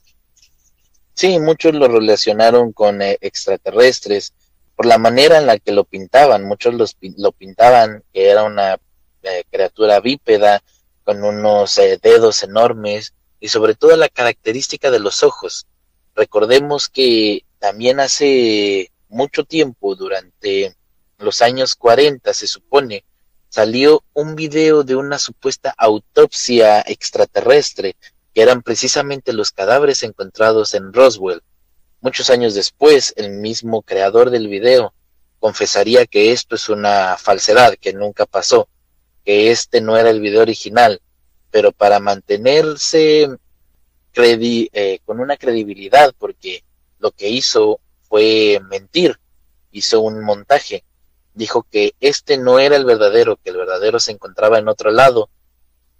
Sí, 1.14 1.40
muchos 1.40 1.74
lo 1.74 1.88
relacionaron 1.88 2.72
con 2.72 3.02
eh, 3.02 3.18
extraterrestres 3.20 4.32
por 4.76 4.86
la 4.86 4.96
manera 4.96 5.38
en 5.38 5.46
la 5.46 5.58
que 5.58 5.72
lo 5.72 5.84
pintaban. 5.84 6.44
Muchos 6.44 6.72
los, 6.72 6.96
lo 7.18 7.32
pintaban 7.32 8.02
que 8.14 8.30
era 8.30 8.44
una 8.44 8.78
eh, 9.24 9.42
criatura 9.50 10.00
bípeda, 10.00 10.62
con 11.10 11.24
unos 11.24 11.76
eh, 11.78 11.98
dedos 12.00 12.44
enormes 12.44 13.14
y 13.40 13.48
sobre 13.48 13.74
todo 13.74 13.96
la 13.96 14.08
característica 14.08 14.92
de 14.92 15.00
los 15.00 15.24
ojos. 15.24 15.66
Recordemos 16.14 16.88
que 16.88 17.44
también 17.58 17.98
hace 17.98 18.92
mucho 19.08 19.42
tiempo, 19.42 19.96
durante 19.96 20.76
los 21.18 21.42
años 21.42 21.74
40 21.74 22.32
se 22.32 22.46
supone, 22.46 23.04
salió 23.48 24.04
un 24.12 24.36
video 24.36 24.84
de 24.84 24.94
una 24.94 25.18
supuesta 25.18 25.74
autopsia 25.76 26.80
extraterrestre, 26.82 27.96
que 28.32 28.42
eran 28.42 28.62
precisamente 28.62 29.32
los 29.32 29.50
cadáveres 29.50 30.04
encontrados 30.04 30.74
en 30.74 30.92
Roswell. 30.92 31.42
Muchos 32.00 32.30
años 32.30 32.54
después, 32.54 33.14
el 33.16 33.30
mismo 33.30 33.82
creador 33.82 34.30
del 34.30 34.46
video 34.46 34.94
confesaría 35.40 36.06
que 36.06 36.30
esto 36.30 36.54
es 36.54 36.68
una 36.68 37.16
falsedad, 37.16 37.74
que 37.80 37.92
nunca 37.94 38.26
pasó, 38.26 38.68
que 39.24 39.50
este 39.50 39.80
no 39.80 39.96
era 39.96 40.10
el 40.10 40.20
video 40.20 40.42
original, 40.42 41.00
pero 41.50 41.72
para 41.72 42.00
mantenerse 42.00 43.28
eh, 44.14 45.00
con 45.04 45.20
una 45.20 45.36
credibilidad, 45.36 46.12
porque 46.18 46.64
lo 46.98 47.10
que 47.12 47.28
hizo 47.28 47.80
fue 48.08 48.60
mentir, 48.68 49.18
hizo 49.70 50.00
un 50.00 50.22
montaje, 50.22 50.84
dijo 51.34 51.66
que 51.70 51.94
este 52.00 52.38
no 52.38 52.58
era 52.58 52.76
el 52.76 52.84
verdadero, 52.84 53.36
que 53.36 53.50
el 53.50 53.56
verdadero 53.56 54.00
se 54.00 54.12
encontraba 54.12 54.58
en 54.58 54.68
otro 54.68 54.90
lado 54.90 55.30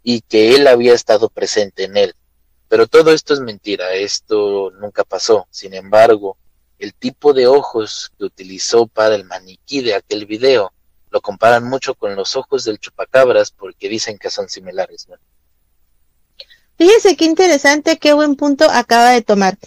y 0.03 0.23
que 0.23 0.55
él 0.55 0.67
había 0.67 0.95
estado 0.95 1.29
presente 1.29 1.85
en 1.85 1.97
él. 1.97 2.15
Pero 2.69 2.87
todo 2.87 3.13
esto 3.13 3.35
es 3.35 3.41
mentira, 3.41 3.95
esto 3.95 4.71
nunca 4.73 5.05
pasó. 5.05 5.47
Sin 5.51 5.75
embargo, 5.75 6.37
el 6.79 6.95
tipo 6.95 7.33
de 7.33 7.47
ojos 7.47 8.13
que 8.19 8.25
utilizó 8.25 8.87
para 8.87 9.15
el 9.15 9.25
maniquí 9.25 9.83
de 9.83 9.95
aquel 9.95 10.27
video 10.27 10.73
lo 11.11 11.21
comparan 11.21 11.65
mucho 11.65 11.95
con 11.95 12.15
los 12.17 12.37
ojos 12.37 12.65
del 12.65 12.79
chupacabras 12.79 13.51
porque 13.51 13.89
dicen 13.89 14.19
que 14.19 14.31
son 14.31 14.49
similares. 14.49 15.07
Fíjese 16.79 17.17
qué 17.17 17.27
interesante, 17.27 17.99
qué 17.99 18.13
buen 18.13 18.37
punto 18.37 18.71
acaba 18.71 19.11
de 19.11 19.23
tomar. 19.23 19.59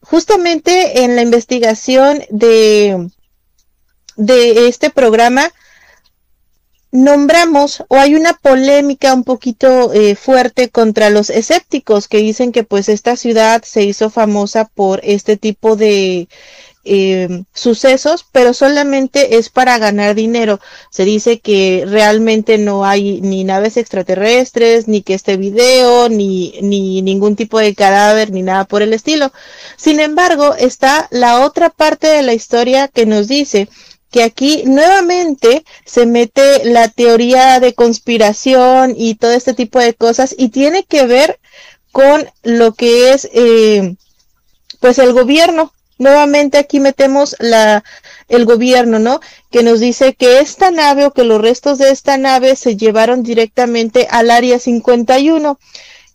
Justamente 0.00 1.02
en 1.02 1.16
la 1.16 1.22
investigación 1.22 2.22
de, 2.30 3.10
de 4.16 4.68
este 4.68 4.90
programa, 4.90 5.50
nombramos 6.92 7.84
o 7.88 7.96
hay 7.96 8.14
una 8.14 8.32
polémica 8.34 9.12
un 9.12 9.24
poquito 9.24 9.92
eh, 9.92 10.14
fuerte 10.14 10.70
contra 10.70 11.10
los 11.10 11.30
escépticos 11.30 12.08
que 12.08 12.18
dicen 12.18 12.52
que 12.52 12.64
pues 12.64 12.88
esta 12.88 13.16
ciudad 13.16 13.62
se 13.64 13.82
hizo 13.82 14.08
famosa 14.10 14.66
por 14.66 15.00
este 15.02 15.36
tipo 15.36 15.76
de 15.76 16.28
eh, 16.86 17.44
sucesos, 17.52 18.24
pero 18.32 18.54
solamente 18.54 19.36
es 19.36 19.50
para 19.50 19.78
ganar 19.78 20.14
dinero. 20.14 20.60
Se 20.90 21.04
dice 21.04 21.40
que 21.40 21.84
realmente 21.86 22.58
no 22.58 22.84
hay 22.84 23.20
ni 23.20 23.44
naves 23.44 23.76
extraterrestres, 23.76 24.88
ni 24.88 25.02
que 25.02 25.14
este 25.14 25.36
video, 25.36 26.08
ni, 26.08 26.54
ni 26.62 27.02
ningún 27.02 27.36
tipo 27.36 27.58
de 27.58 27.74
cadáver, 27.74 28.30
ni 28.30 28.42
nada 28.42 28.64
por 28.64 28.82
el 28.82 28.92
estilo. 28.92 29.32
Sin 29.76 30.00
embargo, 30.00 30.54
está 30.54 31.08
la 31.10 31.44
otra 31.44 31.70
parte 31.70 32.06
de 32.06 32.22
la 32.22 32.34
historia 32.34 32.88
que 32.88 33.06
nos 33.06 33.28
dice 33.28 33.68
que 34.10 34.22
aquí 34.22 34.62
nuevamente 34.64 35.64
se 35.84 36.06
mete 36.06 36.64
la 36.64 36.88
teoría 36.88 37.60
de 37.60 37.74
conspiración 37.74 38.94
y 38.96 39.16
todo 39.16 39.32
este 39.32 39.54
tipo 39.54 39.78
de 39.78 39.94
cosas 39.94 40.34
y 40.38 40.48
tiene 40.48 40.84
que 40.84 41.06
ver 41.06 41.38
con 41.92 42.26
lo 42.42 42.72
que 42.74 43.12
es 43.12 43.28
eh, 43.32 43.96
pues 44.80 44.98
el 44.98 45.12
gobierno 45.12 45.72
Nuevamente 45.98 46.58
aquí 46.58 46.78
metemos 46.80 47.36
la, 47.38 47.82
el 48.28 48.44
gobierno, 48.44 48.98
¿no? 48.98 49.20
Que 49.50 49.62
nos 49.62 49.80
dice 49.80 50.14
que 50.14 50.40
esta 50.40 50.70
nave 50.70 51.06
o 51.06 51.12
que 51.12 51.24
los 51.24 51.40
restos 51.40 51.78
de 51.78 51.90
esta 51.90 52.18
nave 52.18 52.56
se 52.56 52.76
llevaron 52.76 53.22
directamente 53.22 54.06
al 54.10 54.30
área 54.30 54.58
51, 54.58 55.58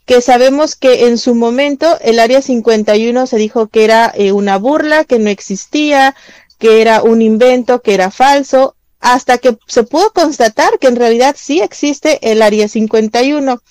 que 0.05 0.21
sabemos 0.21 0.75
que 0.75 1.07
en 1.07 1.17
su 1.17 1.33
momento 1.35 1.97
el 2.01 2.19
área 2.19 2.41
51 2.41 3.25
se 3.27 3.37
dijo 3.37 3.67
que 3.67 3.83
era 3.83 4.11
eh, 4.15 4.31
una 4.31 4.57
burla, 4.57 5.03
que 5.03 5.19
no 5.19 5.29
existía, 5.29 6.15
que 6.59 6.81
era 6.81 7.01
un 7.01 7.21
invento, 7.21 7.81
que 7.81 7.95
era 7.95 8.11
falso, 8.11 8.75
hasta 8.99 9.39
que 9.39 9.57
se 9.65 9.81
pudo 9.83 10.13
constatar 10.13 10.77
que 10.79 10.87
en 10.87 10.95
realidad 10.95 11.35
sí 11.37 11.59
existe 11.59 12.19
el 12.31 12.43
área 12.43 12.67
51. 12.67 13.61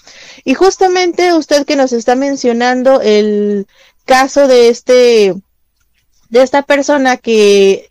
Y 0.45 0.55
justamente 0.55 1.33
usted 1.33 1.65
que 1.65 1.77
nos 1.77 1.93
está 1.93 2.17
mencionando 2.17 3.01
el 3.01 3.69
caso 4.07 4.49
de 4.49 4.69
este 4.71 5.35
de 6.31 6.43
esta 6.43 6.62
persona 6.62 7.16
que 7.16 7.91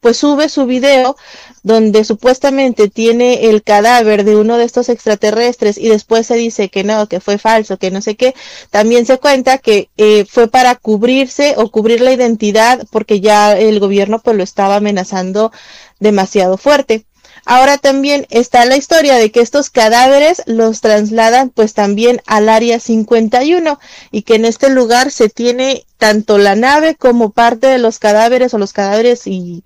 pues 0.00 0.18
sube 0.18 0.50
su 0.50 0.66
video 0.66 1.16
donde 1.62 2.04
supuestamente 2.04 2.88
tiene 2.90 3.48
el 3.48 3.62
cadáver 3.62 4.24
de 4.24 4.36
uno 4.36 4.58
de 4.58 4.64
estos 4.64 4.90
extraterrestres 4.90 5.78
y 5.78 5.88
después 5.88 6.26
se 6.26 6.34
dice 6.36 6.68
que 6.68 6.84
no, 6.84 7.08
que 7.08 7.20
fue 7.20 7.38
falso, 7.38 7.78
que 7.78 7.90
no 7.90 8.02
sé 8.02 8.14
qué, 8.14 8.34
también 8.70 9.06
se 9.06 9.18
cuenta 9.18 9.56
que 9.58 9.88
eh, 9.96 10.26
fue 10.28 10.48
para 10.48 10.74
cubrirse 10.74 11.54
o 11.56 11.70
cubrir 11.70 12.02
la 12.02 12.12
identidad 12.12 12.86
porque 12.90 13.20
ya 13.20 13.58
el 13.58 13.80
gobierno 13.80 14.18
pues 14.20 14.36
lo 14.36 14.42
estaba 14.42 14.76
amenazando 14.76 15.52
demasiado 16.00 16.58
fuerte. 16.58 17.06
Ahora 17.46 17.76
también 17.76 18.26
está 18.30 18.64
la 18.64 18.76
historia 18.76 19.16
de 19.16 19.30
que 19.30 19.40
estos 19.40 19.68
cadáveres 19.68 20.42
los 20.46 20.80
trasladan 20.80 21.50
pues 21.50 21.74
también 21.74 22.22
al 22.26 22.48
área 22.48 22.80
51 22.80 23.78
y 24.10 24.22
que 24.22 24.36
en 24.36 24.46
este 24.46 24.70
lugar 24.70 25.10
se 25.10 25.28
tiene 25.28 25.84
tanto 25.98 26.38
la 26.38 26.56
nave 26.56 26.94
como 26.94 27.32
parte 27.32 27.66
de 27.66 27.78
los 27.78 27.98
cadáveres 27.98 28.54
o 28.54 28.58
los 28.58 28.72
cadáveres 28.72 29.26
y 29.26 29.62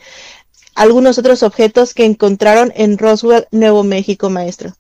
algunos 0.75 1.19
otros 1.19 1.43
objetos 1.43 1.95
que 1.95 2.05
encontraron 2.05 2.73
en 2.75 2.99
Roswell, 2.99 3.47
Nuevo 3.53 3.85
México, 3.85 4.29
maestro. 4.29 4.75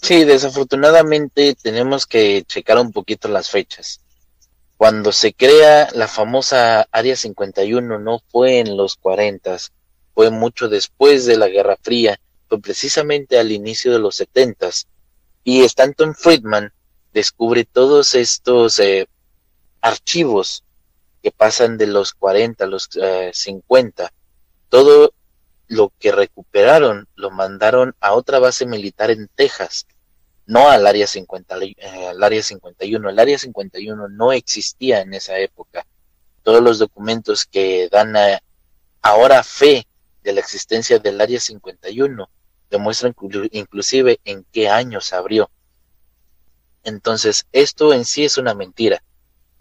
Sí, 0.00 0.24
desafortunadamente 0.24 1.56
tenemos 1.60 2.06
que 2.06 2.44
checar 2.46 2.78
un 2.78 2.92
poquito 2.92 3.28
las 3.28 3.50
fechas. 3.50 4.00
Cuando 4.76 5.10
se 5.10 5.32
crea 5.32 5.88
la 5.92 6.06
famosa 6.06 6.86
Área 6.92 7.16
51 7.16 7.98
no 7.98 8.20
fue 8.30 8.60
en 8.60 8.76
los 8.76 8.94
40, 8.94 9.56
fue 10.18 10.32
mucho 10.32 10.68
después 10.68 11.26
de 11.26 11.36
la 11.36 11.46
Guerra 11.46 11.76
Fría, 11.80 12.18
fue 12.48 12.60
precisamente 12.60 13.38
al 13.38 13.52
inicio 13.52 13.92
de 13.92 14.00
los 14.00 14.16
setentas, 14.16 14.88
y 15.44 15.62
Stanton 15.62 16.12
Friedman 16.16 16.72
descubre 17.14 17.64
todos 17.64 18.16
estos 18.16 18.80
eh, 18.80 19.06
archivos 19.80 20.64
que 21.22 21.30
pasan 21.30 21.78
de 21.78 21.86
los 21.86 22.14
40 22.14 22.64
a 22.64 22.66
los 22.66 22.90
50. 23.32 24.04
Eh, 24.06 24.08
Todo 24.68 25.14
lo 25.68 25.92
que 26.00 26.10
recuperaron 26.10 27.06
lo 27.14 27.30
mandaron 27.30 27.94
a 28.00 28.14
otra 28.14 28.40
base 28.40 28.66
militar 28.66 29.12
en 29.12 29.28
Texas, 29.36 29.86
no 30.46 30.68
al 30.68 30.84
área, 30.88 31.06
50, 31.06 31.58
eh, 31.60 32.08
al 32.08 32.24
área 32.24 32.42
51. 32.42 33.08
El 33.08 33.18
área 33.20 33.38
51 33.38 34.08
no 34.08 34.32
existía 34.32 35.00
en 35.00 35.14
esa 35.14 35.38
época. 35.38 35.86
Todos 36.42 36.60
los 36.60 36.80
documentos 36.80 37.46
que 37.46 37.88
dan 37.88 38.16
ahora 39.00 39.44
fe 39.44 39.86
de 40.22 40.32
la 40.32 40.40
existencia 40.40 40.98
del 40.98 41.20
Área 41.20 41.40
51 41.40 42.28
demuestran 42.70 43.14
inclusive 43.52 44.20
en 44.24 44.44
qué 44.52 44.68
año 44.68 45.00
se 45.00 45.16
abrió. 45.16 45.50
Entonces, 46.84 47.46
esto 47.52 47.92
en 47.92 48.04
sí 48.04 48.24
es 48.24 48.38
una 48.38 48.54
mentira. 48.54 49.02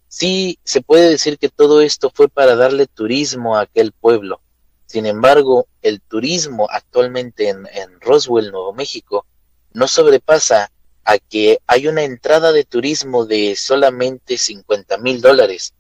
Sí, 0.07 0.59
se 0.63 0.81
puede 0.81 1.09
decir 1.09 1.37
que 1.37 1.49
todo 1.49 1.81
esto 1.81 2.11
fue 2.13 2.29
para 2.29 2.55
darle 2.55 2.87
turismo 2.87 3.57
a 3.57 3.61
aquel 3.61 3.91
pueblo. 3.91 4.41
Sin 4.85 5.05
embargo, 5.05 5.67
el 5.81 6.01
turismo 6.01 6.67
actualmente 6.69 7.49
en, 7.49 7.67
en 7.73 7.99
Roswell, 7.99 8.51
Nuevo 8.51 8.73
México, 8.73 9.25
no 9.73 9.87
sobrepasa 9.87 10.71
a 11.03 11.17
que 11.17 11.59
hay 11.67 11.87
una 11.87 12.03
entrada 12.03 12.51
de 12.51 12.63
turismo 12.63 13.25
de 13.25 13.55
solamente 13.55 14.37
50 14.37 14.97
mil 14.97 15.21
dólares, 15.21 15.73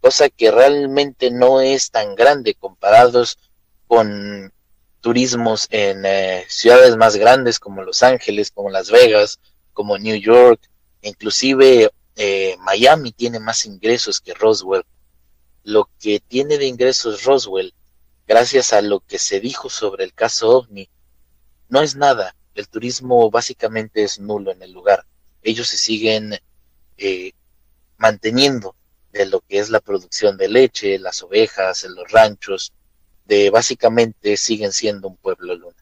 cosa 0.00 0.28
que 0.28 0.50
realmente 0.50 1.30
no 1.30 1.60
es 1.60 1.90
tan 1.90 2.14
grande 2.14 2.54
comparados 2.54 3.38
con 3.88 4.52
turismos 5.00 5.66
en 5.70 6.04
eh, 6.04 6.44
ciudades 6.48 6.96
más 6.96 7.16
grandes 7.16 7.58
como 7.58 7.82
Los 7.82 8.02
Ángeles, 8.02 8.50
como 8.50 8.70
Las 8.70 8.90
Vegas, 8.90 9.40
como 9.72 9.98
New 9.98 10.16
York, 10.16 10.60
inclusive 11.02 11.90
eh, 12.16 12.56
Miami 12.60 13.12
tiene 13.12 13.40
más 13.40 13.64
ingresos 13.64 14.20
que 14.20 14.34
Roswell. 14.34 14.84
Lo 15.64 15.88
que 16.00 16.20
tiene 16.20 16.58
de 16.58 16.66
ingresos 16.66 17.24
Roswell, 17.24 17.74
gracias 18.26 18.72
a 18.72 18.82
lo 18.82 19.00
que 19.00 19.18
se 19.18 19.40
dijo 19.40 19.70
sobre 19.70 20.04
el 20.04 20.14
caso 20.14 20.50
OVNI, 20.58 20.88
no 21.68 21.80
es 21.80 21.96
nada. 21.96 22.34
El 22.54 22.68
turismo 22.68 23.30
básicamente 23.30 24.02
es 24.02 24.18
nulo 24.18 24.50
en 24.50 24.62
el 24.62 24.72
lugar. 24.72 25.06
Ellos 25.42 25.68
se 25.68 25.78
siguen 25.78 26.38
eh, 26.96 27.32
manteniendo 27.96 28.74
de 29.12 29.26
lo 29.26 29.40
que 29.40 29.58
es 29.58 29.70
la 29.70 29.80
producción 29.80 30.36
de 30.36 30.48
leche, 30.48 30.98
las 30.98 31.22
ovejas, 31.22 31.84
en 31.84 31.94
los 31.94 32.10
ranchos, 32.10 32.72
de 33.28 33.50
básicamente 33.50 34.36
siguen 34.36 34.72
siendo 34.72 35.08
un 35.08 35.16
pueblo 35.16 35.54
luna. 35.54 35.76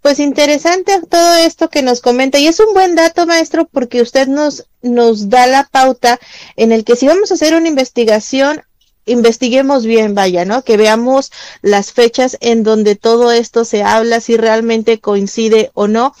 Pues 0.00 0.18
interesante 0.18 1.00
todo 1.08 1.34
esto 1.36 1.70
que 1.70 1.82
nos 1.82 2.00
comenta 2.00 2.38
y 2.38 2.46
es 2.46 2.60
un 2.60 2.74
buen 2.74 2.94
dato, 2.94 3.26
maestro, 3.26 3.64
porque 3.64 4.02
usted 4.02 4.28
nos, 4.28 4.66
nos 4.82 5.30
da 5.30 5.46
la 5.46 5.64
pauta 5.64 6.20
en 6.56 6.72
el 6.72 6.84
que 6.84 6.94
si 6.94 7.06
vamos 7.06 7.30
a 7.30 7.34
hacer 7.34 7.54
una 7.54 7.68
investigación, 7.68 8.62
investiguemos 9.06 9.86
bien, 9.86 10.14
vaya, 10.14 10.44
¿no? 10.44 10.62
Que 10.62 10.76
veamos 10.76 11.32
las 11.62 11.92
fechas 11.92 12.36
en 12.40 12.62
donde 12.62 12.96
todo 12.96 13.32
esto 13.32 13.64
se 13.64 13.82
habla, 13.82 14.20
si 14.20 14.36
realmente 14.36 15.00
coincide 15.00 15.70
o 15.72 15.88
no. 15.88 16.14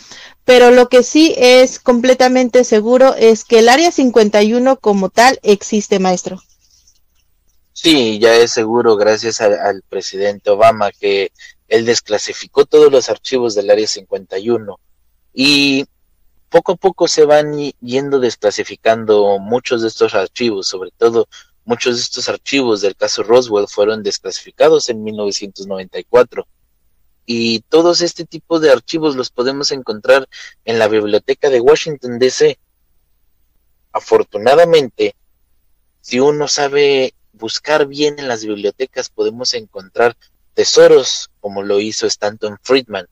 Pero 0.46 0.70
lo 0.70 0.88
que 0.88 1.02
sí 1.02 1.34
es 1.36 1.78
completamente 1.78 2.64
seguro 2.64 3.14
es 3.14 3.44
que 3.44 3.58
el 3.60 3.68
área 3.68 3.90
51 3.90 4.76
como 4.76 5.10
tal 5.10 5.38
existe, 5.42 5.98
maestro. 5.98 6.42
Sí, 7.84 8.18
ya 8.18 8.34
es 8.36 8.50
seguro, 8.50 8.96
gracias 8.96 9.42
al 9.42 9.82
presidente 9.82 10.48
Obama, 10.48 10.90
que 10.90 11.32
él 11.68 11.84
desclasificó 11.84 12.64
todos 12.64 12.90
los 12.90 13.10
archivos 13.10 13.54
del 13.54 13.68
Área 13.68 13.86
51 13.86 14.80
y 15.34 15.84
poco 16.48 16.72
a 16.72 16.76
poco 16.76 17.08
se 17.08 17.26
van 17.26 17.54
yendo 17.82 18.20
desclasificando 18.20 19.38
muchos 19.38 19.82
de 19.82 19.88
estos 19.88 20.14
archivos, 20.14 20.66
sobre 20.66 20.92
todo 20.92 21.28
muchos 21.66 21.96
de 21.96 22.00
estos 22.00 22.26
archivos 22.30 22.80
del 22.80 22.96
caso 22.96 23.22
Roswell 23.22 23.68
fueron 23.68 24.02
desclasificados 24.02 24.88
en 24.88 25.04
1994 25.04 26.46
y 27.26 27.60
todos 27.68 28.00
este 28.00 28.24
tipo 28.24 28.60
de 28.60 28.72
archivos 28.72 29.14
los 29.14 29.28
podemos 29.28 29.72
encontrar 29.72 30.26
en 30.64 30.78
la 30.78 30.88
biblioteca 30.88 31.50
de 31.50 31.60
Washington 31.60 32.18
DC. 32.18 32.58
Afortunadamente, 33.92 35.14
si 36.00 36.18
uno 36.18 36.48
sabe 36.48 37.12
buscar 37.38 37.86
bien 37.86 38.18
en 38.18 38.28
las 38.28 38.44
bibliotecas 38.44 39.10
podemos 39.10 39.54
encontrar 39.54 40.16
tesoros 40.54 41.30
como 41.40 41.62
lo 41.62 41.80
hizo 41.80 42.06
Stanton 42.06 42.58
Friedman, 42.62 43.06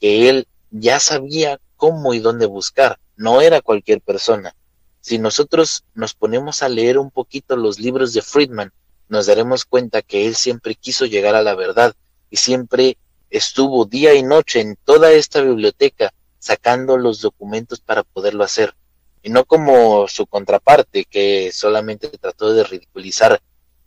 que 0.00 0.28
él 0.28 0.46
ya 0.70 1.00
sabía 1.00 1.60
cómo 1.76 2.14
y 2.14 2.20
dónde 2.20 2.46
buscar, 2.46 2.98
no 3.16 3.40
era 3.40 3.60
cualquier 3.60 4.00
persona. 4.00 4.54
Si 5.00 5.18
nosotros 5.18 5.84
nos 5.94 6.14
ponemos 6.14 6.62
a 6.62 6.68
leer 6.68 6.98
un 6.98 7.10
poquito 7.10 7.56
los 7.56 7.78
libros 7.78 8.12
de 8.12 8.22
Friedman, 8.22 8.72
nos 9.08 9.26
daremos 9.26 9.64
cuenta 9.64 10.02
que 10.02 10.26
él 10.26 10.34
siempre 10.34 10.74
quiso 10.74 11.04
llegar 11.04 11.34
a 11.34 11.42
la 11.42 11.54
verdad 11.54 11.94
y 12.30 12.36
siempre 12.36 12.96
estuvo 13.28 13.84
día 13.84 14.14
y 14.14 14.22
noche 14.22 14.60
en 14.60 14.76
toda 14.84 15.12
esta 15.12 15.42
biblioteca 15.42 16.14
sacando 16.38 16.96
los 16.96 17.20
documentos 17.20 17.80
para 17.80 18.02
poderlo 18.02 18.44
hacer. 18.44 18.74
Y 19.22 19.30
no 19.30 19.44
como 19.44 20.06
su 20.08 20.26
contraparte, 20.26 21.04
que 21.04 21.50
solamente 21.52 22.08
trató 22.08 22.52
de 22.52 22.64
ridiculizar 22.64 23.40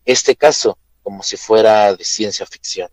este 0.07 0.35
caso 0.35 0.77
como 1.03 1.21
si 1.21 1.37
fuera 1.37 1.95
de 1.95 2.03
ciencia 2.03 2.45
ficción. 2.45 2.89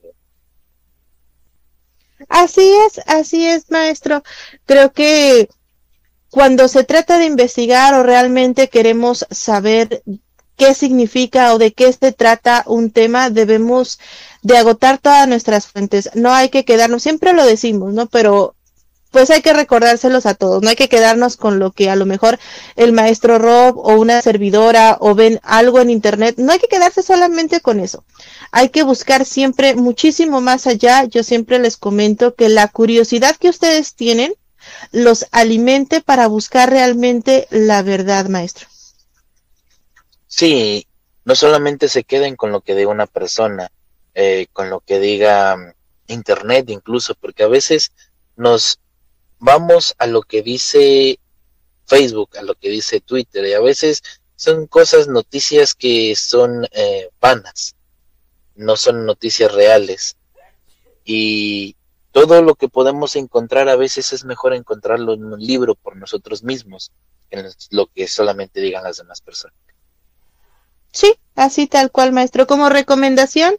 Así 2.28 2.72
es, 2.86 3.00
así 3.06 3.46
es, 3.46 3.70
maestro. 3.70 4.22
Creo 4.66 4.92
que 4.92 5.48
cuando 6.30 6.68
se 6.68 6.84
trata 6.84 7.18
de 7.18 7.26
investigar 7.26 7.94
o 7.94 8.02
realmente 8.02 8.68
queremos 8.68 9.26
saber 9.30 10.02
qué 10.56 10.74
significa 10.74 11.54
o 11.54 11.58
de 11.58 11.72
qué 11.72 11.92
se 11.92 12.12
trata 12.12 12.64
un 12.66 12.90
tema, 12.90 13.30
debemos 13.30 13.98
de 14.42 14.56
agotar 14.58 14.98
todas 14.98 15.28
nuestras 15.28 15.66
fuentes. 15.66 16.10
No 16.14 16.32
hay 16.32 16.48
que 16.48 16.64
quedarnos, 16.64 17.02
siempre 17.02 17.32
lo 17.32 17.44
decimos, 17.44 17.92
¿no? 17.92 18.06
Pero 18.06 18.53
pues 19.14 19.30
hay 19.30 19.42
que 19.42 19.52
recordárselos 19.52 20.26
a 20.26 20.34
todos, 20.34 20.60
no 20.60 20.68
hay 20.68 20.74
que 20.74 20.88
quedarnos 20.88 21.36
con 21.36 21.60
lo 21.60 21.70
que 21.70 21.88
a 21.88 21.94
lo 21.94 22.04
mejor 22.04 22.40
el 22.74 22.92
maestro 22.92 23.38
Rob 23.38 23.78
o 23.78 23.94
una 23.94 24.20
servidora 24.20 24.96
o 24.98 25.14
ven 25.14 25.38
algo 25.44 25.78
en 25.78 25.88
internet, 25.88 26.34
no 26.36 26.50
hay 26.50 26.58
que 26.58 26.66
quedarse 26.66 27.00
solamente 27.00 27.60
con 27.60 27.78
eso. 27.78 28.04
Hay 28.50 28.70
que 28.70 28.82
buscar 28.82 29.24
siempre 29.24 29.76
muchísimo 29.76 30.40
más 30.40 30.66
allá. 30.66 31.04
Yo 31.04 31.22
siempre 31.22 31.60
les 31.60 31.76
comento 31.76 32.34
que 32.34 32.48
la 32.48 32.66
curiosidad 32.66 33.36
que 33.36 33.50
ustedes 33.50 33.94
tienen 33.94 34.34
los 34.90 35.26
alimente 35.30 36.00
para 36.00 36.26
buscar 36.26 36.70
realmente 36.70 37.46
la 37.50 37.82
verdad, 37.82 38.26
maestro. 38.26 38.66
Sí, 40.26 40.88
no 41.24 41.36
solamente 41.36 41.86
se 41.86 42.02
queden 42.02 42.34
con 42.34 42.50
lo 42.50 42.62
que 42.62 42.74
diga 42.74 42.90
una 42.90 43.06
persona, 43.06 43.70
eh, 44.14 44.48
con 44.52 44.70
lo 44.70 44.80
que 44.80 44.98
diga 44.98 45.56
internet 46.08 46.68
incluso, 46.68 47.14
porque 47.14 47.44
a 47.44 47.48
veces 47.48 47.92
nos 48.34 48.80
vamos 49.44 49.94
a 49.98 50.06
lo 50.06 50.22
que 50.22 50.42
dice 50.42 51.20
Facebook, 51.86 52.38
a 52.38 52.42
lo 52.42 52.54
que 52.54 52.70
dice 52.70 53.00
Twitter, 53.00 53.44
y 53.44 53.52
a 53.52 53.60
veces 53.60 54.02
son 54.36 54.66
cosas, 54.66 55.06
noticias 55.06 55.74
que 55.74 56.16
son 56.16 56.66
eh, 56.72 57.10
vanas, 57.20 57.76
no 58.54 58.76
son 58.76 59.04
noticias 59.04 59.52
reales. 59.52 60.16
Y 61.04 61.76
todo 62.10 62.40
lo 62.40 62.54
que 62.54 62.70
podemos 62.70 63.16
encontrar 63.16 63.68
a 63.68 63.76
veces 63.76 64.14
es 64.14 64.24
mejor 64.24 64.54
encontrarlo 64.54 65.12
en 65.12 65.24
un 65.26 65.38
libro 65.38 65.74
por 65.74 65.96
nosotros 65.96 66.42
mismos, 66.42 66.90
en 67.30 67.46
lo 67.70 67.86
que 67.88 68.08
solamente 68.08 68.62
digan 68.62 68.84
las 68.84 68.96
demás 68.96 69.20
personas. 69.20 69.56
Sí, 70.90 71.12
así 71.34 71.66
tal 71.66 71.90
cual, 71.90 72.12
maestro. 72.12 72.46
Como 72.46 72.70
recomendación, 72.70 73.56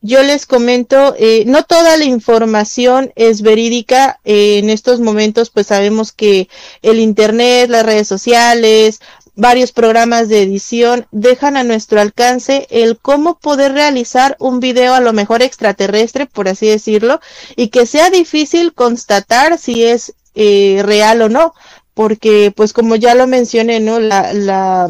yo 0.00 0.22
les 0.22 0.46
comento, 0.46 1.14
eh, 1.18 1.44
no 1.46 1.64
toda 1.64 1.96
la 1.96 2.04
información 2.04 3.12
es 3.16 3.42
verídica. 3.42 4.20
Eh, 4.24 4.58
en 4.58 4.70
estos 4.70 5.00
momentos, 5.00 5.50
pues 5.50 5.66
sabemos 5.68 6.12
que 6.12 6.48
el 6.82 7.00
Internet, 7.00 7.68
las 7.70 7.84
redes 7.84 8.06
sociales, 8.08 9.00
varios 9.34 9.70
programas 9.72 10.28
de 10.28 10.42
edición 10.42 11.06
dejan 11.12 11.56
a 11.56 11.62
nuestro 11.64 12.00
alcance 12.00 12.66
el 12.70 12.98
cómo 12.98 13.38
poder 13.38 13.72
realizar 13.72 14.36
un 14.40 14.58
video 14.60 14.94
a 14.94 15.00
lo 15.00 15.12
mejor 15.12 15.42
extraterrestre, 15.42 16.26
por 16.26 16.48
así 16.48 16.66
decirlo, 16.66 17.20
y 17.56 17.68
que 17.68 17.86
sea 17.86 18.10
difícil 18.10 18.74
constatar 18.74 19.58
si 19.58 19.84
es 19.84 20.14
eh, 20.34 20.80
real 20.84 21.22
o 21.22 21.28
no, 21.28 21.54
porque 21.94 22.52
pues 22.54 22.72
como 22.72 22.96
ya 22.96 23.14
lo 23.14 23.26
mencioné, 23.26 23.80
¿no? 23.80 24.00
La, 24.00 24.32
la, 24.32 24.88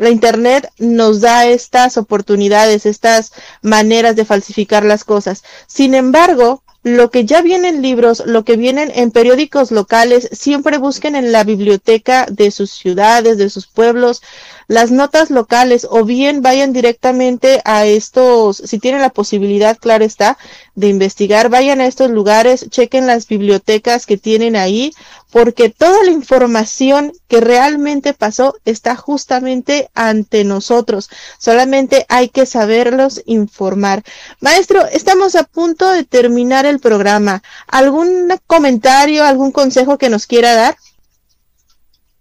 la 0.00 0.08
Internet 0.08 0.72
nos 0.78 1.20
da 1.20 1.46
estas 1.46 1.98
oportunidades, 1.98 2.86
estas 2.86 3.32
maneras 3.60 4.16
de 4.16 4.24
falsificar 4.24 4.82
las 4.82 5.04
cosas. 5.04 5.44
Sin 5.66 5.92
embargo, 5.92 6.62
lo 6.82 7.10
que 7.10 7.26
ya 7.26 7.42
viene 7.42 7.68
en 7.68 7.82
libros, 7.82 8.22
lo 8.24 8.42
que 8.42 8.56
vienen 8.56 8.90
en 8.94 9.10
periódicos 9.10 9.70
locales, 9.70 10.30
siempre 10.32 10.78
busquen 10.78 11.16
en 11.16 11.32
la 11.32 11.44
biblioteca 11.44 12.24
de 12.30 12.50
sus 12.50 12.70
ciudades, 12.70 13.36
de 13.36 13.50
sus 13.50 13.66
pueblos, 13.66 14.22
las 14.66 14.90
notas 14.90 15.28
locales 15.30 15.86
o 15.90 16.06
bien 16.06 16.40
vayan 16.40 16.72
directamente 16.72 17.60
a 17.66 17.84
estos, 17.84 18.56
si 18.56 18.78
tienen 18.78 19.02
la 19.02 19.10
posibilidad, 19.10 19.76
claro 19.76 20.06
está, 20.06 20.38
de 20.74 20.88
investigar, 20.88 21.48
vayan 21.48 21.80
a 21.80 21.86
estos 21.86 22.10
lugares, 22.10 22.68
chequen 22.70 23.06
las 23.06 23.26
bibliotecas 23.26 24.06
que 24.06 24.16
tienen 24.16 24.56
ahí, 24.56 24.92
porque 25.30 25.70
toda 25.70 26.02
la 26.04 26.10
información 26.10 27.12
que 27.28 27.40
realmente 27.40 28.14
pasó 28.14 28.54
está 28.64 28.96
justamente 28.96 29.90
ante 29.94 30.44
nosotros. 30.44 31.08
Solamente 31.38 32.06
hay 32.08 32.28
que 32.28 32.46
saberlos 32.46 33.22
informar. 33.26 34.02
Maestro, 34.40 34.86
estamos 34.86 35.36
a 35.36 35.44
punto 35.44 35.90
de 35.90 36.04
terminar 36.04 36.66
el 36.66 36.80
programa. 36.80 37.42
¿Algún 37.66 38.32
comentario, 38.46 39.24
algún 39.24 39.52
consejo 39.52 39.98
que 39.98 40.08
nos 40.08 40.26
quiera 40.26 40.54
dar? 40.54 40.76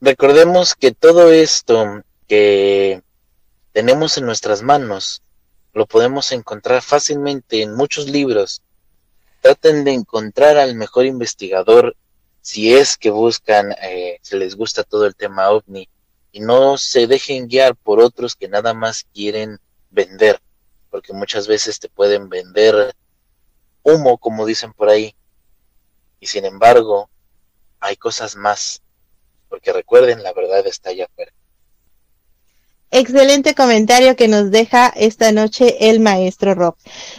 Recordemos 0.01 0.75
que 0.75 0.91
todo 0.91 1.31
esto 1.31 2.03
que 2.27 3.01
tenemos 3.73 4.17
en 4.17 4.25
nuestras 4.25 4.61
manos 4.61 5.21
lo 5.73 5.85
podemos 5.85 6.31
encontrar 6.31 6.81
fácilmente 6.81 7.61
en 7.61 7.75
muchos 7.75 8.07
libros. 8.07 8.61
Traten 9.41 9.83
de 9.83 9.93
encontrar 9.93 10.57
al 10.57 10.75
mejor 10.75 11.05
investigador 11.05 11.95
si 12.41 12.73
es 12.75 12.97
que 12.97 13.09
buscan, 13.09 13.73
eh, 13.81 14.19
si 14.21 14.37
les 14.37 14.55
gusta 14.55 14.83
todo 14.83 15.05
el 15.05 15.15
tema 15.15 15.49
ovni, 15.49 15.87
y 16.31 16.41
no 16.41 16.77
se 16.77 17.07
dejen 17.07 17.47
guiar 17.47 17.75
por 17.75 17.99
otros 17.99 18.35
que 18.35 18.47
nada 18.47 18.73
más 18.73 19.05
quieren 19.13 19.59
vender, 19.89 20.39
porque 20.89 21.13
muchas 21.13 21.47
veces 21.47 21.79
te 21.79 21.89
pueden 21.89 22.29
vender 22.29 22.95
humo, 23.83 24.17
como 24.17 24.45
dicen 24.45 24.73
por 24.73 24.89
ahí, 24.89 25.15
y 26.19 26.27
sin 26.27 26.45
embargo 26.45 27.09
hay 27.79 27.95
cosas 27.95 28.35
más, 28.35 28.81
porque 29.47 29.73
recuerden, 29.73 30.21
la 30.23 30.33
verdad 30.33 30.65
está 30.67 30.89
allá 30.89 31.05
afuera. 31.05 31.31
Excelente 32.91 33.53
comentario 33.53 34.15
que 34.15 34.27
nos 34.27 34.49
deja 34.49 34.87
esta 34.87 35.31
noche 35.31 35.89
el 35.91 35.99
maestro 35.99 36.55
Rob. 36.55 36.73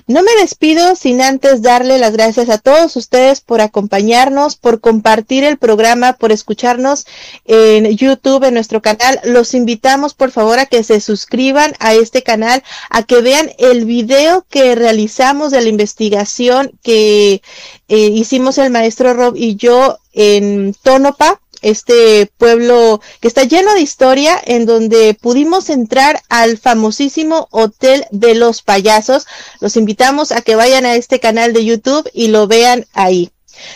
No 0.08 0.24
me 0.24 0.32
despido 0.40 0.96
sin 0.96 1.22
antes 1.22 1.62
darle 1.62 1.98
las 1.98 2.12
gracias 2.12 2.48
a 2.48 2.58
todos 2.58 2.96
ustedes 2.96 3.40
por 3.40 3.60
acompañarnos, 3.60 4.56
por 4.56 4.80
compartir 4.80 5.44
el 5.44 5.58
programa, 5.58 6.14
por 6.14 6.32
escucharnos 6.32 7.06
en 7.44 7.86
YouTube, 7.96 8.42
en 8.42 8.54
nuestro 8.54 8.82
canal. 8.82 9.20
Los 9.22 9.54
invitamos 9.54 10.14
por 10.14 10.32
favor 10.32 10.58
a 10.58 10.66
que 10.66 10.82
se 10.82 11.00
suscriban 11.00 11.72
a 11.78 11.94
este 11.94 12.24
canal, 12.24 12.64
a 12.88 13.04
que 13.04 13.20
vean 13.20 13.52
el 13.58 13.84
video 13.84 14.44
que 14.50 14.74
realizamos 14.74 15.52
de 15.52 15.60
la 15.60 15.68
investigación 15.68 16.72
que 16.82 17.42
eh, 17.88 17.96
hicimos 17.96 18.58
el 18.58 18.70
maestro 18.70 19.14
Rob 19.14 19.36
y 19.36 19.54
yo 19.54 19.98
en 20.12 20.74
Tónopa 20.82 21.40
este 21.62 22.30
pueblo 22.38 23.00
que 23.20 23.28
está 23.28 23.44
lleno 23.44 23.74
de 23.74 23.80
historia, 23.80 24.40
en 24.44 24.66
donde 24.66 25.14
pudimos 25.14 25.70
entrar 25.70 26.22
al 26.28 26.58
famosísimo 26.58 27.48
Hotel 27.50 28.06
de 28.10 28.34
los 28.34 28.62
Payasos. 28.62 29.26
Los 29.60 29.76
invitamos 29.76 30.32
a 30.32 30.42
que 30.42 30.56
vayan 30.56 30.86
a 30.86 30.94
este 30.96 31.20
canal 31.20 31.52
de 31.52 31.64
YouTube 31.64 32.08
y 32.12 32.28
lo 32.28 32.46
vean 32.46 32.86
ahí. 32.92 33.30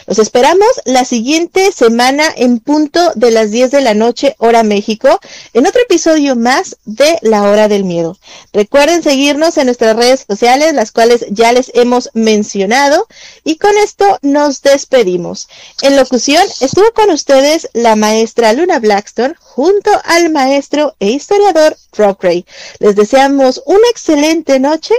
Los 0.06 0.18
esperamos 0.18 0.68
la 0.84 1.04
siguiente 1.04 1.72
semana 1.72 2.24
en 2.36 2.58
punto 2.58 3.12
de 3.14 3.30
las 3.30 3.50
10 3.50 3.70
de 3.70 3.80
la 3.80 3.94
noche, 3.94 4.34
hora 4.38 4.62
México, 4.62 5.18
en 5.52 5.66
otro 5.66 5.80
episodio 5.82 6.36
más 6.36 6.76
de 6.84 7.18
La 7.22 7.42
Hora 7.42 7.68
del 7.68 7.84
Miedo. 7.84 8.18
Recuerden 8.52 9.02
seguirnos 9.02 9.56
en 9.58 9.66
nuestras 9.66 9.96
redes 9.96 10.24
sociales, 10.28 10.74
las 10.74 10.92
cuales 10.92 11.26
ya 11.30 11.52
les 11.52 11.70
hemos 11.74 12.10
mencionado, 12.14 13.06
y 13.44 13.56
con 13.56 13.76
esto 13.78 14.18
nos 14.22 14.62
despedimos. 14.62 15.48
En 15.82 15.96
locución 15.96 16.42
estuvo 16.60 16.90
con 16.92 17.10
ustedes 17.10 17.68
la 17.72 17.96
maestra 17.96 18.52
Luna 18.52 18.78
Blackstone 18.78 19.34
junto 19.40 19.90
al 20.04 20.30
maestro 20.30 20.96
e 21.00 21.10
historiador 21.10 21.76
Rob 21.92 22.16
Ray. 22.20 22.44
Les 22.78 22.96
deseamos 22.96 23.62
una 23.66 23.88
excelente 23.90 24.58
noche 24.58 24.94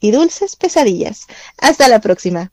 y 0.00 0.10
dulces 0.10 0.56
pesadillas. 0.56 1.26
Hasta 1.58 1.88
la 1.88 2.00
próxima. 2.00 2.52